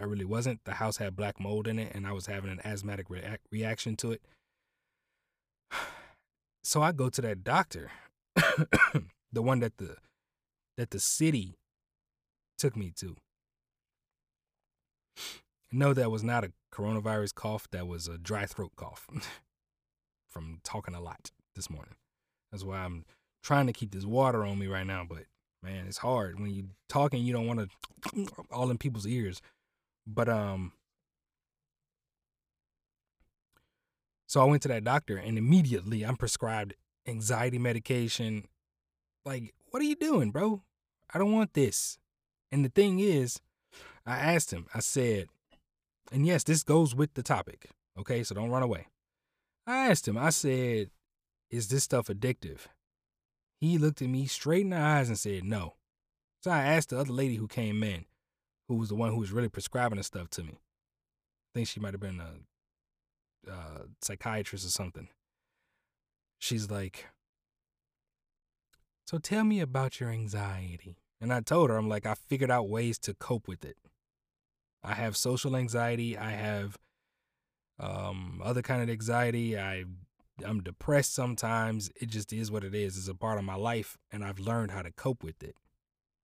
I 0.00 0.04
really 0.04 0.24
wasn't. 0.24 0.64
The 0.64 0.74
house 0.74 0.96
had 0.96 1.14
black 1.14 1.38
mold 1.38 1.68
in 1.68 1.78
it, 1.78 1.92
and 1.94 2.06
I 2.06 2.12
was 2.12 2.26
having 2.26 2.50
an 2.50 2.60
asthmatic 2.64 3.06
reaction 3.50 3.96
to 3.96 4.12
it. 4.12 4.22
So 6.62 6.82
I 6.82 6.92
go 6.92 7.08
to 7.08 7.22
that 7.22 7.42
doctor, 7.42 7.90
the 9.32 9.40
one 9.40 9.60
that 9.60 9.78
the 9.78 9.96
that 10.76 10.90
the 10.90 11.00
city 11.00 11.56
took 12.58 12.76
me 12.76 12.92
to. 12.96 13.16
No, 15.72 15.94
that 15.94 16.10
was 16.10 16.22
not 16.22 16.44
a 16.44 16.52
coronavirus 16.70 17.34
cough. 17.34 17.66
That 17.70 17.86
was 17.86 18.08
a 18.08 18.18
dry 18.18 18.44
throat 18.44 18.72
cough 18.76 19.08
from 20.28 20.60
talking 20.62 20.94
a 20.94 21.00
lot 21.00 21.30
this 21.56 21.70
morning. 21.70 21.94
That's 22.52 22.62
why 22.62 22.80
I'm 22.80 23.06
trying 23.42 23.66
to 23.66 23.72
keep 23.72 23.92
this 23.92 24.04
water 24.04 24.44
on 24.44 24.58
me 24.58 24.66
right 24.66 24.86
now. 24.86 25.06
But 25.08 25.24
man, 25.62 25.86
it's 25.86 25.98
hard 25.98 26.38
when 26.38 26.50
you're 26.50 26.66
talking. 26.90 27.24
You 27.24 27.32
don't 27.32 27.46
want 27.46 27.70
to 28.14 28.26
all 28.50 28.70
in 28.70 28.76
people's 28.76 29.06
ears. 29.06 29.40
But 30.12 30.28
um, 30.28 30.72
so 34.26 34.40
I 34.40 34.44
went 34.44 34.62
to 34.62 34.68
that 34.68 34.84
doctor, 34.84 35.16
and 35.16 35.38
immediately 35.38 36.04
I'm 36.04 36.16
prescribed 36.16 36.74
anxiety 37.06 37.58
medication. 37.58 38.48
Like, 39.24 39.54
what 39.70 39.80
are 39.80 39.86
you 39.86 39.96
doing, 39.96 40.30
bro? 40.30 40.62
I 41.12 41.18
don't 41.18 41.32
want 41.32 41.54
this. 41.54 41.98
And 42.50 42.64
the 42.64 42.70
thing 42.70 42.98
is, 42.98 43.40
I 44.04 44.16
asked 44.16 44.52
him. 44.52 44.66
I 44.74 44.80
said, 44.80 45.28
and 46.10 46.26
yes, 46.26 46.42
this 46.42 46.62
goes 46.62 46.94
with 46.94 47.14
the 47.14 47.22
topic. 47.22 47.70
Okay, 47.98 48.24
so 48.24 48.34
don't 48.34 48.50
run 48.50 48.62
away. 48.62 48.86
I 49.66 49.88
asked 49.88 50.08
him, 50.08 50.18
I 50.18 50.30
said, 50.30 50.90
Is 51.50 51.68
this 51.68 51.84
stuff 51.84 52.08
addictive? 52.08 52.60
He 53.60 53.78
looked 53.78 54.02
at 54.02 54.08
me 54.08 54.26
straight 54.26 54.62
in 54.62 54.70
the 54.70 54.78
eyes 54.78 55.08
and 55.08 55.18
said, 55.18 55.44
No. 55.44 55.74
So 56.42 56.50
I 56.50 56.62
asked 56.62 56.88
the 56.88 56.98
other 56.98 57.12
lady 57.12 57.36
who 57.36 57.46
came 57.46 57.82
in, 57.82 58.06
who 58.70 58.76
was 58.76 58.88
the 58.88 58.94
one 58.94 59.10
who 59.10 59.18
was 59.18 59.32
really 59.32 59.48
prescribing 59.48 59.98
the 59.98 60.04
stuff 60.04 60.30
to 60.30 60.44
me. 60.44 60.52
I 60.52 61.50
think 61.52 61.66
she 61.66 61.80
might 61.80 61.92
have 61.92 62.00
been 62.00 62.20
a, 62.20 63.50
a 63.50 63.86
psychiatrist 64.00 64.64
or 64.64 64.68
something. 64.68 65.08
She's 66.38 66.70
like, 66.70 67.06
So 69.08 69.18
tell 69.18 69.42
me 69.42 69.58
about 69.58 69.98
your 69.98 70.10
anxiety. 70.10 70.98
And 71.20 71.32
I 71.32 71.40
told 71.40 71.70
her, 71.70 71.76
I'm 71.76 71.88
like, 71.88 72.06
I 72.06 72.14
figured 72.14 72.52
out 72.52 72.68
ways 72.68 72.96
to 73.00 73.12
cope 73.12 73.48
with 73.48 73.64
it. 73.64 73.76
I 74.84 74.94
have 74.94 75.16
social 75.16 75.56
anxiety. 75.56 76.16
I 76.16 76.30
have 76.30 76.78
um, 77.80 78.40
other 78.44 78.62
kind 78.62 78.82
of 78.82 78.88
anxiety. 78.88 79.58
I 79.58 79.84
I'm 80.46 80.62
depressed 80.62 81.12
sometimes. 81.12 81.90
It 82.00 82.08
just 82.08 82.32
is 82.32 82.52
what 82.52 82.62
it 82.62 82.76
is. 82.76 82.96
It's 82.96 83.08
a 83.08 83.16
part 83.16 83.38
of 83.38 83.44
my 83.44 83.56
life, 83.56 83.98
and 84.12 84.24
I've 84.24 84.38
learned 84.38 84.70
how 84.70 84.82
to 84.82 84.92
cope 84.92 85.24
with 85.24 85.42
it. 85.42 85.56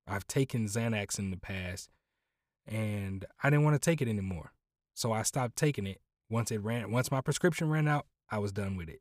I've 0.07 0.29
taken 0.29 0.67
Xanax 0.67 1.19
in 1.19 1.33
the 1.33 1.37
past, 1.37 1.91
and 2.67 3.25
I 3.43 3.51
didn't 3.51 3.65
want 3.65 3.81
to 3.81 3.91
take 3.91 4.03
it 4.03 4.09
anymore, 4.09 4.53
so 4.95 5.13
I 5.13 5.23
stopped 5.23 5.57
taking 5.57 5.87
it. 5.87 6.01
Once 6.29 6.51
it 6.51 6.59
ran, 6.59 6.91
once 6.91 7.11
my 7.11 7.21
prescription 7.21 7.71
ran 7.71 7.87
out, 7.87 8.07
I 8.31 8.39
was 8.39 8.53
done 8.53 8.77
with 8.77 8.89
it, 8.89 9.01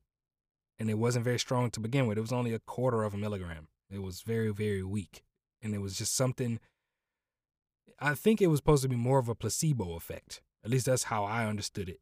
and 0.78 0.90
it 0.90 1.00
wasn't 1.00 1.26
very 1.26 1.40
strong 1.40 1.72
to 1.72 1.80
begin 1.80 2.06
with. 2.06 2.18
It 2.18 2.22
was 2.22 2.34
only 2.34 2.54
a 2.54 2.60
quarter 2.60 3.04
of 3.04 3.14
a 3.14 3.18
milligram. 3.18 3.68
It 3.90 4.02
was 4.02 4.22
very 4.22 4.52
very 4.52 4.84
weak, 4.84 5.24
and 5.62 5.74
it 5.74 5.80
was 5.80 5.98
just 5.98 6.16
something 6.16 6.60
I 8.00 8.14
think 8.14 8.42
it 8.42 8.48
was 8.48 8.60
supposed 8.60 8.84
to 8.84 8.90
be 8.90 8.96
more 8.96 9.20
of 9.20 9.30
a 9.30 9.36
placebo 9.36 9.96
effect. 9.96 10.42
At 10.64 10.72
least 10.72 10.88
that's 10.88 11.04
how 11.04 11.24
I 11.24 11.46
understood 11.46 11.90
it. 11.90 12.00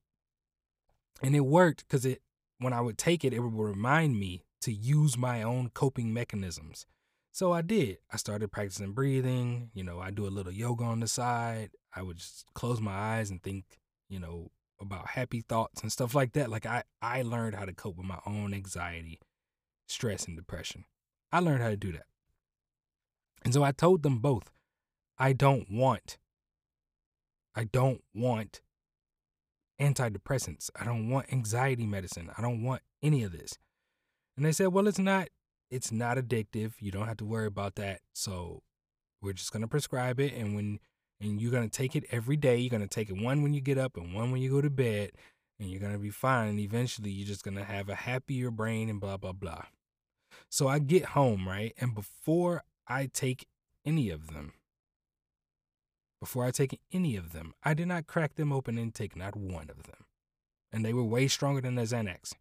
And 1.21 1.35
it 1.35 1.41
worked 1.41 1.87
because 1.87 2.05
it 2.05 2.21
when 2.59 2.73
I 2.73 2.81
would 2.81 2.97
take 2.97 3.23
it, 3.25 3.33
it 3.33 3.39
would 3.39 3.53
remind 3.53 4.19
me 4.19 4.43
to 4.61 4.71
use 4.71 5.17
my 5.17 5.43
own 5.43 5.69
coping 5.73 6.13
mechanisms. 6.13 6.85
So 7.33 7.51
I 7.51 7.63
did. 7.63 7.97
I 8.11 8.17
started 8.17 8.51
practicing 8.51 8.91
breathing. 8.93 9.71
You 9.73 9.83
know, 9.83 9.99
I 9.99 10.11
do 10.11 10.27
a 10.27 10.29
little 10.29 10.51
yoga 10.51 10.83
on 10.83 10.99
the 10.99 11.07
side. 11.07 11.71
I 11.93 12.03
would 12.03 12.17
just 12.17 12.45
close 12.53 12.79
my 12.79 12.93
eyes 12.93 13.31
and 13.31 13.41
think, 13.41 13.65
you 14.07 14.19
know, 14.19 14.51
about 14.79 15.09
happy 15.09 15.41
thoughts 15.41 15.81
and 15.81 15.91
stuff 15.91 16.13
like 16.13 16.33
that. 16.33 16.51
Like 16.51 16.67
I, 16.67 16.83
I 17.01 17.23
learned 17.23 17.55
how 17.55 17.65
to 17.65 17.73
cope 17.73 17.97
with 17.97 18.05
my 18.05 18.19
own 18.27 18.53
anxiety, 18.53 19.19
stress, 19.87 20.27
and 20.27 20.37
depression. 20.37 20.85
I 21.31 21.39
learned 21.39 21.63
how 21.63 21.69
to 21.69 21.75
do 21.75 21.91
that. 21.93 22.05
And 23.43 23.51
so 23.51 23.63
I 23.63 23.71
told 23.71 24.03
them 24.03 24.19
both, 24.19 24.51
I 25.17 25.33
don't 25.33 25.71
want. 25.71 26.19
I 27.55 27.63
don't 27.63 28.01
want 28.13 28.61
antidepressants. 29.81 30.69
I 30.79 30.85
don't 30.85 31.09
want 31.09 31.33
anxiety 31.33 31.87
medicine. 31.87 32.29
I 32.37 32.43
don't 32.43 32.61
want 32.61 32.83
any 33.01 33.23
of 33.23 33.31
this. 33.31 33.57
And 34.37 34.45
they 34.45 34.51
said, 34.51 34.67
well, 34.67 34.87
it's 34.87 34.99
not 34.99 35.29
it's 35.73 35.91
not 35.91 36.17
addictive. 36.17 36.73
You 36.79 36.91
don't 36.91 37.07
have 37.07 37.17
to 37.17 37.25
worry 37.25 37.47
about 37.47 37.75
that. 37.75 38.01
So 38.13 38.61
we're 39.21 39.33
just 39.33 39.51
gonna 39.51 39.67
prescribe 39.67 40.19
it 40.19 40.33
and 40.33 40.55
when 40.55 40.79
and 41.19 41.41
you're 41.41 41.51
gonna 41.51 41.69
take 41.69 41.95
it 41.95 42.05
every 42.11 42.37
day. 42.37 42.57
You're 42.57 42.69
gonna 42.69 42.87
take 42.87 43.09
it 43.09 43.21
one 43.21 43.41
when 43.41 43.53
you 43.53 43.61
get 43.61 43.77
up 43.77 43.97
and 43.97 44.13
one 44.13 44.31
when 44.31 44.41
you 44.41 44.49
go 44.49 44.61
to 44.61 44.69
bed, 44.69 45.11
and 45.59 45.69
you're 45.69 45.79
gonna 45.79 45.97
be 45.97 46.09
fine. 46.09 46.49
And 46.49 46.59
eventually 46.59 47.09
you're 47.09 47.27
just 47.27 47.43
gonna 47.43 47.63
have 47.63 47.89
a 47.89 47.95
happier 47.95 48.51
brain 48.51 48.89
and 48.89 48.99
blah 48.99 49.17
blah 49.17 49.31
blah. 49.31 49.63
So 50.49 50.67
I 50.67 50.79
get 50.79 51.05
home, 51.05 51.47
right? 51.47 51.73
And 51.79 51.95
before 51.95 52.63
I 52.87 53.07
take 53.07 53.47
any 53.85 54.09
of 54.09 54.33
them, 54.33 54.53
before 56.19 56.45
I 56.45 56.51
take 56.51 56.79
any 56.91 57.15
of 57.15 57.33
them, 57.33 57.53
I 57.63 57.73
did 57.73 57.87
not 57.87 58.07
crack 58.07 58.35
them 58.35 58.51
open 58.51 58.77
and 58.77 58.93
take 58.93 59.15
not 59.15 59.35
one 59.35 59.69
of 59.69 59.83
them. 59.83 60.05
And 60.71 60.85
they 60.85 60.93
were 60.93 61.03
way 61.03 61.27
stronger 61.27 61.61
than 61.61 61.75
the 61.75 61.83
Xanax. 61.83 62.33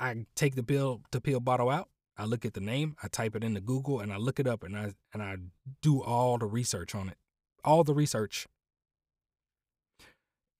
I 0.00 0.24
take 0.34 0.54
the 0.56 0.62
pill 0.62 1.02
the 1.12 1.20
pill 1.20 1.40
bottle 1.40 1.68
out. 1.68 1.88
I 2.16 2.24
look 2.24 2.44
at 2.44 2.54
the 2.54 2.60
name, 2.60 2.96
I 3.02 3.08
type 3.08 3.36
it 3.36 3.44
into 3.44 3.60
Google, 3.60 4.00
and 4.00 4.12
I 4.12 4.16
look 4.16 4.40
it 4.40 4.46
up, 4.46 4.64
and 4.64 4.76
I 4.76 4.94
and 5.12 5.22
I 5.22 5.36
do 5.82 6.02
all 6.02 6.38
the 6.38 6.46
research 6.46 6.94
on 6.94 7.08
it, 7.08 7.18
all 7.64 7.84
the 7.84 7.94
research. 7.94 8.48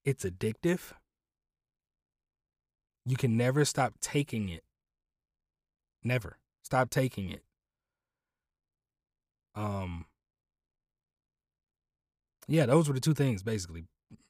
It's 0.04 0.24
addictive. 0.24 0.92
You 3.06 3.16
can 3.16 3.36
never 3.36 3.64
stop 3.64 3.94
taking 4.00 4.48
it. 4.48 4.62
Never 6.04 6.38
stop 6.62 6.90
taking 6.90 7.30
it. 7.30 7.42
Um, 9.54 10.06
yeah, 12.46 12.66
those 12.66 12.88
were 12.88 12.94
the 12.94 13.00
two 13.00 13.14
things 13.14 13.42
basically. 13.42 13.84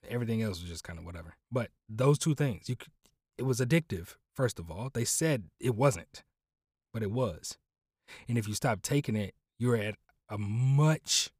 Everything 0.09 0.43
else 0.43 0.61
was 0.61 0.69
just 0.69 0.85
kind 0.85 0.99
of 0.99 1.05
whatever. 1.05 1.35
But 1.53 1.71
those 1.89 2.19
two 2.19 2.35
things, 2.35 2.69
you 2.69 2.77
it 3.41 3.47
was 3.47 3.59
addictive. 3.59 4.17
First 4.37 4.59
of 4.59 4.71
all, 4.71 4.91
they 4.93 5.05
said 5.05 5.45
it 5.59 5.75
wasn't, 5.75 6.25
but 6.93 7.03
it 7.03 7.11
was. 7.11 7.57
And 8.29 8.37
if 8.37 8.47
you 8.47 8.53
stop 8.53 8.83
taking 8.83 9.17
it, 9.17 9.35
you're 9.59 9.77
at 9.77 9.95
a 10.29 10.37
much 10.37 11.31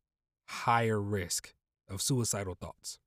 higher 0.49 0.99
risk 0.99 1.53
of 1.91 2.01
suicidal 2.01 2.57
thoughts. 2.59 2.99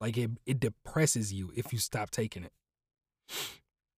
Like 0.00 0.18
it, 0.18 0.32
it 0.46 0.58
depresses 0.58 1.32
you 1.32 1.52
if 1.54 1.72
you 1.72 1.78
stop 1.78 2.10
taking 2.10 2.42
it. 2.42 2.52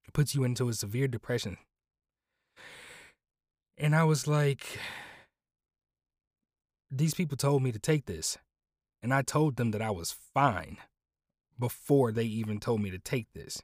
It 0.06 0.12
puts 0.12 0.34
you 0.34 0.44
into 0.44 0.68
a 0.68 0.74
severe 0.74 1.08
depression. 1.08 1.56
And 3.78 3.96
I 3.96 4.04
was 4.04 4.26
like, 4.26 4.78
these 6.90 7.14
people 7.14 7.38
told 7.38 7.62
me 7.62 7.72
to 7.72 7.78
take 7.78 8.04
this, 8.04 8.36
and 9.02 9.14
I 9.14 9.22
told 9.22 9.56
them 9.56 9.70
that 9.70 9.80
I 9.80 9.90
was 9.90 10.14
fine 10.34 10.76
before 11.60 12.10
they 12.10 12.24
even 12.24 12.58
told 12.58 12.80
me 12.80 12.90
to 12.90 12.98
take 12.98 13.28
this. 13.34 13.62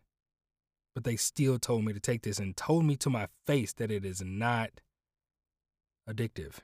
But 0.94 1.02
they 1.04 1.16
still 1.16 1.58
told 1.58 1.84
me 1.84 1.92
to 1.92 2.00
take 2.00 2.22
this 2.22 2.38
and 2.38 2.56
told 2.56 2.84
me 2.84 2.96
to 2.96 3.10
my 3.10 3.28
face 3.46 3.72
that 3.74 3.90
it 3.90 4.04
is 4.04 4.22
not 4.22 4.70
addictive. 6.08 6.60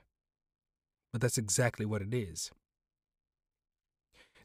But 1.11 1.21
that's 1.21 1.37
exactly 1.37 1.85
what 1.85 2.01
it 2.01 2.13
is. 2.13 2.51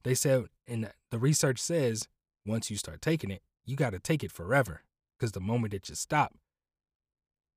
They 0.03 0.14
said, 0.14 0.46
and 0.66 0.90
the 1.11 1.18
research 1.18 1.59
says, 1.59 2.09
once 2.44 2.70
you 2.70 2.77
start 2.77 3.01
taking 3.01 3.31
it, 3.31 3.42
you 3.64 3.77
got 3.77 3.90
to 3.90 3.98
take 3.98 4.24
it 4.24 4.33
forever. 4.33 4.83
Because 5.18 5.33
the 5.33 5.40
moment 5.40 5.72
that 5.72 5.88
you 5.88 5.94
stop, 5.94 6.35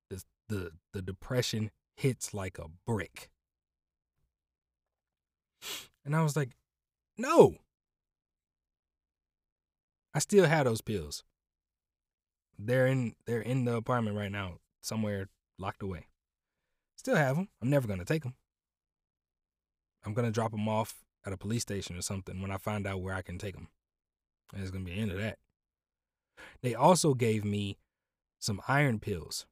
the, 0.10 0.24
the, 0.50 0.72
the 0.94 1.02
depression 1.02 1.72
hits 1.96 2.34
like 2.34 2.58
a 2.58 2.66
brick. 2.86 3.30
And 6.04 6.16
I 6.16 6.24
was 6.24 6.36
like, 6.36 6.52
no. 7.18 7.58
I 10.14 10.20
still 10.20 10.46
have 10.46 10.66
those 10.66 10.82
pills. 10.82 11.24
They're 12.58 12.88
in 12.88 13.16
they're 13.26 13.42
in 13.42 13.66
the 13.66 13.76
apartment 13.76 14.18
right 14.18 14.32
now, 14.32 14.60
somewhere 14.82 15.30
locked 15.58 15.82
away. 15.82 16.08
Still 16.96 17.16
have 17.16 17.36
them. 17.36 17.50
I'm 17.62 17.70
never 17.70 17.88
gonna 17.88 18.06
take 18.06 18.24
them. 18.24 18.36
I'm 20.06 20.14
gonna 20.14 20.32
drop 20.32 20.52
them 20.52 20.68
off 20.68 21.04
at 21.26 21.34
a 21.34 21.38
police 21.38 21.62
station 21.62 21.98
or 21.98 22.02
something 22.02 22.42
when 22.42 22.52
I 22.52 22.58
find 22.58 22.86
out 22.86 23.02
where 23.02 23.14
I 23.14 23.22
can 23.22 23.38
take 23.38 23.56
them. 23.56 23.70
And 24.54 24.62
it's 24.62 24.72
gonna 24.72 24.86
be 24.86 24.94
the 24.94 25.02
end 25.02 25.12
of 25.12 25.18
that. 25.18 25.38
They 26.62 26.76
also 26.76 27.14
gave 27.14 27.46
me 27.46 27.78
some 28.40 28.62
iron 28.68 29.00
pills. 29.00 29.46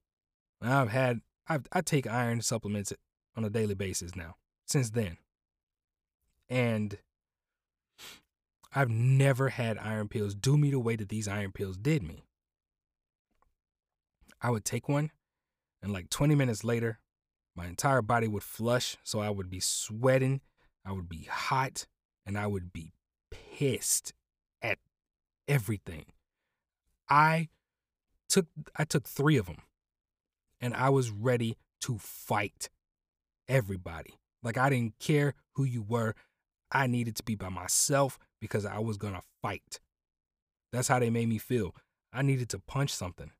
I've 0.61 0.89
had 0.89 1.21
I've, 1.47 1.67
I 1.71 1.81
take 1.81 2.05
iron 2.05 2.41
supplements 2.41 2.93
on 3.35 3.45
a 3.45 3.49
daily 3.49 3.75
basis 3.75 4.15
now 4.15 4.35
since 4.65 4.91
then, 4.91 5.17
and 6.49 6.97
I've 8.73 8.89
never 8.89 9.49
had 9.49 9.77
iron 9.77 10.07
pills 10.07 10.35
do 10.35 10.57
me 10.57 10.71
the 10.71 10.79
way 10.79 10.95
that 10.95 11.09
these 11.09 11.27
iron 11.27 11.51
pills 11.51 11.77
did 11.77 12.03
me. 12.03 12.25
I 14.41 14.51
would 14.51 14.63
take 14.63 14.87
one, 14.87 15.11
and 15.81 15.91
like 15.91 16.09
20 16.09 16.35
minutes 16.35 16.63
later, 16.63 16.99
my 17.55 17.67
entire 17.67 18.01
body 18.01 18.27
would 18.27 18.43
flush, 18.43 18.95
so 19.03 19.19
I 19.19 19.29
would 19.29 19.49
be 19.49 19.59
sweating, 19.59 20.41
I 20.85 20.91
would 20.91 21.09
be 21.09 21.27
hot, 21.29 21.87
and 22.25 22.37
I 22.37 22.47
would 22.47 22.71
be 22.71 22.93
pissed 23.31 24.13
at 24.61 24.77
everything. 25.47 26.05
I 27.09 27.49
took 28.29 28.45
I 28.75 28.83
took 28.83 29.07
3 29.07 29.37
of 29.37 29.47
them 29.47 29.57
and 30.61 30.73
I 30.73 30.89
was 30.89 31.09
ready 31.09 31.57
to 31.81 31.97
fight 31.97 32.69
everybody. 33.47 34.19
Like 34.43 34.57
I 34.57 34.69
didn't 34.69 34.99
care 34.99 35.33
who 35.53 35.63
you 35.63 35.81
were. 35.81 36.13
I 36.71 36.85
needed 36.85 37.15
to 37.15 37.23
be 37.23 37.35
by 37.35 37.49
myself 37.49 38.19
because 38.41 38.65
I 38.65 38.79
was 38.79 38.97
going 38.97 39.13
to 39.13 39.23
fight. 39.41 39.79
That's 40.71 40.87
how 40.87 40.99
they 40.99 41.09
made 41.09 41.29
me 41.29 41.37
feel. 41.37 41.75
I 42.13 42.21
needed 42.21 42.49
to 42.49 42.59
punch 42.59 42.93
something. 42.93 43.31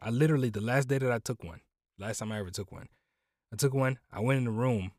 I 0.00 0.10
literally 0.10 0.50
the 0.50 0.60
last 0.60 0.88
day 0.88 0.98
that 0.98 1.10
I 1.10 1.18
took 1.18 1.42
one, 1.42 1.60
last 1.98 2.18
time 2.18 2.32
I 2.32 2.38
ever 2.38 2.50
took 2.50 2.70
one, 2.70 2.88
I 3.52 3.56
took 3.56 3.74
one. 3.74 3.98
I 4.12 4.20
went 4.20 4.38
in 4.38 4.44
the 4.44 4.50
room 4.50 4.92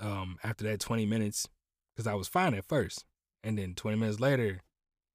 um, 0.00 0.38
after 0.42 0.64
that 0.64 0.80
20 0.80 1.06
minutes 1.06 1.48
because 1.94 2.06
I 2.06 2.14
was 2.14 2.28
fine 2.28 2.54
at 2.54 2.66
first. 2.68 3.04
And 3.42 3.56
then 3.56 3.74
20 3.74 3.96
minutes 3.96 4.20
later, 4.20 4.60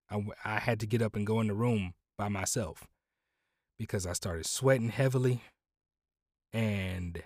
I, 0.09 0.23
I 0.43 0.59
had 0.59 0.79
to 0.79 0.87
get 0.87 1.01
up 1.01 1.15
and 1.15 1.27
go 1.27 1.39
in 1.41 1.47
the 1.47 1.53
room 1.53 1.93
by 2.17 2.27
myself 2.27 2.87
because 3.77 4.07
I 4.07 4.13
started 4.13 4.45
sweating 4.45 4.89
heavily 4.89 5.41
and 6.53 7.21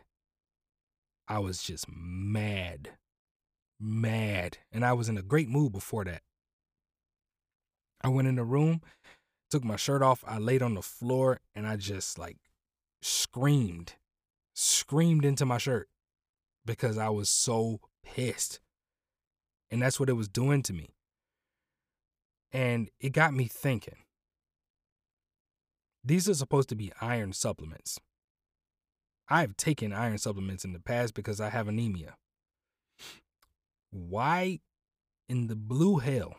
I 1.27 1.39
was 1.39 1.61
just 1.61 1.85
mad. 1.89 2.89
Mad. 3.79 4.57
And 4.71 4.83
I 4.83 4.93
was 4.93 5.09
in 5.09 5.17
a 5.17 5.23
great 5.23 5.49
mood 5.49 5.71
before 5.71 6.05
that. 6.05 6.21
I 8.01 8.07
went 8.09 8.27
in 8.27 8.35
the 8.35 8.43
room, 8.43 8.81
took 9.49 9.63
my 9.63 9.75
shirt 9.75 10.01
off, 10.01 10.23
I 10.27 10.37
laid 10.37 10.61
on 10.61 10.73
the 10.73 10.81
floor, 10.81 11.41
and 11.53 11.67
I 11.67 11.75
just 11.75 12.17
like 12.17 12.37
screamed 13.01 13.95
screamed 14.59 15.23
into 15.23 15.45
my 15.45 15.57
shirt 15.57 15.87
because 16.65 16.97
I 16.97 17.07
was 17.09 17.29
so 17.29 17.79
pissed. 18.03 18.59
And 19.71 19.81
that's 19.81 19.99
what 19.99 20.09
it 20.09 20.13
was 20.13 20.27
doing 20.27 20.63
to 20.63 20.73
me. 20.73 20.89
And 22.51 22.89
it 22.99 23.13
got 23.13 23.33
me 23.33 23.45
thinking. 23.45 23.97
These 26.03 26.27
are 26.27 26.33
supposed 26.33 26.69
to 26.69 26.75
be 26.75 26.91
iron 26.99 27.33
supplements. 27.33 27.99
I've 29.29 29.55
taken 29.55 29.93
iron 29.93 30.17
supplements 30.17 30.65
in 30.65 30.73
the 30.73 30.79
past 30.79 31.13
because 31.13 31.39
I 31.39 31.49
have 31.49 31.67
anemia. 31.67 32.15
Why 33.91 34.59
in 35.27 35.47
the 35.47 35.55
blue 35.55 35.97
hell 35.97 36.35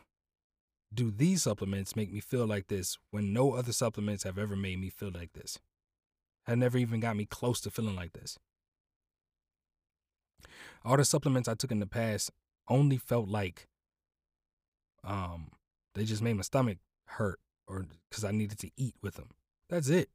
do 0.93 1.11
these 1.11 1.43
supplements 1.43 1.95
make 1.95 2.11
me 2.11 2.19
feel 2.19 2.45
like 2.45 2.67
this 2.67 2.97
when 3.11 3.33
no 3.33 3.53
other 3.53 3.71
supplements 3.71 4.23
have 4.23 4.37
ever 4.37 4.55
made 4.55 4.79
me 4.79 4.89
feel 4.89 5.11
like 5.13 5.33
this? 5.33 5.59
had 6.43 6.57
never 6.57 6.77
even 6.77 6.99
got 6.99 7.15
me 7.15 7.25
close 7.25 7.61
to 7.61 7.71
feeling 7.71 7.95
like 7.95 8.13
this. 8.13 8.37
All 10.83 10.97
the 10.97 11.05
supplements 11.05 11.47
I 11.47 11.53
took 11.53 11.71
in 11.71 11.79
the 11.79 11.85
past 11.85 12.31
only 12.67 12.97
felt 12.97 13.27
like 13.27 13.67
um 15.03 15.51
they 15.93 16.05
just 16.05 16.21
made 16.21 16.35
my 16.35 16.43
stomach 16.43 16.77
hurt 17.05 17.39
or 17.67 17.85
cuz 18.11 18.23
I 18.23 18.31
needed 18.31 18.59
to 18.59 18.71
eat 18.77 18.95
with 19.01 19.15
them. 19.15 19.29
That's 19.69 19.89
it. 19.89 20.09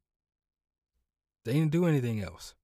They 1.44 1.52
didn't 1.52 1.72
do 1.72 1.86
anything 1.86 2.20
else. 2.20 2.54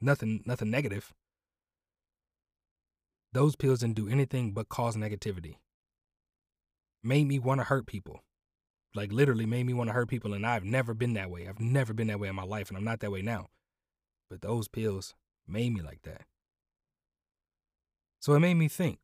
Nothing 0.00 0.42
nothing 0.46 0.70
negative. 0.70 1.12
Those 3.32 3.54
pills 3.56 3.80
didn't 3.80 3.96
do 3.96 4.08
anything 4.08 4.52
but 4.52 4.68
cause 4.68 4.96
negativity. 4.96 5.56
Made 7.02 7.28
me 7.28 7.38
want 7.38 7.60
to 7.60 7.64
hurt 7.64 7.86
people 7.86 8.22
like 8.94 9.12
literally 9.12 9.46
made 9.46 9.66
me 9.66 9.72
want 9.72 9.88
to 9.88 9.94
hurt 9.94 10.08
people 10.08 10.34
and 10.34 10.46
I've 10.46 10.64
never 10.64 10.94
been 10.94 11.14
that 11.14 11.30
way. 11.30 11.46
I've 11.48 11.60
never 11.60 11.92
been 11.92 12.08
that 12.08 12.20
way 12.20 12.28
in 12.28 12.34
my 12.34 12.44
life 12.44 12.68
and 12.68 12.76
I'm 12.76 12.84
not 12.84 13.00
that 13.00 13.12
way 13.12 13.22
now. 13.22 13.46
But 14.28 14.42
those 14.42 14.68
pills 14.68 15.14
made 15.46 15.72
me 15.72 15.80
like 15.80 16.02
that. 16.02 16.22
So 18.20 18.34
it 18.34 18.40
made 18.40 18.54
me 18.54 18.68
think. 18.68 18.98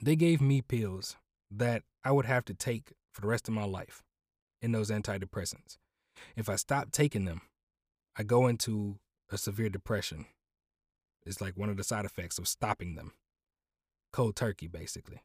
They 0.00 0.16
gave 0.16 0.40
me 0.40 0.62
pills 0.62 1.16
that 1.50 1.82
I 2.04 2.12
would 2.12 2.26
have 2.26 2.44
to 2.46 2.54
take 2.54 2.92
for 3.12 3.20
the 3.20 3.28
rest 3.28 3.48
of 3.48 3.54
my 3.54 3.64
life 3.64 4.02
in 4.60 4.72
those 4.72 4.90
antidepressants. 4.90 5.78
If 6.36 6.48
I 6.48 6.56
stopped 6.56 6.92
taking 6.92 7.24
them, 7.24 7.42
I 8.18 8.22
go 8.22 8.46
into 8.46 8.98
a 9.30 9.38
severe 9.38 9.68
depression. 9.68 10.26
It's 11.24 11.40
like 11.40 11.56
one 11.56 11.68
of 11.68 11.76
the 11.76 11.84
side 11.84 12.04
effects 12.04 12.38
of 12.38 12.48
stopping 12.48 12.94
them. 12.94 13.12
Cold 14.12 14.36
turkey, 14.36 14.68
basically. 14.68 15.22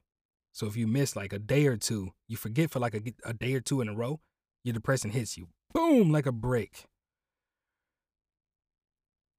So 0.52 0.68
if 0.68 0.76
you 0.76 0.88
miss 0.88 1.16
like 1.16 1.32
a 1.32 1.40
day 1.40 1.68
or 1.68 1.78
two, 1.78 2.12
you 2.28 2.36
forget 2.36 2.70
for 2.70 2.80
like 2.80 2.96
a, 2.96 3.02
a 3.24 3.34
day 3.34 3.54
or 3.54 3.62
two 3.62 3.82
in 3.82 3.88
a 3.88 3.94
row, 3.94 4.20
your 4.64 4.74
depression 4.74 5.12
hits 5.12 5.38
you. 5.38 5.48
Boom, 5.74 6.12
like 6.12 6.26
a 6.26 6.32
brick. 6.32 6.86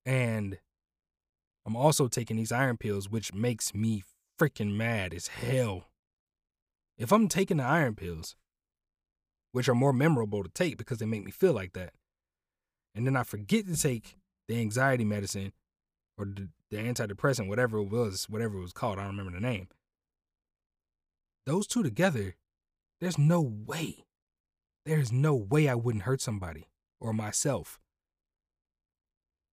And 0.07 0.59
I'm 1.67 1.77
also 1.77 2.09
taking 2.09 2.37
these 2.37 2.53
iron 2.53 2.77
pills, 2.77 3.09
which 3.11 3.35
makes 3.35 3.75
me 3.75 4.03
freaking 4.41 4.75
mad 4.75 5.12
as 5.12 5.29
hell. 5.29 5.85
If 6.97 7.12
I'm 7.12 7.29
taking 7.29 7.59
the 7.59 7.65
iron 7.65 7.95
pills, 7.95 8.35
which 9.53 9.69
are 9.69 9.75
more 9.75 9.93
memorable 9.93 10.43
to 10.43 10.49
take 10.49 10.79
because 10.79 10.99
they 10.99 11.07
make 11.07 11.25
me 11.25 11.31
feel 11.31 11.53
like 11.53 11.75
that, 11.75 11.93
and 12.94 13.07
then 13.07 13.16
I 13.16 13.22
forget 13.22 13.66
to 13.66 13.76
take 13.76 14.16
the 14.48 14.61
anxiety 14.61 15.05
medicine 15.05 15.52
or 16.18 16.26
the, 16.26 16.48
the 16.70 16.76
antidepressant, 16.76 17.48
whatever 17.48 17.78
it 17.78 17.90
was, 17.90 18.28
whatever 18.28 18.59
it 18.59 18.62
was 18.62 18.72
called, 18.72 18.98
I 18.98 19.02
don't 19.02 19.16
remember 19.16 19.33
the 19.33 19.46
name 19.46 19.68
those 21.46 21.66
two 21.66 21.83
together, 21.83 22.37
there's 23.00 23.18
no 23.18 23.40
way, 23.40 24.05
there's 24.87 25.12
no 25.12 25.35
way 25.35 25.68
I 25.68 25.74
wouldn't 25.74 26.05
hurt 26.05 26.20
somebody 26.20 26.68
or 27.00 27.12
myself 27.12 27.78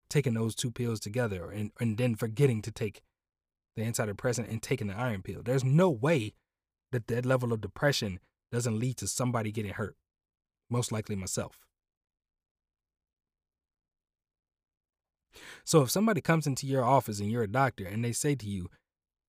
taking 0.10 0.34
those 0.34 0.56
two 0.56 0.72
pills 0.72 1.00
together 1.00 1.52
and, 1.52 1.72
and 1.80 1.98
then 1.98 2.16
forgetting 2.16 2.62
to 2.64 2.72
take 2.72 3.02
the 3.76 3.84
antidepressant 3.84 4.50
and 4.50 4.62
taking 4.62 4.88
the 4.88 4.96
iron 4.96 5.22
pill. 5.22 5.42
There's 5.44 5.64
no 5.64 5.90
way 5.90 6.34
that 6.92 7.08
that 7.08 7.26
level 7.26 7.54
of 7.54 7.62
depression 7.62 8.20
doesn't 8.52 8.80
lead 8.80 8.98
to 8.98 9.08
somebody 9.08 9.52
getting 9.52 9.74
hurt, 9.74 9.96
most 10.70 10.92
likely 10.92 11.16
myself. 11.16 11.68
So 15.64 15.82
if 15.82 15.90
somebody 15.90 16.22
comes 16.22 16.48
into 16.48 16.68
your 16.68 16.84
office 16.84 17.20
and 17.20 17.32
you're 17.32 17.44
a 17.44 17.48
doctor 17.48 17.86
and 17.86 18.04
they 18.04 18.12
say 18.12 18.36
to 18.36 18.48
you, 18.48 18.70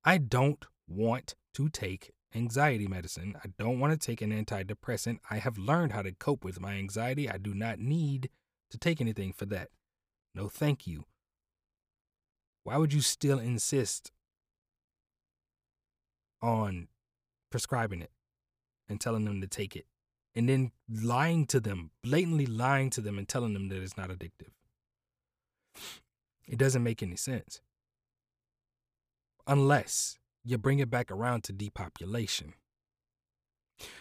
I 0.05 0.19
don't 0.19 0.65
want 0.89 1.35
to 1.55 1.69
take 1.69 2.13
anxiety 2.35 2.87
medicine. 2.87 3.37
I 3.43 3.49
don't 3.59 3.81
want 3.81 3.93
to 3.93 4.07
take 4.07 4.23
an 4.23 4.31
antidepressant. 4.31 5.19
I 5.31 5.39
have 5.39 5.59
learned 5.59 5.93
how 5.93 6.03
to 6.03 6.13
cope 6.13 6.45
with 6.45 6.61
my 6.61 6.75
anxiety. 6.75 7.29
I 7.29 7.39
do 7.39 7.55
not 7.55 7.79
need 7.79 8.31
to 8.71 8.79
take 8.79 9.01
anything 9.01 9.33
for 9.33 9.47
that. 9.47 9.69
No, 10.35 10.49
thank 10.49 10.87
you. 10.87 11.05
Why 12.63 12.77
would 12.77 12.93
you 12.93 13.01
still 13.01 13.39
insist 13.39 14.13
on 16.41 16.89
prescribing 17.51 18.01
it 18.01 18.11
and 18.89 19.01
telling 19.01 19.25
them 19.25 19.41
to 19.41 19.49
take 19.49 19.75
it 19.75 19.87
and 20.35 20.49
then 20.49 20.71
lying 20.89 21.47
to 21.47 21.59
them, 21.59 21.91
blatantly 22.03 22.47
lying 22.47 22.91
to 22.91 23.01
them 23.01 23.19
and 23.19 23.29
telling 23.29 23.55
them 23.55 23.69
that 23.69 23.83
it's 23.83 23.97
not 23.97 24.11
addictive? 24.11 24.53
It 26.47 26.59
doesn't 26.59 26.83
make 26.83 27.03
any 27.03 27.17
sense. 27.17 27.61
Unless 29.47 30.19
you 30.45 30.59
bring 30.59 30.79
it 30.79 30.91
back 30.91 31.11
around 31.11 31.45
to 31.45 31.53
depopulation. 31.53 32.55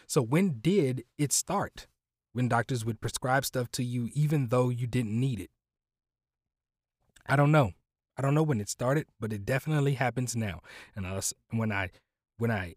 So, 0.08 0.22
when 0.22 0.60
did 0.60 1.04
it 1.18 1.32
start? 1.32 1.88
When 2.34 2.48
doctors 2.48 2.86
would 2.86 3.02
prescribe 3.02 3.46
stuff 3.46 3.72
to 3.72 3.84
you 3.84 4.10
even 4.14 4.48
though 4.48 4.70
you 4.70 4.88
didn't 4.88 5.20
need 5.20 5.40
it? 5.40 5.50
I 7.26 7.36
don't 7.36 7.52
know. 7.52 7.74
I 8.18 8.22
don't 8.22 8.34
know 8.34 8.44
when 8.44 8.60
it 8.60 8.70
started, 8.70 9.08
but 9.20 9.32
it 9.32 9.46
definitely 9.46 9.94
happens 9.94 10.36
now. 10.36 10.62
And 10.96 11.08
I 11.08 11.14
was, 11.14 11.34
when 11.52 11.72
I 11.72 11.90
when 12.38 12.52
I 12.52 12.76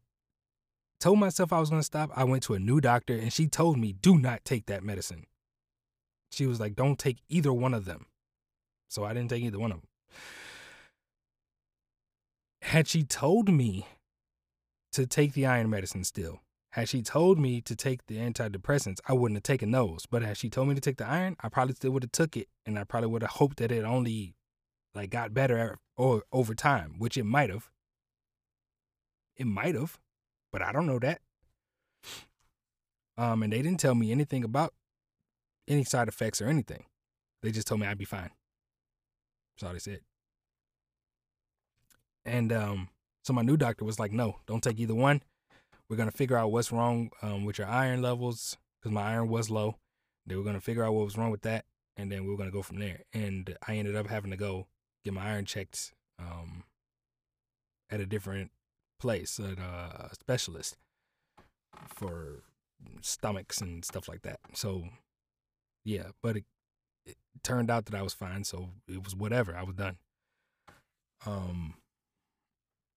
told 1.00 1.18
myself 1.18 1.52
I 1.52 1.60
was 1.60 1.70
going 1.70 1.80
to 1.80 1.84
stop, 1.84 2.10
I 2.14 2.24
went 2.24 2.42
to 2.44 2.54
a 2.54 2.60
new 2.60 2.80
doctor 2.80 3.14
and 3.14 3.32
she 3.32 3.48
told 3.48 3.78
me, 3.78 3.92
"Do 3.92 4.18
not 4.18 4.44
take 4.44 4.66
that 4.66 4.84
medicine." 4.84 5.26
She 6.30 6.46
was 6.46 6.60
like, 6.60 6.76
"Don't 6.76 6.98
take 6.98 7.18
either 7.28 7.52
one 7.52 7.74
of 7.74 7.84
them." 7.84 8.06
So 8.92 9.04
I 9.04 9.14
didn't 9.14 9.30
take 9.30 9.42
either 9.42 9.58
one 9.58 9.72
of 9.72 9.80
them. 9.80 9.88
had 12.60 12.86
she 12.86 13.02
told 13.04 13.48
me 13.48 13.86
to 14.92 15.06
take 15.06 15.32
the 15.32 15.46
iron 15.46 15.70
medicine 15.70 16.04
still, 16.04 16.42
had 16.72 16.90
she 16.90 17.00
told 17.00 17.38
me 17.38 17.62
to 17.62 17.74
take 17.74 18.06
the 18.06 18.18
antidepressants, 18.18 18.98
I 19.08 19.14
wouldn't 19.14 19.36
have 19.36 19.44
taken 19.44 19.70
those. 19.70 20.04
But 20.04 20.22
had 20.22 20.36
she 20.36 20.50
told 20.50 20.68
me 20.68 20.74
to 20.74 20.80
take 20.80 20.98
the 20.98 21.06
iron, 21.06 21.36
I 21.40 21.48
probably 21.48 21.74
still 21.74 21.90
would 21.92 22.02
have 22.02 22.12
took 22.12 22.36
it, 22.36 22.48
and 22.66 22.78
I 22.78 22.84
probably 22.84 23.08
would 23.08 23.22
have 23.22 23.32
hoped 23.32 23.56
that 23.58 23.72
it 23.72 23.82
only 23.82 24.34
like 24.94 25.08
got 25.08 25.32
better 25.32 25.78
or 25.96 26.24
over 26.30 26.54
time, 26.54 26.96
which 26.98 27.16
it 27.16 27.24
might 27.24 27.48
have. 27.48 27.70
It 29.36 29.46
might 29.46 29.74
have, 29.74 29.98
but 30.52 30.60
I 30.60 30.70
don't 30.70 30.86
know 30.86 30.98
that. 30.98 31.22
Um, 33.16 33.42
and 33.42 33.54
they 33.54 33.62
didn't 33.62 33.80
tell 33.80 33.94
me 33.94 34.12
anything 34.12 34.44
about 34.44 34.74
any 35.66 35.84
side 35.84 36.08
effects 36.08 36.42
or 36.42 36.46
anything. 36.48 36.84
They 37.42 37.50
just 37.50 37.66
told 37.66 37.80
me 37.80 37.86
I'd 37.86 37.96
be 37.96 38.04
fine. 38.04 38.30
All 39.62 39.72
they 39.72 39.78
said. 39.78 40.00
And 42.24 42.52
um, 42.52 42.88
so 43.24 43.32
my 43.32 43.42
new 43.42 43.56
doctor 43.56 43.84
was 43.84 43.98
like, 43.98 44.12
"No, 44.12 44.36
don't 44.46 44.62
take 44.62 44.78
either 44.78 44.94
one. 44.94 45.22
We're 45.88 45.96
gonna 45.96 46.10
figure 46.10 46.36
out 46.36 46.52
what's 46.52 46.72
wrong 46.72 47.10
um, 47.20 47.44
with 47.44 47.58
your 47.58 47.66
iron 47.66 48.02
levels 48.02 48.56
because 48.80 48.92
my 48.92 49.02
iron 49.02 49.28
was 49.28 49.50
low. 49.50 49.76
They 50.26 50.36
were 50.36 50.44
gonna 50.44 50.60
figure 50.60 50.84
out 50.84 50.94
what 50.94 51.04
was 51.04 51.18
wrong 51.18 51.30
with 51.30 51.42
that, 51.42 51.64
and 51.96 52.10
then 52.10 52.24
we 52.24 52.30
were 52.30 52.36
gonna 52.36 52.50
go 52.50 52.62
from 52.62 52.78
there. 52.78 53.00
And 53.12 53.56
I 53.66 53.76
ended 53.76 53.96
up 53.96 54.06
having 54.06 54.30
to 54.30 54.36
go 54.36 54.68
get 55.04 55.14
my 55.14 55.26
iron 55.32 55.44
checked 55.44 55.92
um, 56.18 56.64
at 57.90 58.00
a 58.00 58.06
different 58.06 58.50
place, 59.00 59.40
at 59.40 59.58
a 59.58 60.10
specialist 60.14 60.76
for 61.88 62.42
stomachs 63.00 63.60
and 63.60 63.84
stuff 63.84 64.08
like 64.08 64.22
that. 64.22 64.38
So, 64.54 64.84
yeah, 65.84 66.08
but 66.22 66.36
it 66.36 66.44
turned 67.42 67.70
out 67.70 67.86
that 67.86 67.94
I 67.94 68.02
was 68.02 68.14
fine. 68.14 68.44
So 68.44 68.70
it 68.88 69.02
was 69.04 69.14
whatever. 69.14 69.56
I 69.56 69.62
was 69.62 69.74
done. 69.74 69.96
Um, 71.26 71.74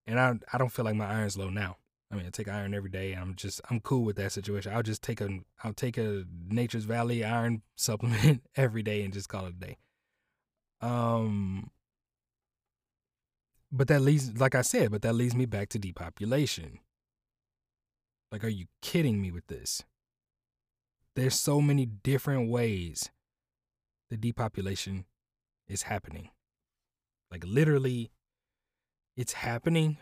and 0.08 0.20
I 0.20 0.36
I 0.54 0.58
don't 0.58 0.72
feel 0.72 0.86
like 0.86 0.96
my 0.96 1.08
iron's 1.08 1.38
low 1.38 1.50
now. 1.50 1.78
I 2.12 2.16
mean, 2.16 2.26
I 2.28 2.30
take 2.30 2.48
iron 2.48 2.74
every 2.74 2.90
day. 2.90 3.14
I'm 3.14 3.36
just 3.36 3.62
I'm 3.70 3.80
cool 3.80 4.04
with 4.04 4.16
that 4.18 4.32
situation. 4.32 4.74
I'll 4.74 4.84
just 4.84 5.02
take 5.02 5.22
a 5.22 5.40
I'll 5.64 5.74
take 5.74 5.98
a 5.98 6.24
Nature's 6.50 6.86
Valley 6.86 7.24
iron 7.24 7.62
supplement 7.76 8.44
every 8.56 8.84
day 8.84 9.04
and 9.04 9.14
just 9.14 9.30
call 9.30 9.46
it 9.46 9.56
a 9.56 9.66
day. 9.66 9.78
Um, 10.82 11.72
but 13.72 13.88
that 13.88 14.02
leads, 14.02 14.40
like 14.40 14.56
I 14.56 14.62
said, 14.62 14.92
but 14.92 15.02
that 15.02 15.14
leads 15.14 15.36
me 15.36 15.46
back 15.46 15.70
to 15.70 15.80
depopulation. 15.80 16.80
Like, 18.32 18.44
are 18.44 18.50
you 18.50 18.66
kidding 18.82 19.22
me 19.22 19.32
with 19.32 19.48
this? 19.48 19.84
There's 21.16 21.40
so 21.40 21.62
many 21.62 21.86
different 21.86 22.50
ways 22.50 23.10
the 24.10 24.18
depopulation 24.18 25.06
is 25.68 25.84
happening. 25.84 26.30
Like, 27.32 27.44
literally, 27.46 28.12
it's 29.18 29.34
happening, 29.34 29.98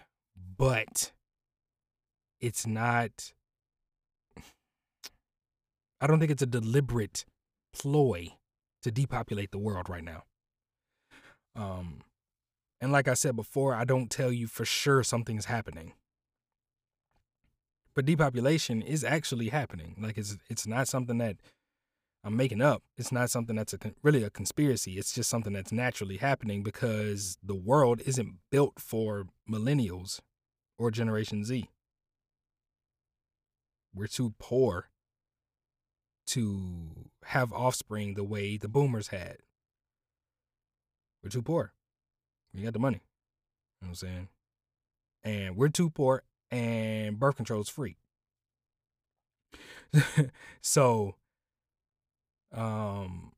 but 0.58 1.12
it's 2.42 2.68
not. 2.68 3.32
I 6.02 6.08
don't 6.08 6.20
think 6.20 6.32
it's 6.32 6.42
a 6.42 6.48
deliberate 6.48 7.26
ploy 7.72 8.34
to 8.82 8.92
depopulate 8.92 9.52
the 9.52 9.58
world 9.58 9.90
right 9.90 10.04
now. 10.04 10.24
Um, 11.56 12.02
and 12.82 12.92
like 12.92 13.08
I 13.08 13.14
said 13.14 13.36
before, 13.36 13.74
I 13.74 13.86
don't 13.86 14.12
tell 14.12 14.32
you 14.32 14.48
for 14.48 14.66
sure 14.66 15.04
something's 15.04 15.46
happening. 15.46 15.94
But 17.96 18.06
depopulation 18.06 18.82
is 18.82 19.04
actually 19.04 19.50
happening. 19.50 19.96
Like 20.02 20.18
it's 20.18 20.38
it's 20.50 20.68
not 20.68 20.88
something 20.88 21.20
that 21.20 21.38
I'm 22.24 22.38
making 22.38 22.62
up. 22.62 22.84
It's 22.98 23.12
not 23.12 23.30
something 23.30 23.56
that's 23.56 23.74
a 23.74 23.80
really 24.02 24.24
a 24.24 24.30
conspiracy. 24.30 24.98
It's 24.98 25.14
just 25.14 25.30
something 25.30 25.54
that's 25.54 25.74
naturally 25.74 26.18
happening 26.18 26.64
because 26.64 27.38
the 27.44 27.56
world 27.56 28.02
isn't 28.06 28.36
built 28.50 28.80
for 28.80 29.26
millennials 29.50 30.22
or 30.78 30.90
Generation 30.90 31.44
Z. 31.44 31.70
We're 33.94 34.08
too 34.08 34.34
poor 34.40 34.90
to 36.28 37.10
have 37.26 37.52
offspring 37.52 38.14
the 38.14 38.24
way 38.24 38.58
the 38.58 38.70
boomers 38.70 39.10
had. 39.10 39.38
We're 41.22 41.30
too 41.30 41.42
poor. 41.42 41.74
We 42.54 42.62
got 42.62 42.74
the 42.74 42.80
money. 42.80 43.02
You 43.82 43.88
know 43.88 43.90
what 43.90 43.90
I'm 43.90 43.96
saying? 43.96 44.28
And 45.24 45.58
we're 45.58 45.70
too 45.70 45.90
poor 45.90 46.24
and 46.52 47.20
birth 47.20 47.36
control 47.36 47.62
is 47.62 47.70
free. 47.70 47.98
so 50.62 51.16
um 52.54 53.32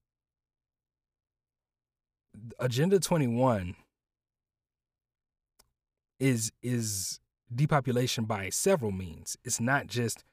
Agenda 2.59 2.99
21 2.99 3.75
is 6.19 6.51
is 6.61 7.19
depopulation 7.53 8.25
by 8.25 8.49
several 8.49 8.91
means. 8.91 9.37
It's 9.43 9.61
not 9.61 9.87
just 9.87 10.23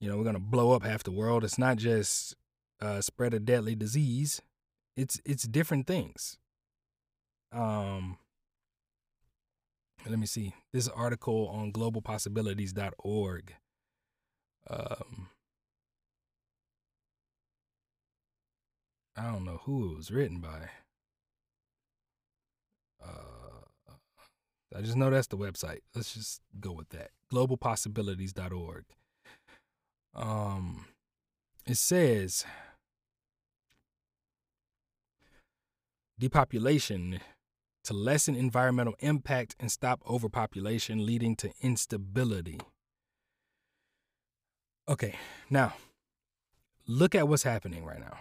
you 0.00 0.10
know, 0.10 0.18
we're 0.18 0.24
to 0.34 0.40
blow 0.40 0.72
up 0.72 0.82
half 0.82 1.02
the 1.04 1.10
world. 1.10 1.42
It's 1.42 1.58
not 1.58 1.78
just 1.78 2.36
uh, 2.82 3.00
spread 3.00 3.32
a 3.32 3.40
deadly 3.40 3.74
disease. 3.74 4.42
It's 4.96 5.20
it's 5.24 5.44
different 5.44 5.86
things 5.86 6.38
um 7.52 8.18
let 10.08 10.18
me 10.18 10.26
see 10.26 10.54
this 10.72 10.88
article 10.88 11.48
on 11.48 11.72
globalpossibilities.org 11.72 13.54
um 14.68 15.28
i 19.16 19.30
don't 19.30 19.44
know 19.44 19.60
who 19.64 19.92
it 19.92 19.96
was 19.96 20.10
written 20.10 20.38
by 20.38 20.68
uh 23.04 23.94
i 24.76 24.80
just 24.80 24.96
know 24.96 25.10
that's 25.10 25.28
the 25.28 25.36
website 25.36 25.80
let's 25.94 26.14
just 26.14 26.40
go 26.60 26.72
with 26.72 26.88
that 26.90 27.10
globalpossibilities.org 27.32 28.84
um 30.14 30.86
it 31.66 31.76
says 31.76 32.44
depopulation 36.18 37.20
to 37.84 37.94
lessen 37.94 38.34
environmental 38.34 38.96
impact 38.98 39.54
and 39.60 39.70
stop 39.70 40.02
overpopulation 40.08 41.06
leading 41.06 41.36
to 41.36 41.52
instability. 41.60 42.60
Okay, 44.88 45.14
now 45.50 45.74
look 46.86 47.14
at 47.14 47.28
what's 47.28 47.44
happening 47.44 47.84
right 47.84 48.00
now? 48.00 48.18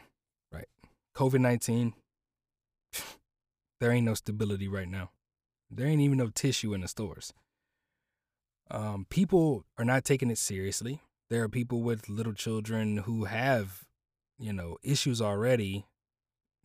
COVID 1.15 1.39
19, 1.39 1.93
there 3.79 3.91
ain't 3.91 4.05
no 4.05 4.13
stability 4.13 4.67
right 4.67 4.87
now. 4.87 5.11
There 5.69 5.87
ain't 5.87 6.01
even 6.01 6.17
no 6.17 6.29
tissue 6.29 6.73
in 6.73 6.81
the 6.81 6.87
stores. 6.87 7.33
Um, 8.69 9.05
people 9.09 9.65
are 9.77 9.85
not 9.85 10.05
taking 10.05 10.29
it 10.31 10.37
seriously. 10.37 11.01
There 11.29 11.43
are 11.43 11.49
people 11.49 11.81
with 11.81 12.09
little 12.09 12.33
children 12.33 12.97
who 12.97 13.25
have, 13.25 13.83
you 14.37 14.53
know, 14.53 14.77
issues 14.83 15.21
already 15.21 15.85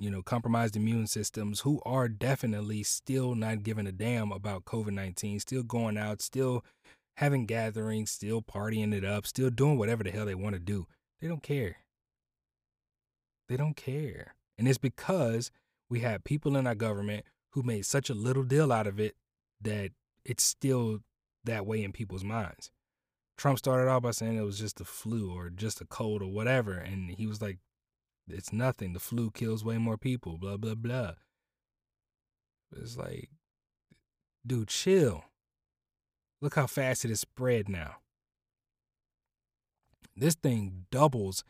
you 0.00 0.10
know, 0.10 0.22
compromised 0.22 0.76
immune 0.76 1.06
systems 1.06 1.60
who 1.60 1.78
are 1.84 2.08
definitely 2.08 2.82
still 2.82 3.34
not 3.34 3.62
giving 3.62 3.86
a 3.86 3.92
damn 3.92 4.32
about 4.32 4.64
COVID 4.64 4.92
19, 4.92 5.38
still 5.40 5.62
going 5.62 5.98
out, 5.98 6.22
still 6.22 6.64
having 7.18 7.44
gatherings, 7.44 8.10
still 8.10 8.40
partying 8.40 8.94
it 8.94 9.04
up, 9.04 9.26
still 9.26 9.50
doing 9.50 9.76
whatever 9.76 10.02
the 10.02 10.10
hell 10.10 10.24
they 10.24 10.34
want 10.34 10.54
to 10.54 10.58
do. 10.58 10.86
They 11.20 11.28
don't 11.28 11.42
care. 11.42 11.76
They 13.50 13.58
don't 13.58 13.76
care. 13.76 14.34
And 14.60 14.68
it's 14.68 14.76
because 14.76 15.50
we 15.88 16.00
have 16.00 16.22
people 16.22 16.54
in 16.54 16.66
our 16.66 16.74
government 16.74 17.24
who 17.52 17.62
made 17.62 17.86
such 17.86 18.10
a 18.10 18.14
little 18.14 18.42
deal 18.42 18.70
out 18.70 18.86
of 18.86 19.00
it 19.00 19.16
that 19.62 19.92
it's 20.22 20.44
still 20.44 20.98
that 21.44 21.64
way 21.64 21.82
in 21.82 21.92
people's 21.92 22.22
minds. 22.22 22.70
Trump 23.38 23.56
started 23.56 23.90
off 23.90 24.02
by 24.02 24.10
saying 24.10 24.36
it 24.36 24.44
was 24.44 24.58
just 24.58 24.78
a 24.78 24.84
flu 24.84 25.34
or 25.34 25.48
just 25.48 25.80
a 25.80 25.86
cold 25.86 26.20
or 26.20 26.30
whatever. 26.30 26.74
And 26.74 27.10
he 27.10 27.26
was 27.26 27.40
like, 27.40 27.56
it's 28.28 28.52
nothing. 28.52 28.92
The 28.92 29.00
flu 29.00 29.30
kills 29.30 29.64
way 29.64 29.78
more 29.78 29.96
people, 29.96 30.36
blah, 30.36 30.58
blah, 30.58 30.74
blah. 30.74 31.12
It's 32.76 32.98
like, 32.98 33.30
dude, 34.46 34.68
chill. 34.68 35.24
Look 36.42 36.56
how 36.56 36.66
fast 36.66 37.06
it 37.06 37.08
has 37.08 37.20
spread 37.20 37.70
now. 37.70 37.96
This 40.14 40.34
thing 40.34 40.84
doubles 40.90 41.44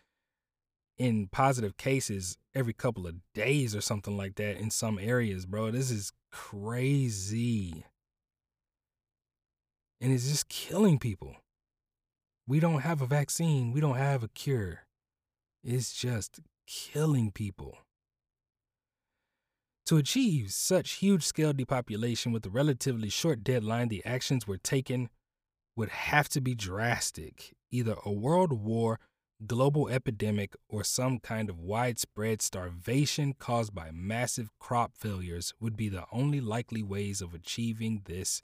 in 1.00 1.28
positive 1.28 1.78
cases 1.78 2.36
every 2.54 2.74
couple 2.74 3.06
of 3.06 3.14
days 3.34 3.74
or 3.74 3.80
something 3.80 4.18
like 4.18 4.34
that 4.34 4.58
in 4.58 4.70
some 4.70 4.98
areas, 4.98 5.46
bro. 5.46 5.70
This 5.70 5.90
is 5.90 6.12
crazy. 6.30 7.86
And 9.98 10.12
it's 10.12 10.28
just 10.28 10.50
killing 10.50 10.98
people. 10.98 11.36
We 12.46 12.60
don't 12.60 12.82
have 12.82 13.00
a 13.00 13.06
vaccine, 13.06 13.72
we 13.72 13.80
don't 13.80 13.96
have 13.96 14.22
a 14.22 14.28
cure. 14.28 14.80
It's 15.64 15.94
just 15.94 16.40
killing 16.66 17.30
people. 17.30 17.78
To 19.86 19.96
achieve 19.96 20.52
such 20.52 20.98
huge 20.98 21.24
scale 21.24 21.54
depopulation 21.54 22.30
with 22.30 22.44
a 22.44 22.50
relatively 22.50 23.08
short 23.08 23.42
deadline, 23.42 23.88
the 23.88 24.04
actions 24.04 24.46
were 24.46 24.58
taken 24.58 25.08
would 25.76 25.88
have 25.88 26.28
to 26.28 26.42
be 26.42 26.54
drastic. 26.54 27.54
Either 27.70 27.96
a 28.04 28.12
world 28.12 28.52
war, 28.52 29.00
global 29.46 29.88
epidemic, 29.88 30.54
or 30.68 30.84
some 30.84 31.18
kind 31.18 31.48
of 31.48 31.58
widespread 31.58 32.42
starvation 32.42 33.32
caused 33.32 33.74
by 33.74 33.90
massive 33.92 34.50
crop 34.58 34.92
failures 34.96 35.54
would 35.60 35.76
be 35.76 35.88
the 35.88 36.04
only 36.12 36.40
likely 36.40 36.82
ways 36.82 37.22
of 37.22 37.34
achieving 37.34 38.02
this 38.04 38.42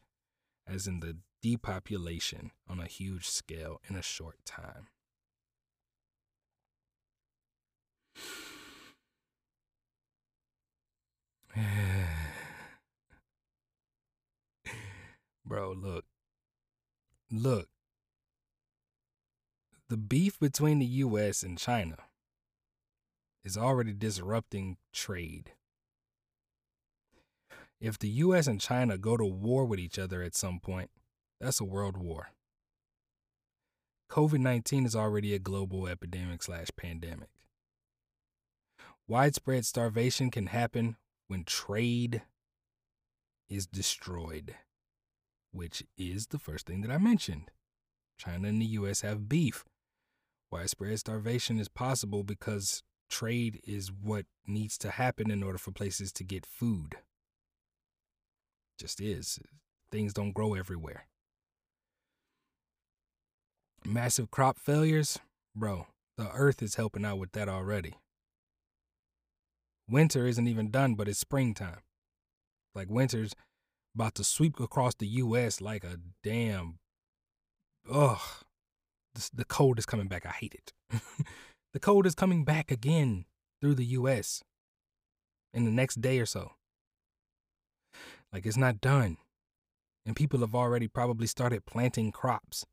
as 0.66 0.86
in 0.86 1.00
the 1.00 1.16
depopulation 1.42 2.50
on 2.68 2.80
a 2.80 2.86
huge 2.86 3.28
scale 3.28 3.80
in 3.88 3.96
a 3.96 4.02
short 4.02 4.36
time. 4.44 4.88
Bro, 15.46 15.74
look. 15.74 16.04
Look. 17.30 17.68
The 19.88 19.96
beef 19.96 20.40
between 20.40 20.80
the 20.80 20.86
US 20.86 21.44
and 21.44 21.56
China 21.56 21.98
is 23.44 23.56
already 23.56 23.92
disrupting 23.92 24.78
trade. 24.92 25.52
If 27.80 27.96
the 27.96 28.08
US 28.08 28.48
and 28.48 28.60
China 28.60 28.98
go 28.98 29.16
to 29.16 29.24
war 29.24 29.64
with 29.64 29.78
each 29.78 29.96
other 29.96 30.22
at 30.22 30.34
some 30.34 30.58
point, 30.58 30.90
that's 31.40 31.60
a 31.60 31.64
world 31.64 31.96
war. 31.96 32.30
COVID 34.10 34.40
19 34.40 34.86
is 34.86 34.96
already 34.96 35.34
a 35.34 35.38
global 35.38 35.86
epidemic 35.86 36.42
slash 36.42 36.68
pandemic. 36.76 37.28
Widespread 39.06 39.64
starvation 39.64 40.32
can 40.32 40.46
happen 40.46 40.96
when 41.28 41.44
trade 41.44 42.22
is 43.48 43.68
destroyed, 43.68 44.56
which 45.52 45.84
is 45.96 46.28
the 46.28 46.40
first 46.40 46.66
thing 46.66 46.80
that 46.80 46.90
I 46.90 46.98
mentioned. 46.98 47.52
China 48.18 48.48
and 48.48 48.60
the 48.60 48.66
US 48.66 49.02
have 49.02 49.28
beef. 49.28 49.64
Widespread 50.56 50.98
starvation 50.98 51.60
is 51.60 51.68
possible 51.68 52.22
because 52.22 52.82
trade 53.10 53.60
is 53.64 53.92
what 53.92 54.24
needs 54.46 54.78
to 54.78 54.90
happen 54.90 55.30
in 55.30 55.42
order 55.42 55.58
for 55.58 55.70
places 55.70 56.10
to 56.14 56.24
get 56.24 56.46
food. 56.46 56.96
Just 58.78 58.98
is. 58.98 59.38
Things 59.92 60.14
don't 60.14 60.32
grow 60.32 60.54
everywhere. 60.54 61.08
Massive 63.84 64.30
crop 64.30 64.58
failures, 64.58 65.18
bro, 65.54 65.88
the 66.16 66.30
earth 66.32 66.62
is 66.62 66.76
helping 66.76 67.04
out 67.04 67.18
with 67.18 67.32
that 67.32 67.50
already. 67.50 67.92
Winter 69.86 70.26
isn't 70.26 70.48
even 70.48 70.70
done, 70.70 70.94
but 70.94 71.06
it's 71.06 71.18
springtime. 71.18 71.80
Like 72.74 72.88
winter's 72.88 73.34
about 73.94 74.14
to 74.14 74.24
sweep 74.24 74.58
across 74.58 74.94
the 74.94 75.06
U.S. 75.06 75.60
like 75.60 75.84
a 75.84 75.98
damn. 76.22 76.78
Ugh. 77.92 78.45
The, 79.34 79.44
cold 79.44 79.78
is 79.78 79.86
coming 79.86 80.08
back. 80.08 80.26
I 80.26 80.30
hate 80.30 80.54
it. 80.54 80.72
the 81.72 81.80
cold 81.80 82.06
is 82.06 82.14
coming 82.14 82.44
back 82.44 82.70
again 82.70 83.24
through 83.60 83.74
the 83.74 83.84
U.S. 83.86 84.42
in 85.54 85.64
the 85.64 85.70
next 85.70 86.00
day 86.00 86.18
or 86.18 86.26
so. 86.26 86.52
Like 88.32 88.46
it's 88.46 88.56
not 88.56 88.80
done. 88.80 89.16
And 90.04 90.14
people 90.14 90.40
have 90.40 90.54
already 90.54 90.86
probably 90.86 91.26
started 91.26 91.66
planting 91.66 92.12
crops, 92.12 92.64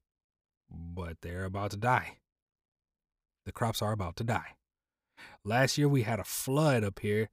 but 0.70 1.18
they're 1.22 1.46
about 1.46 1.72
to 1.72 1.78
die. 1.78 2.18
The 3.46 3.52
crops 3.52 3.82
are 3.82 3.92
about 3.92 4.16
to 4.18 4.24
die. 4.24 4.56
Last 5.44 5.78
year 5.78 5.88
we 5.88 6.04
had 6.04 6.20
a 6.20 6.24
flood 6.24 6.84
up 6.84 7.00
here, 7.00 7.30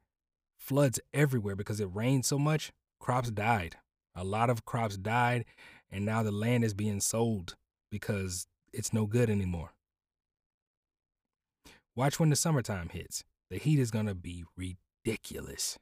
floods 0.58 1.00
everywhere 1.12 1.56
because 1.56 1.80
it 1.80 1.88
rained 1.92 2.24
so 2.24 2.38
much. 2.38 2.72
Crops 2.98 3.30
died. 3.30 3.76
A 4.14 4.24
lot 4.24 4.50
of 4.50 4.64
crops 4.64 4.96
died, 4.96 5.44
and 5.90 6.04
now 6.04 6.22
the 6.22 6.32
land 6.32 6.64
is 6.64 6.74
being 6.74 7.00
sold 7.00 7.56
because 7.90 8.46
it's 8.72 8.92
no 8.92 9.06
good 9.06 9.30
anymore. 9.30 9.72
Watch 11.96 12.20
when 12.20 12.30
the 12.30 12.36
summertime 12.36 12.88
hits. 12.88 13.24
The 13.50 13.58
heat 13.58 13.78
is 13.78 13.90
going 13.90 14.06
to 14.06 14.14
be 14.14 14.44
ridiculous. 14.56 15.78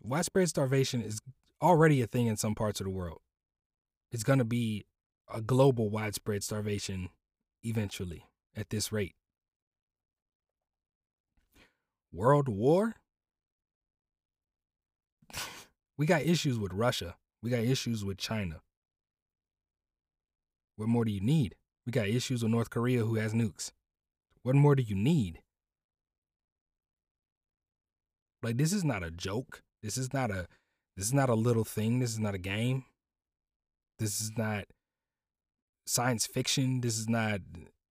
Widespread 0.00 0.48
starvation 0.48 1.02
is 1.02 1.20
already 1.60 2.02
a 2.02 2.06
thing 2.06 2.26
in 2.26 2.36
some 2.36 2.54
parts 2.54 2.80
of 2.80 2.84
the 2.84 2.90
world. 2.90 3.20
It's 4.12 4.22
going 4.22 4.38
to 4.38 4.44
be 4.44 4.84
a 5.32 5.40
global 5.40 5.90
widespread 5.90 6.44
starvation 6.44 7.08
eventually 7.62 8.24
at 8.56 8.70
this 8.70 8.92
rate. 8.92 9.14
World 12.12 12.48
War? 12.48 12.94
we 15.98 16.06
got 16.06 16.22
issues 16.22 16.58
with 16.58 16.72
Russia. 16.72 17.16
We 17.42 17.50
got 17.50 17.60
issues 17.60 18.04
with 18.04 18.18
China. 18.18 18.60
What 20.78 20.88
more 20.88 21.04
do 21.04 21.10
you 21.10 21.20
need? 21.20 21.56
We 21.86 21.90
got 21.90 22.06
issues 22.06 22.44
with 22.44 22.52
North 22.52 22.70
Korea 22.70 23.04
who 23.04 23.16
has 23.16 23.34
nukes. 23.34 23.72
What 24.44 24.54
more 24.54 24.76
do 24.76 24.82
you 24.84 24.94
need? 24.94 25.40
Like 28.44 28.58
this 28.58 28.72
is 28.72 28.84
not 28.84 29.02
a 29.02 29.10
joke. 29.10 29.62
This 29.82 29.98
is 29.98 30.12
not 30.12 30.30
a 30.30 30.46
this 30.96 31.06
is 31.06 31.12
not 31.12 31.28
a 31.28 31.34
little 31.34 31.64
thing. 31.64 31.98
This 31.98 32.12
is 32.12 32.20
not 32.20 32.36
a 32.36 32.38
game. 32.38 32.84
This 33.98 34.20
is 34.20 34.30
not 34.38 34.66
science 35.84 36.28
fiction. 36.28 36.80
This 36.80 36.96
is 36.96 37.08
not 37.08 37.40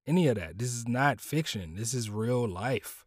any 0.08 0.30
of 0.30 0.38
that. 0.38 0.58
This 0.58 0.74
is 0.74 0.88
not 0.88 1.20
fiction. 1.20 1.76
This 1.76 1.94
is 1.94 2.10
real 2.10 2.48
life. 2.48 3.06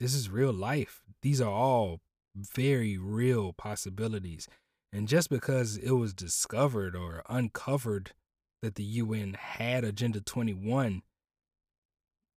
This 0.00 0.14
is 0.14 0.30
real 0.30 0.52
life. 0.52 1.02
These 1.20 1.42
are 1.42 1.52
all 1.52 2.00
very 2.34 2.96
real 2.96 3.52
possibilities. 3.52 4.48
And 4.94 5.08
just 5.08 5.28
because 5.28 5.76
it 5.76 5.90
was 5.90 6.14
discovered 6.14 6.94
or 6.94 7.24
uncovered 7.28 8.12
that 8.62 8.76
the 8.76 8.84
UN 8.84 9.34
had 9.34 9.82
Agenda 9.82 10.20
21, 10.20 11.02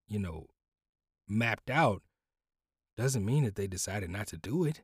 you 0.09 0.19
know, 0.19 0.47
mapped 1.29 1.69
out, 1.69 2.01
doesn't 2.97 3.27
mean 3.27 3.45
that 3.45 3.57
they 3.57 3.67
decided 3.67 4.09
not 4.09 4.29
to 4.29 4.39
do 4.39 4.65
it. 4.65 4.81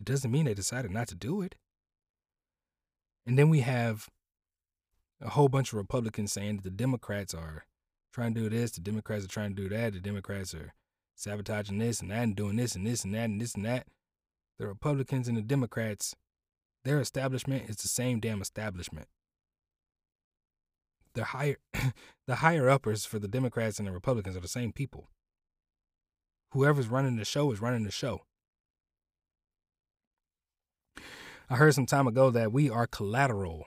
It 0.00 0.06
doesn't 0.06 0.30
mean 0.30 0.46
they 0.46 0.54
decided 0.54 0.92
not 0.92 1.08
to 1.08 1.14
do 1.14 1.42
it. 1.42 1.56
And 3.26 3.38
then 3.38 3.50
we 3.50 3.60
have 3.60 4.08
a 5.20 5.28
whole 5.28 5.50
bunch 5.50 5.74
of 5.74 5.76
Republicans 5.76 6.32
saying 6.32 6.56
that 6.56 6.64
the 6.64 6.70
Democrats 6.70 7.34
are 7.34 7.66
trying 8.14 8.32
to 8.32 8.40
do 8.40 8.48
this, 8.48 8.70
the 8.70 8.80
Democrats 8.80 9.26
are 9.26 9.28
trying 9.28 9.54
to 9.54 9.62
do 9.62 9.68
that, 9.68 9.92
the 9.92 10.00
Democrats 10.00 10.54
are 10.54 10.72
sabotaging 11.16 11.76
this 11.76 12.00
and 12.00 12.10
that 12.10 12.22
and 12.22 12.34
doing 12.34 12.56
this 12.56 12.74
and 12.74 12.86
this 12.86 13.04
and 13.04 13.12
that 13.14 13.24
and 13.24 13.42
this 13.42 13.54
and 13.54 13.66
that. 13.66 13.86
The 14.58 14.66
Republicans 14.66 15.28
and 15.28 15.36
the 15.36 15.42
Democrats, 15.42 16.16
their 16.84 17.00
establishment 17.00 17.68
is 17.68 17.76
the 17.76 17.88
same 17.88 18.20
damn 18.20 18.40
establishment. 18.40 19.08
The 21.14 21.24
higher 21.24 21.56
the 22.26 22.36
higher 22.36 22.68
uppers 22.68 23.04
for 23.04 23.18
the 23.18 23.28
Democrats 23.28 23.78
and 23.78 23.86
the 23.86 23.92
Republicans 23.92 24.36
are 24.36 24.40
the 24.40 24.48
same 24.48 24.72
people. 24.72 25.10
Whoever's 26.52 26.88
running 26.88 27.16
the 27.16 27.24
show 27.24 27.50
is 27.52 27.60
running 27.60 27.84
the 27.84 27.90
show. 27.90 28.22
I 31.48 31.56
heard 31.56 31.74
some 31.74 31.86
time 31.86 32.06
ago 32.06 32.30
that 32.30 32.52
we 32.52 32.70
are 32.70 32.86
collateral 32.86 33.66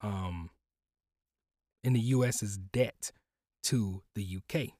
um, 0.00 0.50
in 1.82 1.92
the 1.92 2.00
US's 2.00 2.56
debt 2.56 3.12
to 3.64 4.02
the 4.14 4.38
UK. 4.38 4.70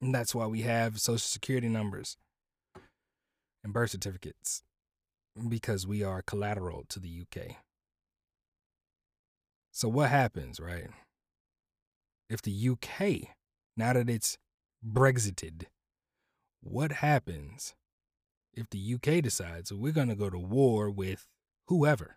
And 0.00 0.14
that's 0.14 0.34
why 0.34 0.46
we 0.46 0.62
have 0.62 1.00
social 1.00 1.18
security 1.18 1.68
numbers 1.68 2.16
and 3.68 3.74
birth 3.74 3.90
certificates 3.90 4.62
because 5.46 5.86
we 5.86 6.02
are 6.02 6.22
collateral 6.22 6.86
to 6.88 6.98
the 6.98 7.22
UK. 7.22 7.56
So, 9.70 9.88
what 9.88 10.08
happens, 10.08 10.58
right? 10.58 10.88
If 12.30 12.40
the 12.40 12.70
UK, 12.70 13.28
now 13.76 13.92
that 13.92 14.08
it's 14.08 14.38
Brexited, 14.84 15.64
what 16.62 16.92
happens 16.92 17.74
if 18.54 18.70
the 18.70 18.94
UK 18.94 19.22
decides 19.22 19.72
we're 19.72 19.92
going 19.92 20.08
to 20.08 20.14
go 20.14 20.30
to 20.30 20.38
war 20.38 20.90
with 20.90 21.26
whoever, 21.66 22.16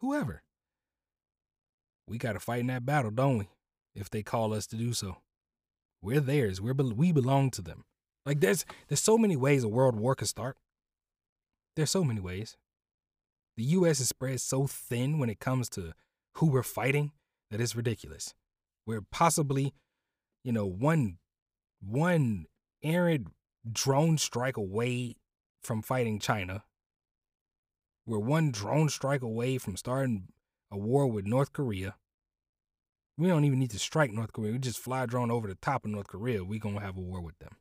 whoever, 0.00 0.42
we 2.08 2.18
got 2.18 2.32
to 2.32 2.40
fight 2.40 2.60
in 2.60 2.66
that 2.66 2.84
battle, 2.84 3.12
don't 3.12 3.38
we? 3.38 3.48
If 3.94 4.10
they 4.10 4.24
call 4.24 4.52
us 4.52 4.66
to 4.68 4.76
do 4.76 4.94
so, 4.94 5.18
we're 6.02 6.20
theirs. 6.20 6.60
We're 6.60 6.74
we 6.74 7.12
belong 7.12 7.50
to 7.52 7.62
them. 7.62 7.84
Like 8.26 8.40
there's 8.40 8.64
there's 8.88 9.00
so 9.00 9.16
many 9.16 9.36
ways 9.36 9.64
a 9.64 9.68
world 9.68 9.96
war 9.96 10.14
could 10.14 10.28
start. 10.28 10.56
There's 11.76 11.90
so 11.90 12.04
many 12.04 12.20
ways. 12.20 12.56
The 13.56 13.64
U.S. 13.64 14.00
is 14.00 14.08
spread 14.08 14.40
so 14.40 14.66
thin 14.66 15.18
when 15.18 15.30
it 15.30 15.40
comes 15.40 15.68
to 15.70 15.92
who 16.34 16.46
we're 16.46 16.62
fighting 16.62 17.12
that 17.50 17.60
it's 17.60 17.76
ridiculous. 17.76 18.34
We're 18.86 19.02
possibly, 19.10 19.74
you 20.44 20.52
know, 20.52 20.66
one 20.66 21.18
one 21.80 22.46
errant 22.82 23.28
drone 23.70 24.18
strike 24.18 24.56
away 24.56 25.16
from 25.62 25.82
fighting 25.82 26.18
China. 26.18 26.64
We're 28.06 28.18
one 28.18 28.50
drone 28.50 28.88
strike 28.88 29.22
away 29.22 29.58
from 29.58 29.76
starting 29.76 30.28
a 30.70 30.78
war 30.78 31.06
with 31.06 31.26
North 31.26 31.52
Korea. 31.52 31.96
We 33.16 33.28
don't 33.28 33.44
even 33.44 33.58
need 33.58 33.70
to 33.72 33.78
strike 33.78 34.12
North 34.12 34.32
Korea. 34.32 34.52
We 34.52 34.58
just 34.58 34.78
fly 34.78 35.04
a 35.04 35.06
drone 35.06 35.30
over 35.30 35.46
the 35.46 35.54
top 35.56 35.84
of 35.84 35.90
North 35.90 36.06
Korea. 36.06 36.42
We're 36.42 36.58
going 36.58 36.76
to 36.76 36.80
have 36.80 36.96
a 36.96 37.00
war 37.00 37.20
with 37.20 37.38
them. 37.38 37.56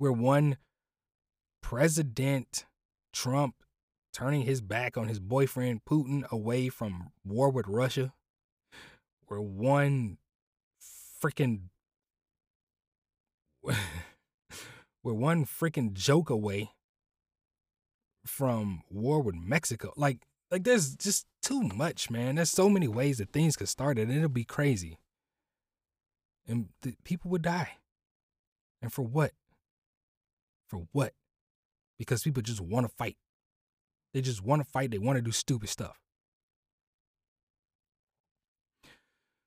We're 0.00 0.12
one 0.12 0.56
President 1.60 2.64
Trump 3.12 3.56
turning 4.14 4.42
his 4.42 4.62
back 4.62 4.96
on 4.96 5.08
his 5.08 5.20
boyfriend 5.20 5.84
Putin 5.84 6.26
away 6.30 6.70
from 6.70 7.10
war 7.22 7.50
with 7.50 7.68
Russia. 7.68 8.14
We're 9.28 9.42
one 9.42 10.16
freaking 11.22 11.64
we're 15.04 15.12
one 15.12 15.44
freaking 15.44 15.92
joke 15.92 16.30
away 16.30 16.70
from 18.24 18.82
war 18.88 19.20
with 19.20 19.34
Mexico. 19.34 19.92
Like 19.96 20.20
like 20.50 20.64
there's 20.64 20.94
just 20.94 21.26
too 21.42 21.60
much, 21.60 22.10
man. 22.10 22.36
There's 22.36 22.48
so 22.48 22.70
many 22.70 22.88
ways 22.88 23.18
that 23.18 23.32
things 23.32 23.54
could 23.54 23.68
start 23.68 23.98
and 23.98 24.10
it'll 24.10 24.30
be 24.30 24.44
crazy. 24.44 24.98
And 26.48 26.70
people 27.04 27.30
would 27.32 27.42
die. 27.42 27.72
And 28.80 28.90
for 28.90 29.02
what? 29.02 29.32
For 30.70 30.86
what? 30.92 31.12
Because 31.98 32.22
people 32.22 32.42
just 32.42 32.60
want 32.60 32.86
to 32.86 32.94
fight. 32.96 33.16
They 34.14 34.20
just 34.20 34.42
want 34.42 34.62
to 34.64 34.70
fight. 34.70 34.92
They 34.92 34.98
want 34.98 35.16
to 35.16 35.22
do 35.22 35.32
stupid 35.32 35.68
stuff. 35.68 35.98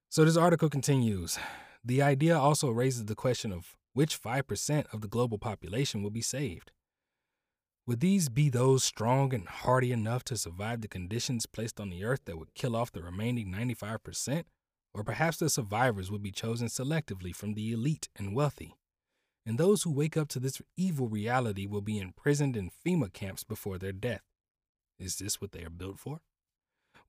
So 0.09 0.26
this 0.26 0.38
article 0.38 0.69
continues. 0.69 1.39
The 1.84 2.01
idea 2.01 2.38
also 2.38 2.69
raises 2.69 3.05
the 3.05 3.15
question 3.15 3.51
of 3.51 3.76
which 3.93 4.21
5% 4.21 4.93
of 4.93 5.01
the 5.01 5.07
global 5.07 5.38
population 5.38 6.03
will 6.03 6.11
be 6.11 6.21
saved. 6.21 6.71
Would 7.86 7.99
these 7.99 8.30
be 8.30 8.49
those 8.49 8.84
strong 8.84 9.34
and 9.34 9.47
hardy 9.47 9.91
enough 9.91 10.24
to 10.26 10.38
survive 10.38 10.82
the 10.82 10.88
conditions 10.88 11.45
placed 11.45 11.80
on 11.80 11.89
the 11.89 12.03
earth 12.03 12.21
that 12.26 12.38
would 12.38 12.53
kill 12.53 12.76
off 12.76 12.91
the 12.91 13.03
remaining 13.03 13.51
95%? 13.51 14.43
Or 14.93 15.03
perhaps 15.03 15.38
the 15.38 15.49
survivors 15.49 16.11
would 16.11 16.21
be 16.21 16.32
chosen 16.32 16.67
selectively 16.67 17.36
from 17.36 17.55
the 17.55 17.71
elite 17.71 18.07
and 18.15 18.36
wealthy? 18.36 18.76
And 19.45 19.57
those 19.57 19.83
who 19.83 19.91
wake 19.91 20.15
up 20.15 20.29
to 20.29 20.39
this 20.39 20.61
evil 20.77 21.07
reality 21.07 21.67
will 21.67 21.81
be 21.81 21.99
imprisoned 21.99 22.55
in 22.55 22.71
FEMA 22.85 23.11
camps 23.11 23.43
before 23.43 23.77
their 23.77 23.91
death. 23.91 24.23
Is 24.99 25.17
this 25.17 25.41
what 25.41 25.51
they 25.51 25.63
are 25.63 25.69
built 25.69 25.99
for? 25.99 26.21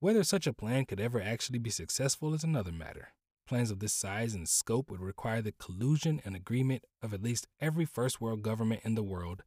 Whether 0.01 0.25
such 0.25 0.47
a 0.47 0.53
plan 0.53 0.85
could 0.85 1.01
ever 1.01 1.23
actually 1.23 1.61
be 1.61 1.71
successful 1.71 2.35
is 2.35 2.43
another 2.43 2.73
matter. 2.73 3.09
Plans 3.47 3.71
of 3.71 3.79
this 3.79 3.93
size 3.93 4.35
and 4.35 4.49
scope 4.49 4.91
would 4.91 5.01
require 5.01 5.43
the 5.43 5.53
collusion 5.53 6.21
and 6.25 6.35
agreement 6.35 6.85
of 7.03 7.15
at 7.15 7.23
least 7.23 7.47
every 7.61 7.85
first 7.85 8.21
world 8.21 8.43
government 8.43 8.81
in 8.85 8.95
the 8.95 9.03
world 9.03 9.45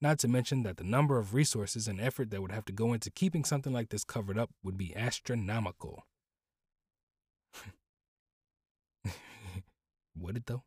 not 0.00 0.18
to 0.18 0.28
mention 0.28 0.62
that 0.62 0.78
the 0.78 0.84
number 0.84 1.18
of 1.18 1.34
resources 1.34 1.86
and 1.86 2.00
effort 2.00 2.30
that 2.30 2.40
would 2.40 2.52
have 2.52 2.64
to 2.64 2.72
go 2.72 2.94
into 2.94 3.10
keeping 3.10 3.44
something 3.44 3.72
like 3.72 3.90
this 3.90 4.04
covered 4.04 4.38
up 4.38 4.50
would 4.62 4.78
be 4.78 4.96
astronomical. 4.96 6.06
would 10.16 10.36
it 10.38 10.46
though? 10.46 10.62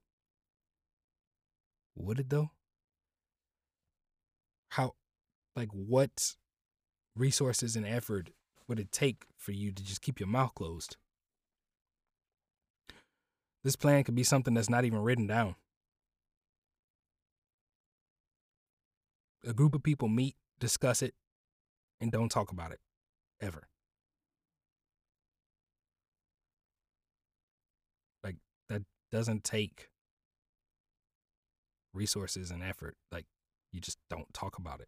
Would 1.96 2.20
it 2.20 2.30
though? 2.30 2.52
How, 4.70 4.94
like, 5.56 5.70
what 5.70 6.36
resources 7.16 7.76
and 7.76 7.86
effort 7.86 8.32
would 8.68 8.80
it 8.80 8.91
take 8.91 9.26
for 9.38 9.52
you 9.52 9.72
to 9.72 9.84
just 9.84 10.02
keep 10.02 10.20
your 10.20 10.30
mouth 10.30 10.56
closed? 10.56 10.98
This 13.64 13.76
plan 13.76 14.04
could 14.04 14.16
be 14.16 14.24
something 14.24 14.54
that's 14.54 14.70
not 14.70 14.84
even 14.84 15.00
written 15.00 15.28
down. 15.28 15.56
a 19.46 19.54
group 19.54 19.76
of 19.76 19.84
people 19.84 20.08
meet, 20.08 20.36
discuss 20.60 21.02
it, 21.02 21.14
and 22.00 22.12
don't 22.12 22.30
talk 22.30 22.52
about 22.52 22.72
it 22.72 22.80
ever. 23.41 23.68
Like 28.24 28.38
that 28.70 28.84
doesn't 29.12 29.44
take 29.44 29.89
resources 31.94 32.52
and 32.52 32.64
effort. 32.64 32.96
Like 33.12 33.26
you 33.72 33.80
just 33.82 33.98
don't 34.10 34.34
talk 34.34 34.58
about 34.58 34.82
it. 34.82 34.88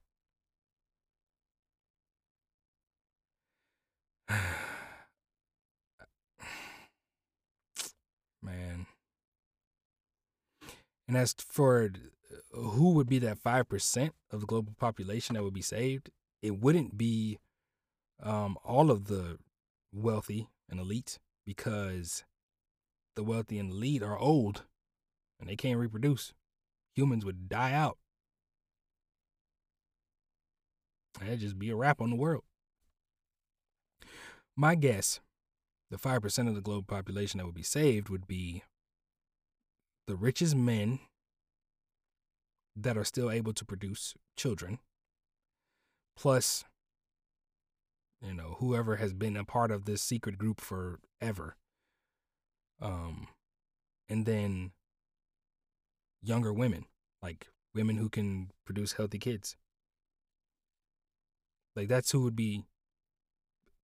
Man. 8.41 8.87
And 11.07 11.15
as 11.17 11.35
for 11.37 11.91
who 12.51 12.93
would 12.93 13.07
be 13.07 13.19
that 13.19 13.37
5% 13.43 14.09
of 14.31 14.39
the 14.41 14.47
global 14.47 14.73
population 14.79 15.35
that 15.35 15.43
would 15.43 15.53
be 15.53 15.61
saved, 15.61 16.09
it 16.41 16.59
wouldn't 16.59 16.97
be 16.97 17.39
um, 18.21 18.57
all 18.63 18.89
of 18.89 19.05
the 19.05 19.37
wealthy 19.93 20.47
and 20.69 20.79
elite 20.79 21.19
because 21.45 22.23
the 23.15 23.23
wealthy 23.23 23.59
and 23.59 23.71
elite 23.71 24.01
are 24.03 24.17
old 24.17 24.63
and 25.39 25.49
they 25.49 25.55
can't 25.55 25.79
reproduce. 25.79 26.33
Humans 26.95 27.25
would 27.25 27.49
die 27.49 27.73
out. 27.73 27.97
It'd 31.21 31.39
just 31.39 31.59
be 31.59 31.69
a 31.69 31.75
wrap 31.75 32.01
on 32.01 32.09
the 32.09 32.15
world. 32.15 32.43
My 34.55 34.75
guess, 34.75 35.19
the 35.91 35.97
5% 35.97 36.47
of 36.47 36.55
the 36.55 36.61
global 36.61 36.83
population 36.83 37.37
that 37.37 37.45
would 37.45 37.55
be 37.55 37.63
saved 37.63 38.09
would 38.09 38.27
be 38.27 38.63
the 40.07 40.15
richest 40.15 40.55
men 40.55 40.99
that 42.75 42.97
are 42.97 43.03
still 43.03 43.31
able 43.31 43.53
to 43.53 43.65
produce 43.65 44.13
children, 44.37 44.79
plus, 46.15 46.63
you 48.21 48.33
know, 48.33 48.57
whoever 48.59 48.97
has 48.97 49.13
been 49.13 49.37
a 49.37 49.43
part 49.43 49.71
of 49.71 49.85
this 49.85 50.01
secret 50.01 50.37
group 50.37 50.61
forever. 50.61 51.55
Um, 52.81 53.27
and 54.09 54.25
then 54.25 54.71
younger 56.27 56.53
women, 56.53 56.85
like 57.21 57.47
women 57.73 57.97
who 57.97 58.09
can 58.09 58.51
produce 58.65 58.93
healthy 58.93 59.19
kids. 59.19 59.55
Like 61.75 61.87
that's 61.87 62.11
who 62.11 62.21
would 62.21 62.35
be 62.35 62.65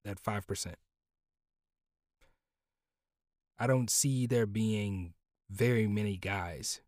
that 0.05 0.21
5%. 0.21 0.73
I 3.59 3.67
don't 3.67 3.89
see 3.89 4.25
there 4.25 4.47
being 4.47 5.13
very 5.49 5.87
many 5.87 6.17
guys 6.17 6.81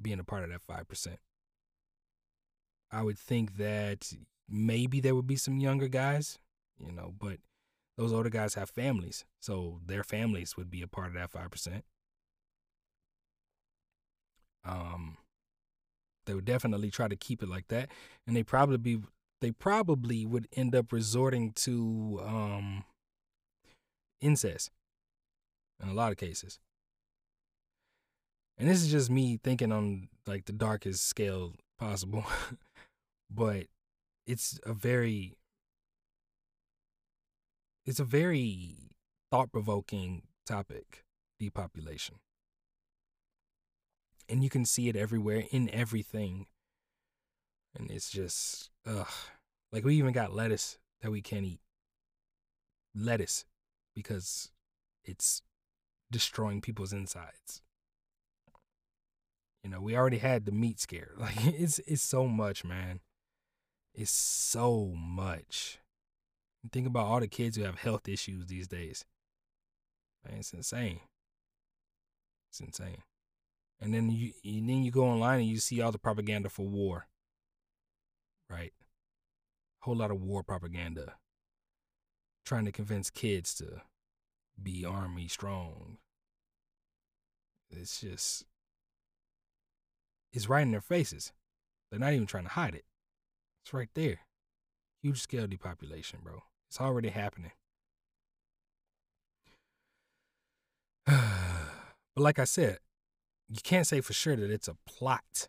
being 0.00 0.18
a 0.18 0.24
part 0.24 0.44
of 0.44 0.50
that 0.50 0.66
5%. 0.66 1.16
I 2.90 3.02
would 3.02 3.18
think 3.18 3.56
that 3.56 4.12
maybe 4.48 5.00
there 5.00 5.14
would 5.14 5.26
be 5.26 5.36
some 5.36 5.58
younger 5.58 5.88
guys, 5.88 6.38
you 6.78 6.92
know, 6.92 7.12
but 7.18 7.38
those 7.96 8.12
older 8.12 8.30
guys 8.30 8.54
have 8.54 8.70
families. 8.70 9.24
So 9.40 9.80
their 9.84 10.04
families 10.04 10.56
would 10.56 10.70
be 10.70 10.82
a 10.82 10.88
part 10.88 11.08
of 11.08 11.14
that 11.14 11.32
5%. 11.32 11.82
Um, 14.68 15.16
they 16.26 16.34
would 16.34 16.44
definitely 16.44 16.90
try 16.90 17.08
to 17.08 17.16
keep 17.16 17.42
it 17.42 17.48
like 17.48 17.68
that. 17.68 17.88
And 18.26 18.36
they 18.36 18.42
probably 18.42 18.76
be, 18.76 19.00
they 19.40 19.50
probably 19.50 20.26
would 20.26 20.46
end 20.52 20.74
up 20.74 20.92
resorting 20.92 21.52
to 21.52 22.20
um, 22.24 22.84
incest 24.20 24.70
in 25.82 25.88
a 25.88 25.94
lot 25.94 26.12
of 26.12 26.18
cases. 26.18 26.58
And 28.58 28.68
this 28.68 28.82
is 28.82 28.90
just 28.90 29.08
me 29.10 29.38
thinking 29.42 29.72
on 29.72 30.08
like 30.26 30.44
the 30.46 30.52
darkest 30.52 31.06
scale 31.06 31.54
possible. 31.78 32.24
But 33.30 33.66
it's 34.26 34.58
a 34.64 34.72
very 34.72 35.36
it's 37.84 38.00
a 38.00 38.04
very 38.04 38.92
thought-provoking 39.30 40.22
topic 40.46 41.04
depopulation 41.38 42.16
and 44.28 44.42
you 44.42 44.50
can 44.50 44.64
see 44.64 44.88
it 44.88 44.96
everywhere 44.96 45.44
in 45.50 45.70
everything 45.70 46.46
and 47.74 47.90
it's 47.90 48.10
just 48.10 48.70
ugh 48.86 49.06
like 49.72 49.84
we 49.84 49.96
even 49.96 50.12
got 50.12 50.34
lettuce 50.34 50.78
that 51.02 51.10
we 51.10 51.20
can't 51.20 51.44
eat 51.44 51.60
lettuce 52.94 53.44
because 53.94 54.50
it's 55.04 55.42
destroying 56.10 56.60
people's 56.60 56.92
insides 56.92 57.62
you 59.68 59.70
know, 59.70 59.80
we 59.80 59.96
already 59.96 60.18
had 60.18 60.46
the 60.46 60.52
meat 60.52 60.80
scare. 60.80 61.10
Like 61.18 61.44
it's 61.44 61.78
it's 61.80 62.02
so 62.02 62.26
much, 62.26 62.64
man. 62.64 63.00
It's 63.94 64.10
so 64.10 64.94
much. 64.96 65.78
think 66.72 66.86
about 66.86 67.06
all 67.06 67.20
the 67.20 67.28
kids 67.28 67.56
who 67.56 67.64
have 67.64 67.78
health 67.78 68.08
issues 68.08 68.46
these 68.46 68.68
days. 68.68 69.04
Man, 70.24 70.38
it's 70.38 70.52
insane. 70.52 71.00
It's 72.50 72.60
insane. 72.60 73.02
And 73.80 73.94
then 73.94 74.10
you 74.10 74.32
and 74.44 74.68
then 74.68 74.82
you 74.82 74.90
go 74.90 75.04
online 75.04 75.40
and 75.40 75.48
you 75.48 75.58
see 75.58 75.80
all 75.80 75.92
the 75.92 75.98
propaganda 75.98 76.48
for 76.48 76.66
war. 76.66 77.06
Right? 78.50 78.72
Whole 79.80 79.96
lot 79.96 80.10
of 80.10 80.20
war 80.20 80.42
propaganda. 80.42 81.14
Trying 82.44 82.64
to 82.64 82.72
convince 82.72 83.10
kids 83.10 83.54
to 83.56 83.82
be 84.60 84.84
army 84.84 85.28
strong. 85.28 85.98
It's 87.70 88.00
just 88.00 88.44
it's 90.32 90.48
right 90.48 90.62
in 90.62 90.72
their 90.72 90.80
faces. 90.80 91.32
They're 91.90 92.00
not 92.00 92.12
even 92.12 92.26
trying 92.26 92.44
to 92.44 92.50
hide 92.50 92.74
it. 92.74 92.84
It's 93.64 93.72
right 93.72 93.88
there. 93.94 94.20
Huge 95.02 95.20
scale 95.20 95.46
depopulation, 95.46 96.20
bro. 96.22 96.42
It's 96.68 96.80
already 96.80 97.08
happening. 97.10 97.52
but 101.06 101.16
like 102.16 102.38
I 102.38 102.44
said, 102.44 102.78
you 103.48 103.60
can't 103.62 103.86
say 103.86 104.00
for 104.00 104.12
sure 104.12 104.36
that 104.36 104.50
it's 104.50 104.68
a 104.68 104.76
plot 104.86 105.48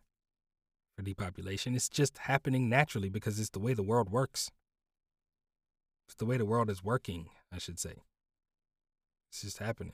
for 0.95 1.03
depopulation. 1.03 1.75
It's 1.75 1.89
just 1.89 2.19
happening 2.19 2.69
naturally 2.69 3.09
because 3.09 3.39
it's 3.39 3.49
the 3.49 3.59
way 3.59 3.73
the 3.73 3.83
world 3.83 4.09
works. 4.09 4.51
It's 6.07 6.15
the 6.15 6.25
way 6.25 6.37
the 6.37 6.45
world 6.45 6.69
is 6.69 6.83
working, 6.83 7.29
I 7.53 7.57
should 7.57 7.79
say. 7.79 8.03
It's 9.29 9.41
just 9.41 9.59
happening. 9.59 9.93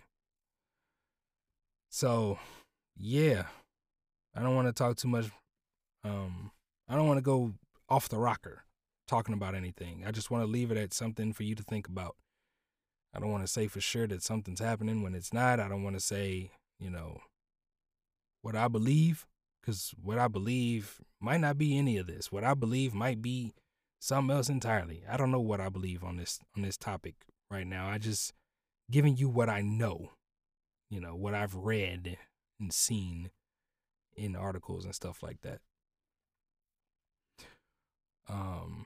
So, 1.89 2.39
yeah, 2.95 3.45
I 4.35 4.41
don't 4.41 4.55
want 4.55 4.67
to 4.67 4.73
talk 4.73 4.97
too 4.97 5.07
much. 5.07 5.25
Um, 6.03 6.51
I 6.87 6.95
don't 6.95 7.07
want 7.07 7.17
to 7.17 7.23
go 7.23 7.53
off 7.89 8.09
the 8.09 8.17
rocker 8.17 8.63
talking 9.07 9.33
about 9.33 9.55
anything. 9.55 10.03
I 10.05 10.11
just 10.11 10.31
want 10.31 10.43
to 10.43 10.49
leave 10.49 10.71
it 10.71 10.77
at 10.77 10.93
something 10.93 11.33
for 11.33 11.43
you 11.43 11.55
to 11.55 11.63
think 11.63 11.87
about. 11.87 12.15
I 13.13 13.19
don't 13.19 13.31
want 13.31 13.45
to 13.45 13.51
say 13.51 13.67
for 13.67 13.81
sure 13.81 14.07
that 14.07 14.23
something's 14.23 14.59
happening 14.59 15.01
when 15.01 15.15
it's 15.15 15.33
not. 15.33 15.59
I 15.59 15.67
don't 15.67 15.83
want 15.83 15.95
to 15.95 16.01
say, 16.01 16.51
you 16.79 16.89
know, 16.89 17.21
what 18.45 18.55
I 18.55 18.67
believe, 18.67 19.25
because 19.59 19.95
what 19.99 20.19
I 20.19 20.27
believe 20.27 21.01
might 21.19 21.41
not 21.41 21.57
be 21.57 21.75
any 21.75 21.97
of 21.97 22.05
this. 22.05 22.31
What 22.31 22.43
I 22.43 22.53
believe 22.53 22.93
might 22.93 23.19
be 23.19 23.55
something 23.99 24.35
else 24.35 24.49
entirely. 24.49 25.01
I 25.09 25.17
don't 25.17 25.31
know 25.31 25.41
what 25.41 25.59
I 25.59 25.69
believe 25.69 26.03
on 26.03 26.17
this 26.17 26.39
on 26.55 26.61
this 26.61 26.77
topic 26.77 27.15
right 27.49 27.65
now. 27.65 27.87
I 27.87 27.97
just 27.97 28.33
giving 28.91 29.17
you 29.17 29.29
what 29.29 29.49
I 29.49 29.61
know, 29.61 30.11
you 30.91 31.01
know, 31.01 31.15
what 31.15 31.33
I've 31.33 31.55
read 31.55 32.19
and 32.59 32.71
seen 32.71 33.31
in 34.15 34.35
articles 34.35 34.85
and 34.85 34.93
stuff 34.93 35.23
like 35.23 35.41
that. 35.41 35.61
Um 38.29 38.85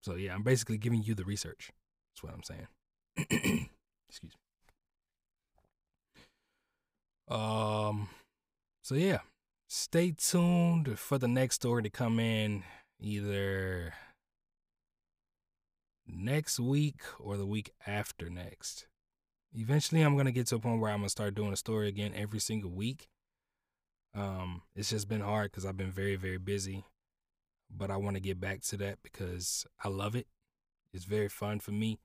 so 0.00 0.14
yeah, 0.14 0.32
I'm 0.32 0.44
basically 0.44 0.78
giving 0.78 1.02
you 1.02 1.16
the 1.16 1.24
research. 1.24 1.72
That's 2.12 2.22
what 2.22 2.34
I'm 2.34 2.44
saying. 2.44 2.68
Excuse 4.08 4.32
me. 4.36 4.43
Um 7.28 8.08
so 8.82 8.94
yeah, 8.94 9.20
stay 9.68 10.12
tuned 10.12 10.98
for 10.98 11.18
the 11.18 11.28
next 11.28 11.56
story 11.56 11.82
to 11.82 11.90
come 11.90 12.18
in 12.20 12.64
either 13.00 13.94
next 16.06 16.60
week 16.60 17.00
or 17.18 17.36
the 17.36 17.46
week 17.46 17.72
after 17.86 18.28
next. 18.28 18.86
Eventually, 19.54 20.02
I'm 20.02 20.16
gonna 20.16 20.32
get 20.32 20.46
to 20.48 20.56
a 20.56 20.58
point 20.58 20.80
where 20.80 20.90
I'm 20.90 20.98
gonna 20.98 21.08
start 21.08 21.34
doing 21.34 21.52
a 21.52 21.56
story 21.56 21.88
again 21.88 22.12
every 22.14 22.40
single 22.40 22.70
week. 22.70 23.08
Um, 24.14 24.62
it's 24.76 24.90
just 24.90 25.08
been 25.08 25.20
hard 25.20 25.50
because 25.50 25.66
I've 25.66 25.76
been 25.76 25.90
very, 25.90 26.16
very 26.16 26.38
busy, 26.38 26.84
but 27.70 27.90
I 27.90 27.96
want 27.96 28.16
to 28.16 28.20
get 28.20 28.40
back 28.40 28.62
to 28.62 28.76
that 28.78 28.98
because 29.02 29.66
I 29.82 29.88
love 29.88 30.14
it. 30.14 30.26
It's 30.92 31.04
very 31.04 31.28
fun 31.28 31.58
for 31.58 31.72
me. 31.72 31.98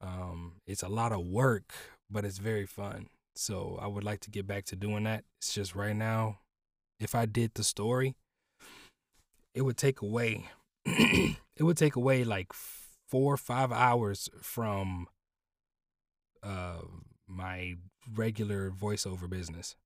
Um, 0.00 0.60
it's 0.66 0.82
a 0.82 0.88
lot 0.88 1.12
of 1.12 1.24
work, 1.24 1.72
but 2.10 2.24
it's 2.24 2.38
very 2.38 2.66
fun. 2.66 3.08
So 3.34 3.78
I 3.80 3.86
would 3.86 4.04
like 4.04 4.20
to 4.20 4.30
get 4.30 4.46
back 4.46 4.64
to 4.66 4.76
doing 4.76 5.04
that. 5.04 5.24
It's 5.38 5.54
just 5.54 5.74
right 5.74 5.96
now, 5.96 6.38
if 7.00 7.14
I 7.14 7.26
did 7.26 7.52
the 7.54 7.64
story, 7.64 8.14
it 9.54 9.62
would 9.62 9.76
take 9.76 10.02
away, 10.02 10.48
it 10.84 11.36
would 11.62 11.76
take 11.76 11.96
away 11.96 12.24
like 12.24 12.52
four 12.52 13.34
or 13.34 13.38
five 13.38 13.72
hours 13.72 14.28
from 14.40 15.06
uh, 16.42 16.82
my 17.26 17.74
regular 18.14 18.70
voiceover 18.70 19.28
business, 19.28 19.76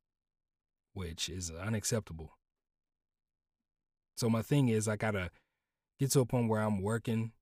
which 0.94 1.28
is 1.28 1.50
unacceptable. 1.50 2.32
So 4.16 4.28
my 4.30 4.42
thing 4.42 4.68
is, 4.68 4.88
I 4.88 4.96
gotta 4.96 5.30
get 5.98 6.10
to 6.12 6.20
a 6.20 6.26
point 6.26 6.48
where 6.48 6.62
I'm 6.62 6.82
working, 6.82 7.32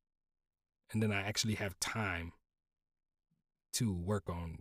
and 0.92 1.02
then 1.02 1.12
I 1.12 1.22
actually 1.22 1.54
have 1.54 1.78
time 1.80 2.32
to 3.74 3.92
work 3.92 4.28
on 4.28 4.58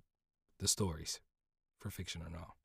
the 0.59 0.67
stories 0.67 1.19
for 1.83 1.91
fiction 1.91 2.21
or 2.21 2.29
not. 2.29 2.55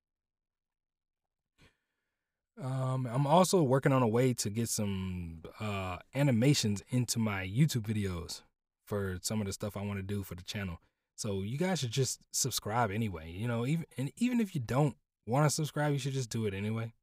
Um, 2.61 3.07
I'm 3.07 3.27
also 3.27 3.62
working 3.62 3.93
on 3.93 4.03
a 4.03 4.09
way 4.09 4.33
to 4.35 4.51
get 4.51 4.69
some 4.69 5.43
uh, 5.61 5.99
animations 6.14 6.83
into 6.89 7.19
my 7.19 7.47
YouTube 7.47 7.83
videos 7.83 8.43
for 8.85 9.19
some 9.23 9.41
of 9.41 9.47
the 9.47 9.53
stuff 9.53 9.77
I 9.77 9.83
want 9.83 9.99
to 9.99 10.03
do 10.03 10.23
for 10.23 10.35
the 10.35 10.43
channel. 10.43 10.81
So 11.14 11.43
you 11.43 11.59
guys 11.59 11.81
should 11.81 11.91
just 11.91 12.21
subscribe 12.33 12.91
anyway. 12.91 13.31
You 13.31 13.49
know, 13.49 13.66
even 13.66 13.85
and 13.97 14.11
even 14.16 14.41
if 14.41 14.55
you 14.55 14.61
don't 14.61 14.97
want 15.27 15.47
to 15.47 15.55
subscribe, 15.55 15.93
you 15.93 15.99
should 15.99 16.14
just 16.14 16.31
do 16.31 16.47
it 16.47 16.55
anyway. 16.55 16.95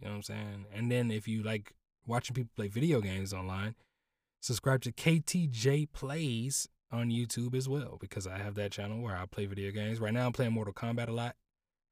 You 0.00 0.06
know 0.06 0.12
what 0.12 0.16
I'm 0.16 0.22
saying? 0.22 0.66
And 0.72 0.90
then 0.90 1.10
if 1.10 1.28
you 1.28 1.42
like 1.42 1.72
watching 2.06 2.34
people 2.34 2.50
play 2.56 2.68
video 2.68 3.00
games 3.00 3.32
online, 3.32 3.74
subscribe 4.40 4.82
to 4.82 4.92
KTJ 4.92 5.92
Plays 5.92 6.68
on 6.94 7.10
YouTube 7.10 7.54
as 7.54 7.68
well 7.68 7.98
because 8.00 8.26
I 8.26 8.38
have 8.38 8.54
that 8.54 8.72
channel 8.72 9.02
where 9.02 9.16
I 9.16 9.26
play 9.26 9.46
video 9.46 9.70
games. 9.70 10.00
Right 10.00 10.12
now 10.14 10.26
I'm 10.26 10.32
playing 10.32 10.52
Mortal 10.52 10.72
Kombat 10.74 11.08
a 11.08 11.12
lot. 11.12 11.36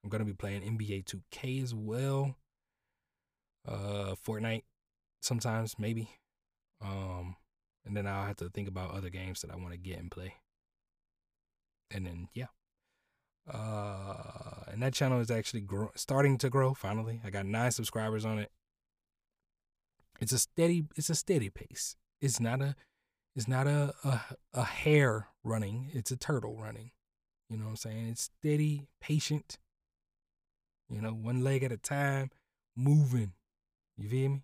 I'm 0.03 0.11
going 0.11 0.20
to 0.20 0.24
be 0.24 0.32
playing 0.32 0.62
NBA 0.62 1.05
2K 1.05 1.62
as 1.62 1.74
well 1.74 2.36
uh 3.66 4.14
Fortnite 4.26 4.64
sometimes 5.20 5.76
maybe. 5.78 6.11
Um 6.80 7.36
and 7.84 7.96
then 7.96 8.07
I'll 8.07 8.26
have 8.26 8.36
to 8.36 8.48
think 8.48 8.68
about 8.68 8.92
other 8.92 9.11
games 9.11 9.40
that 9.40 9.50
I 9.50 9.57
want 9.57 9.72
to 9.72 9.78
get 9.78 9.98
and 9.98 10.11
play. 10.11 10.34
And 11.90 12.07
then 12.07 12.28
yeah. 12.34 12.46
Uh 13.53 14.64
and 14.72 14.82
that 14.82 14.94
channel 14.94 15.20
is 15.20 15.30
actually 15.30 15.61
grow- 15.61 15.92
starting 15.94 16.38
to 16.38 16.50
grow 16.50 16.74
finally. 16.74 17.20
I 17.24 17.30
got 17.30 17.46
9 17.46 17.70
subscribers 17.70 18.24
on 18.24 18.38
it. 18.38 18.50
It's 20.20 20.32
a 20.32 20.38
steady 20.38 20.84
it's 20.96 21.11
a 21.11 21.14
steady 21.14 21.50
pace. 21.50 21.96
It's 22.20 22.40
not 22.40 22.61
a 22.61 22.76
it's 23.35 23.49
not 23.49 23.66
a 23.66 23.95
a, 24.05 24.20
a 24.55 24.64
hare 24.64 25.28
running, 25.45 25.91
it's 25.93 26.11
a 26.11 26.16
turtle 26.16 26.57
running. 26.57 26.91
You 27.49 27.59
know 27.59 27.64
what 27.64 27.70
I'm 27.70 27.76
saying? 27.76 28.09
It's 28.09 28.30
steady, 28.41 28.89
patient. 29.01 29.59
You 30.89 31.01
know, 31.01 31.11
one 31.11 31.43
leg 31.43 31.62
at 31.62 31.72
a 31.72 31.76
time, 31.76 32.30
moving 32.76 33.33
you 33.97 34.09
feel 34.09 34.30
me? 34.30 34.43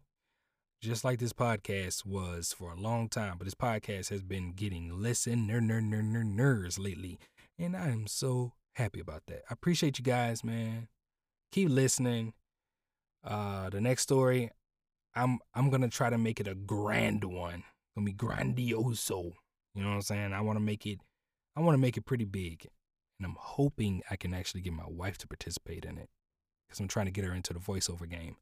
Just 0.80 1.04
like 1.04 1.18
this 1.18 1.32
podcast 1.32 2.06
was 2.06 2.52
for 2.52 2.72
a 2.72 2.76
long 2.76 3.08
time, 3.08 3.34
but 3.38 3.44
this 3.44 3.54
podcast 3.54 4.10
has 4.10 4.22
been 4.22 4.52
getting 4.52 5.02
listener 5.02 5.60
ner 5.60 5.80
ner 5.80 6.02
ner 6.02 6.22
ners 6.22 6.78
lately, 6.78 7.18
and 7.58 7.76
I 7.76 7.88
am 7.88 8.06
so 8.06 8.52
happy 8.76 9.00
about 9.00 9.22
that. 9.26 9.42
I 9.50 9.54
appreciate 9.54 9.98
you 9.98 10.04
guys, 10.04 10.44
man. 10.44 10.88
Keep 11.50 11.70
listening. 11.70 12.34
Uh, 13.24 13.70
the 13.70 13.80
next 13.80 14.02
story, 14.02 14.50
I'm 15.16 15.40
I'm 15.54 15.70
gonna 15.70 15.88
try 15.88 16.10
to 16.10 16.18
make 16.18 16.38
it 16.38 16.46
a 16.46 16.54
grand 16.54 17.24
one. 17.24 17.64
Gonna 17.98 18.06
be 18.06 18.12
grandioso. 18.12 19.32
You 19.74 19.82
know 19.82 19.88
what 19.88 19.94
I'm 19.96 20.02
saying? 20.02 20.32
I 20.32 20.40
want 20.40 20.56
to 20.56 20.64
make 20.64 20.86
it. 20.86 21.00
I 21.56 21.60
want 21.60 21.74
to 21.74 21.80
make 21.80 21.96
it 21.96 22.06
pretty 22.06 22.24
big, 22.24 22.68
and 23.18 23.26
I'm 23.26 23.36
hoping 23.38 24.02
I 24.10 24.16
can 24.16 24.32
actually 24.32 24.60
get 24.60 24.72
my 24.72 24.86
wife 24.86 25.18
to 25.18 25.26
participate 25.26 25.84
in 25.84 25.98
it 25.98 26.08
because 26.68 26.78
I'm 26.78 26.88
trying 26.88 27.06
to 27.06 27.12
get 27.12 27.24
her 27.24 27.34
into 27.34 27.52
the 27.52 27.58
voiceover 27.58 28.08
game 28.08 28.36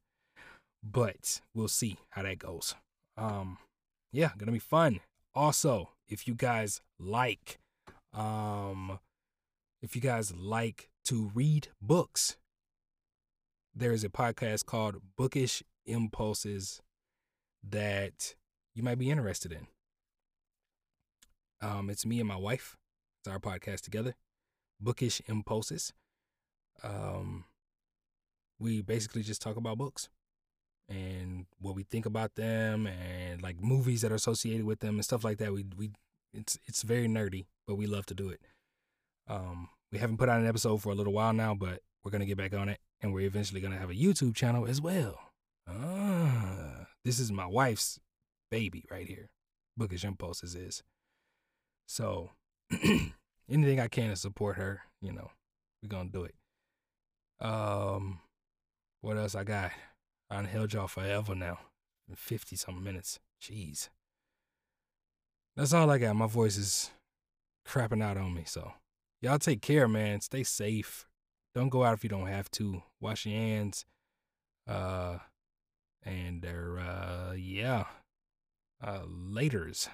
but 0.83 1.41
we'll 1.53 1.67
see 1.67 1.97
how 2.09 2.23
that 2.23 2.39
goes. 2.39 2.75
Um, 3.17 3.57
yeah, 4.11 4.31
gonna 4.37 4.51
be 4.51 4.59
fun. 4.59 4.99
Also, 5.35 5.89
if 6.07 6.27
you 6.27 6.35
guys 6.35 6.81
like, 6.99 7.59
um, 8.13 8.99
if 9.81 9.95
you 9.95 10.01
guys 10.01 10.33
like 10.35 10.89
to 11.05 11.31
read 11.33 11.69
books, 11.81 12.37
there 13.75 13.91
is 13.91 14.03
a 14.03 14.09
podcast 14.09 14.65
called 14.65 14.97
Bookish 15.17 15.63
Impulses 15.85 16.81
that 17.67 18.35
you 18.77 18.83
might 18.83 18.99
be 18.99 19.09
interested 19.09 19.51
in. 19.51 19.67
Um, 21.67 21.89
it's 21.89 22.05
me 22.05 22.19
and 22.19 22.27
my 22.27 22.35
wife. 22.35 22.77
It's 23.19 23.33
our 23.33 23.39
podcast 23.39 23.81
together. 23.81 24.13
Bookish 24.79 25.19
Impulses. 25.27 25.91
Um, 26.83 27.45
we 28.59 28.83
basically 28.83 29.23
just 29.23 29.41
talk 29.41 29.57
about 29.57 29.79
books 29.79 30.09
and 30.87 31.47
what 31.59 31.75
we 31.75 31.81
think 31.81 32.05
about 32.05 32.35
them 32.35 32.85
and 32.85 33.41
like 33.41 33.59
movies 33.59 34.01
that 34.01 34.11
are 34.11 34.15
associated 34.15 34.63
with 34.63 34.79
them 34.79 34.95
and 34.95 35.03
stuff 35.03 35.23
like 35.23 35.39
that. 35.39 35.51
We 35.51 35.65
we 35.75 35.91
it's 36.31 36.59
it's 36.67 36.83
very 36.83 37.07
nerdy, 37.07 37.47
but 37.65 37.75
we 37.75 37.87
love 37.87 38.05
to 38.07 38.13
do 38.13 38.29
it. 38.29 38.41
Um, 39.27 39.69
we 39.91 39.97
haven't 39.97 40.17
put 40.17 40.29
out 40.29 40.39
an 40.39 40.47
episode 40.47 40.83
for 40.83 40.91
a 40.91 40.95
little 40.95 41.13
while 41.13 41.33
now, 41.33 41.55
but 41.55 41.81
we're 42.03 42.11
gonna 42.11 42.25
get 42.25 42.37
back 42.37 42.53
on 42.53 42.69
it, 42.69 42.79
and 43.01 43.11
we're 43.11 43.25
eventually 43.25 43.59
gonna 43.59 43.79
have 43.79 43.89
a 43.89 43.95
YouTube 43.95 44.35
channel 44.35 44.67
as 44.67 44.79
well. 44.79 45.19
Ah, 45.67 46.85
this 47.03 47.19
is 47.19 47.31
my 47.31 47.47
wife's 47.47 47.99
baby 48.49 48.85
right 48.89 49.07
here. 49.07 49.29
Bookish 49.77 50.03
Impulses 50.03 50.55
is. 50.55 50.83
So 51.87 52.31
anything 53.49 53.79
I 53.79 53.87
can 53.87 54.09
to 54.09 54.15
support 54.15 54.57
her, 54.57 54.81
you 55.01 55.11
know, 55.11 55.31
we're 55.81 55.89
gonna 55.89 56.09
do 56.09 56.23
it. 56.23 56.35
Um, 57.39 58.19
what 59.01 59.17
else 59.17 59.35
I 59.35 59.43
got? 59.43 59.71
I 60.29 60.41
held 60.43 60.73
y'all 60.73 60.87
forever 60.87 61.35
now. 61.35 61.59
50 62.13 62.55
something 62.55 62.83
minutes. 62.83 63.19
Jeez. 63.41 63.89
That's 65.55 65.73
all 65.73 65.89
I 65.89 65.97
got. 65.97 66.15
My 66.15 66.27
voice 66.27 66.57
is 66.57 66.91
crapping 67.67 68.03
out 68.03 68.17
on 68.17 68.33
me. 68.33 68.43
So 68.45 68.73
y'all 69.21 69.39
take 69.39 69.61
care, 69.61 69.87
man. 69.87 70.21
Stay 70.21 70.43
safe. 70.43 71.07
Don't 71.53 71.69
go 71.69 71.83
out 71.83 71.93
if 71.93 72.03
you 72.03 72.09
don't 72.09 72.27
have 72.27 72.49
to. 72.51 72.83
Wash 72.99 73.25
your 73.25 73.35
hands. 73.35 73.85
Uh 74.67 75.17
and 76.03 76.45
uh 76.45 77.33
yeah. 77.35 77.85
Uh 78.81 79.05
laters. 79.07 79.87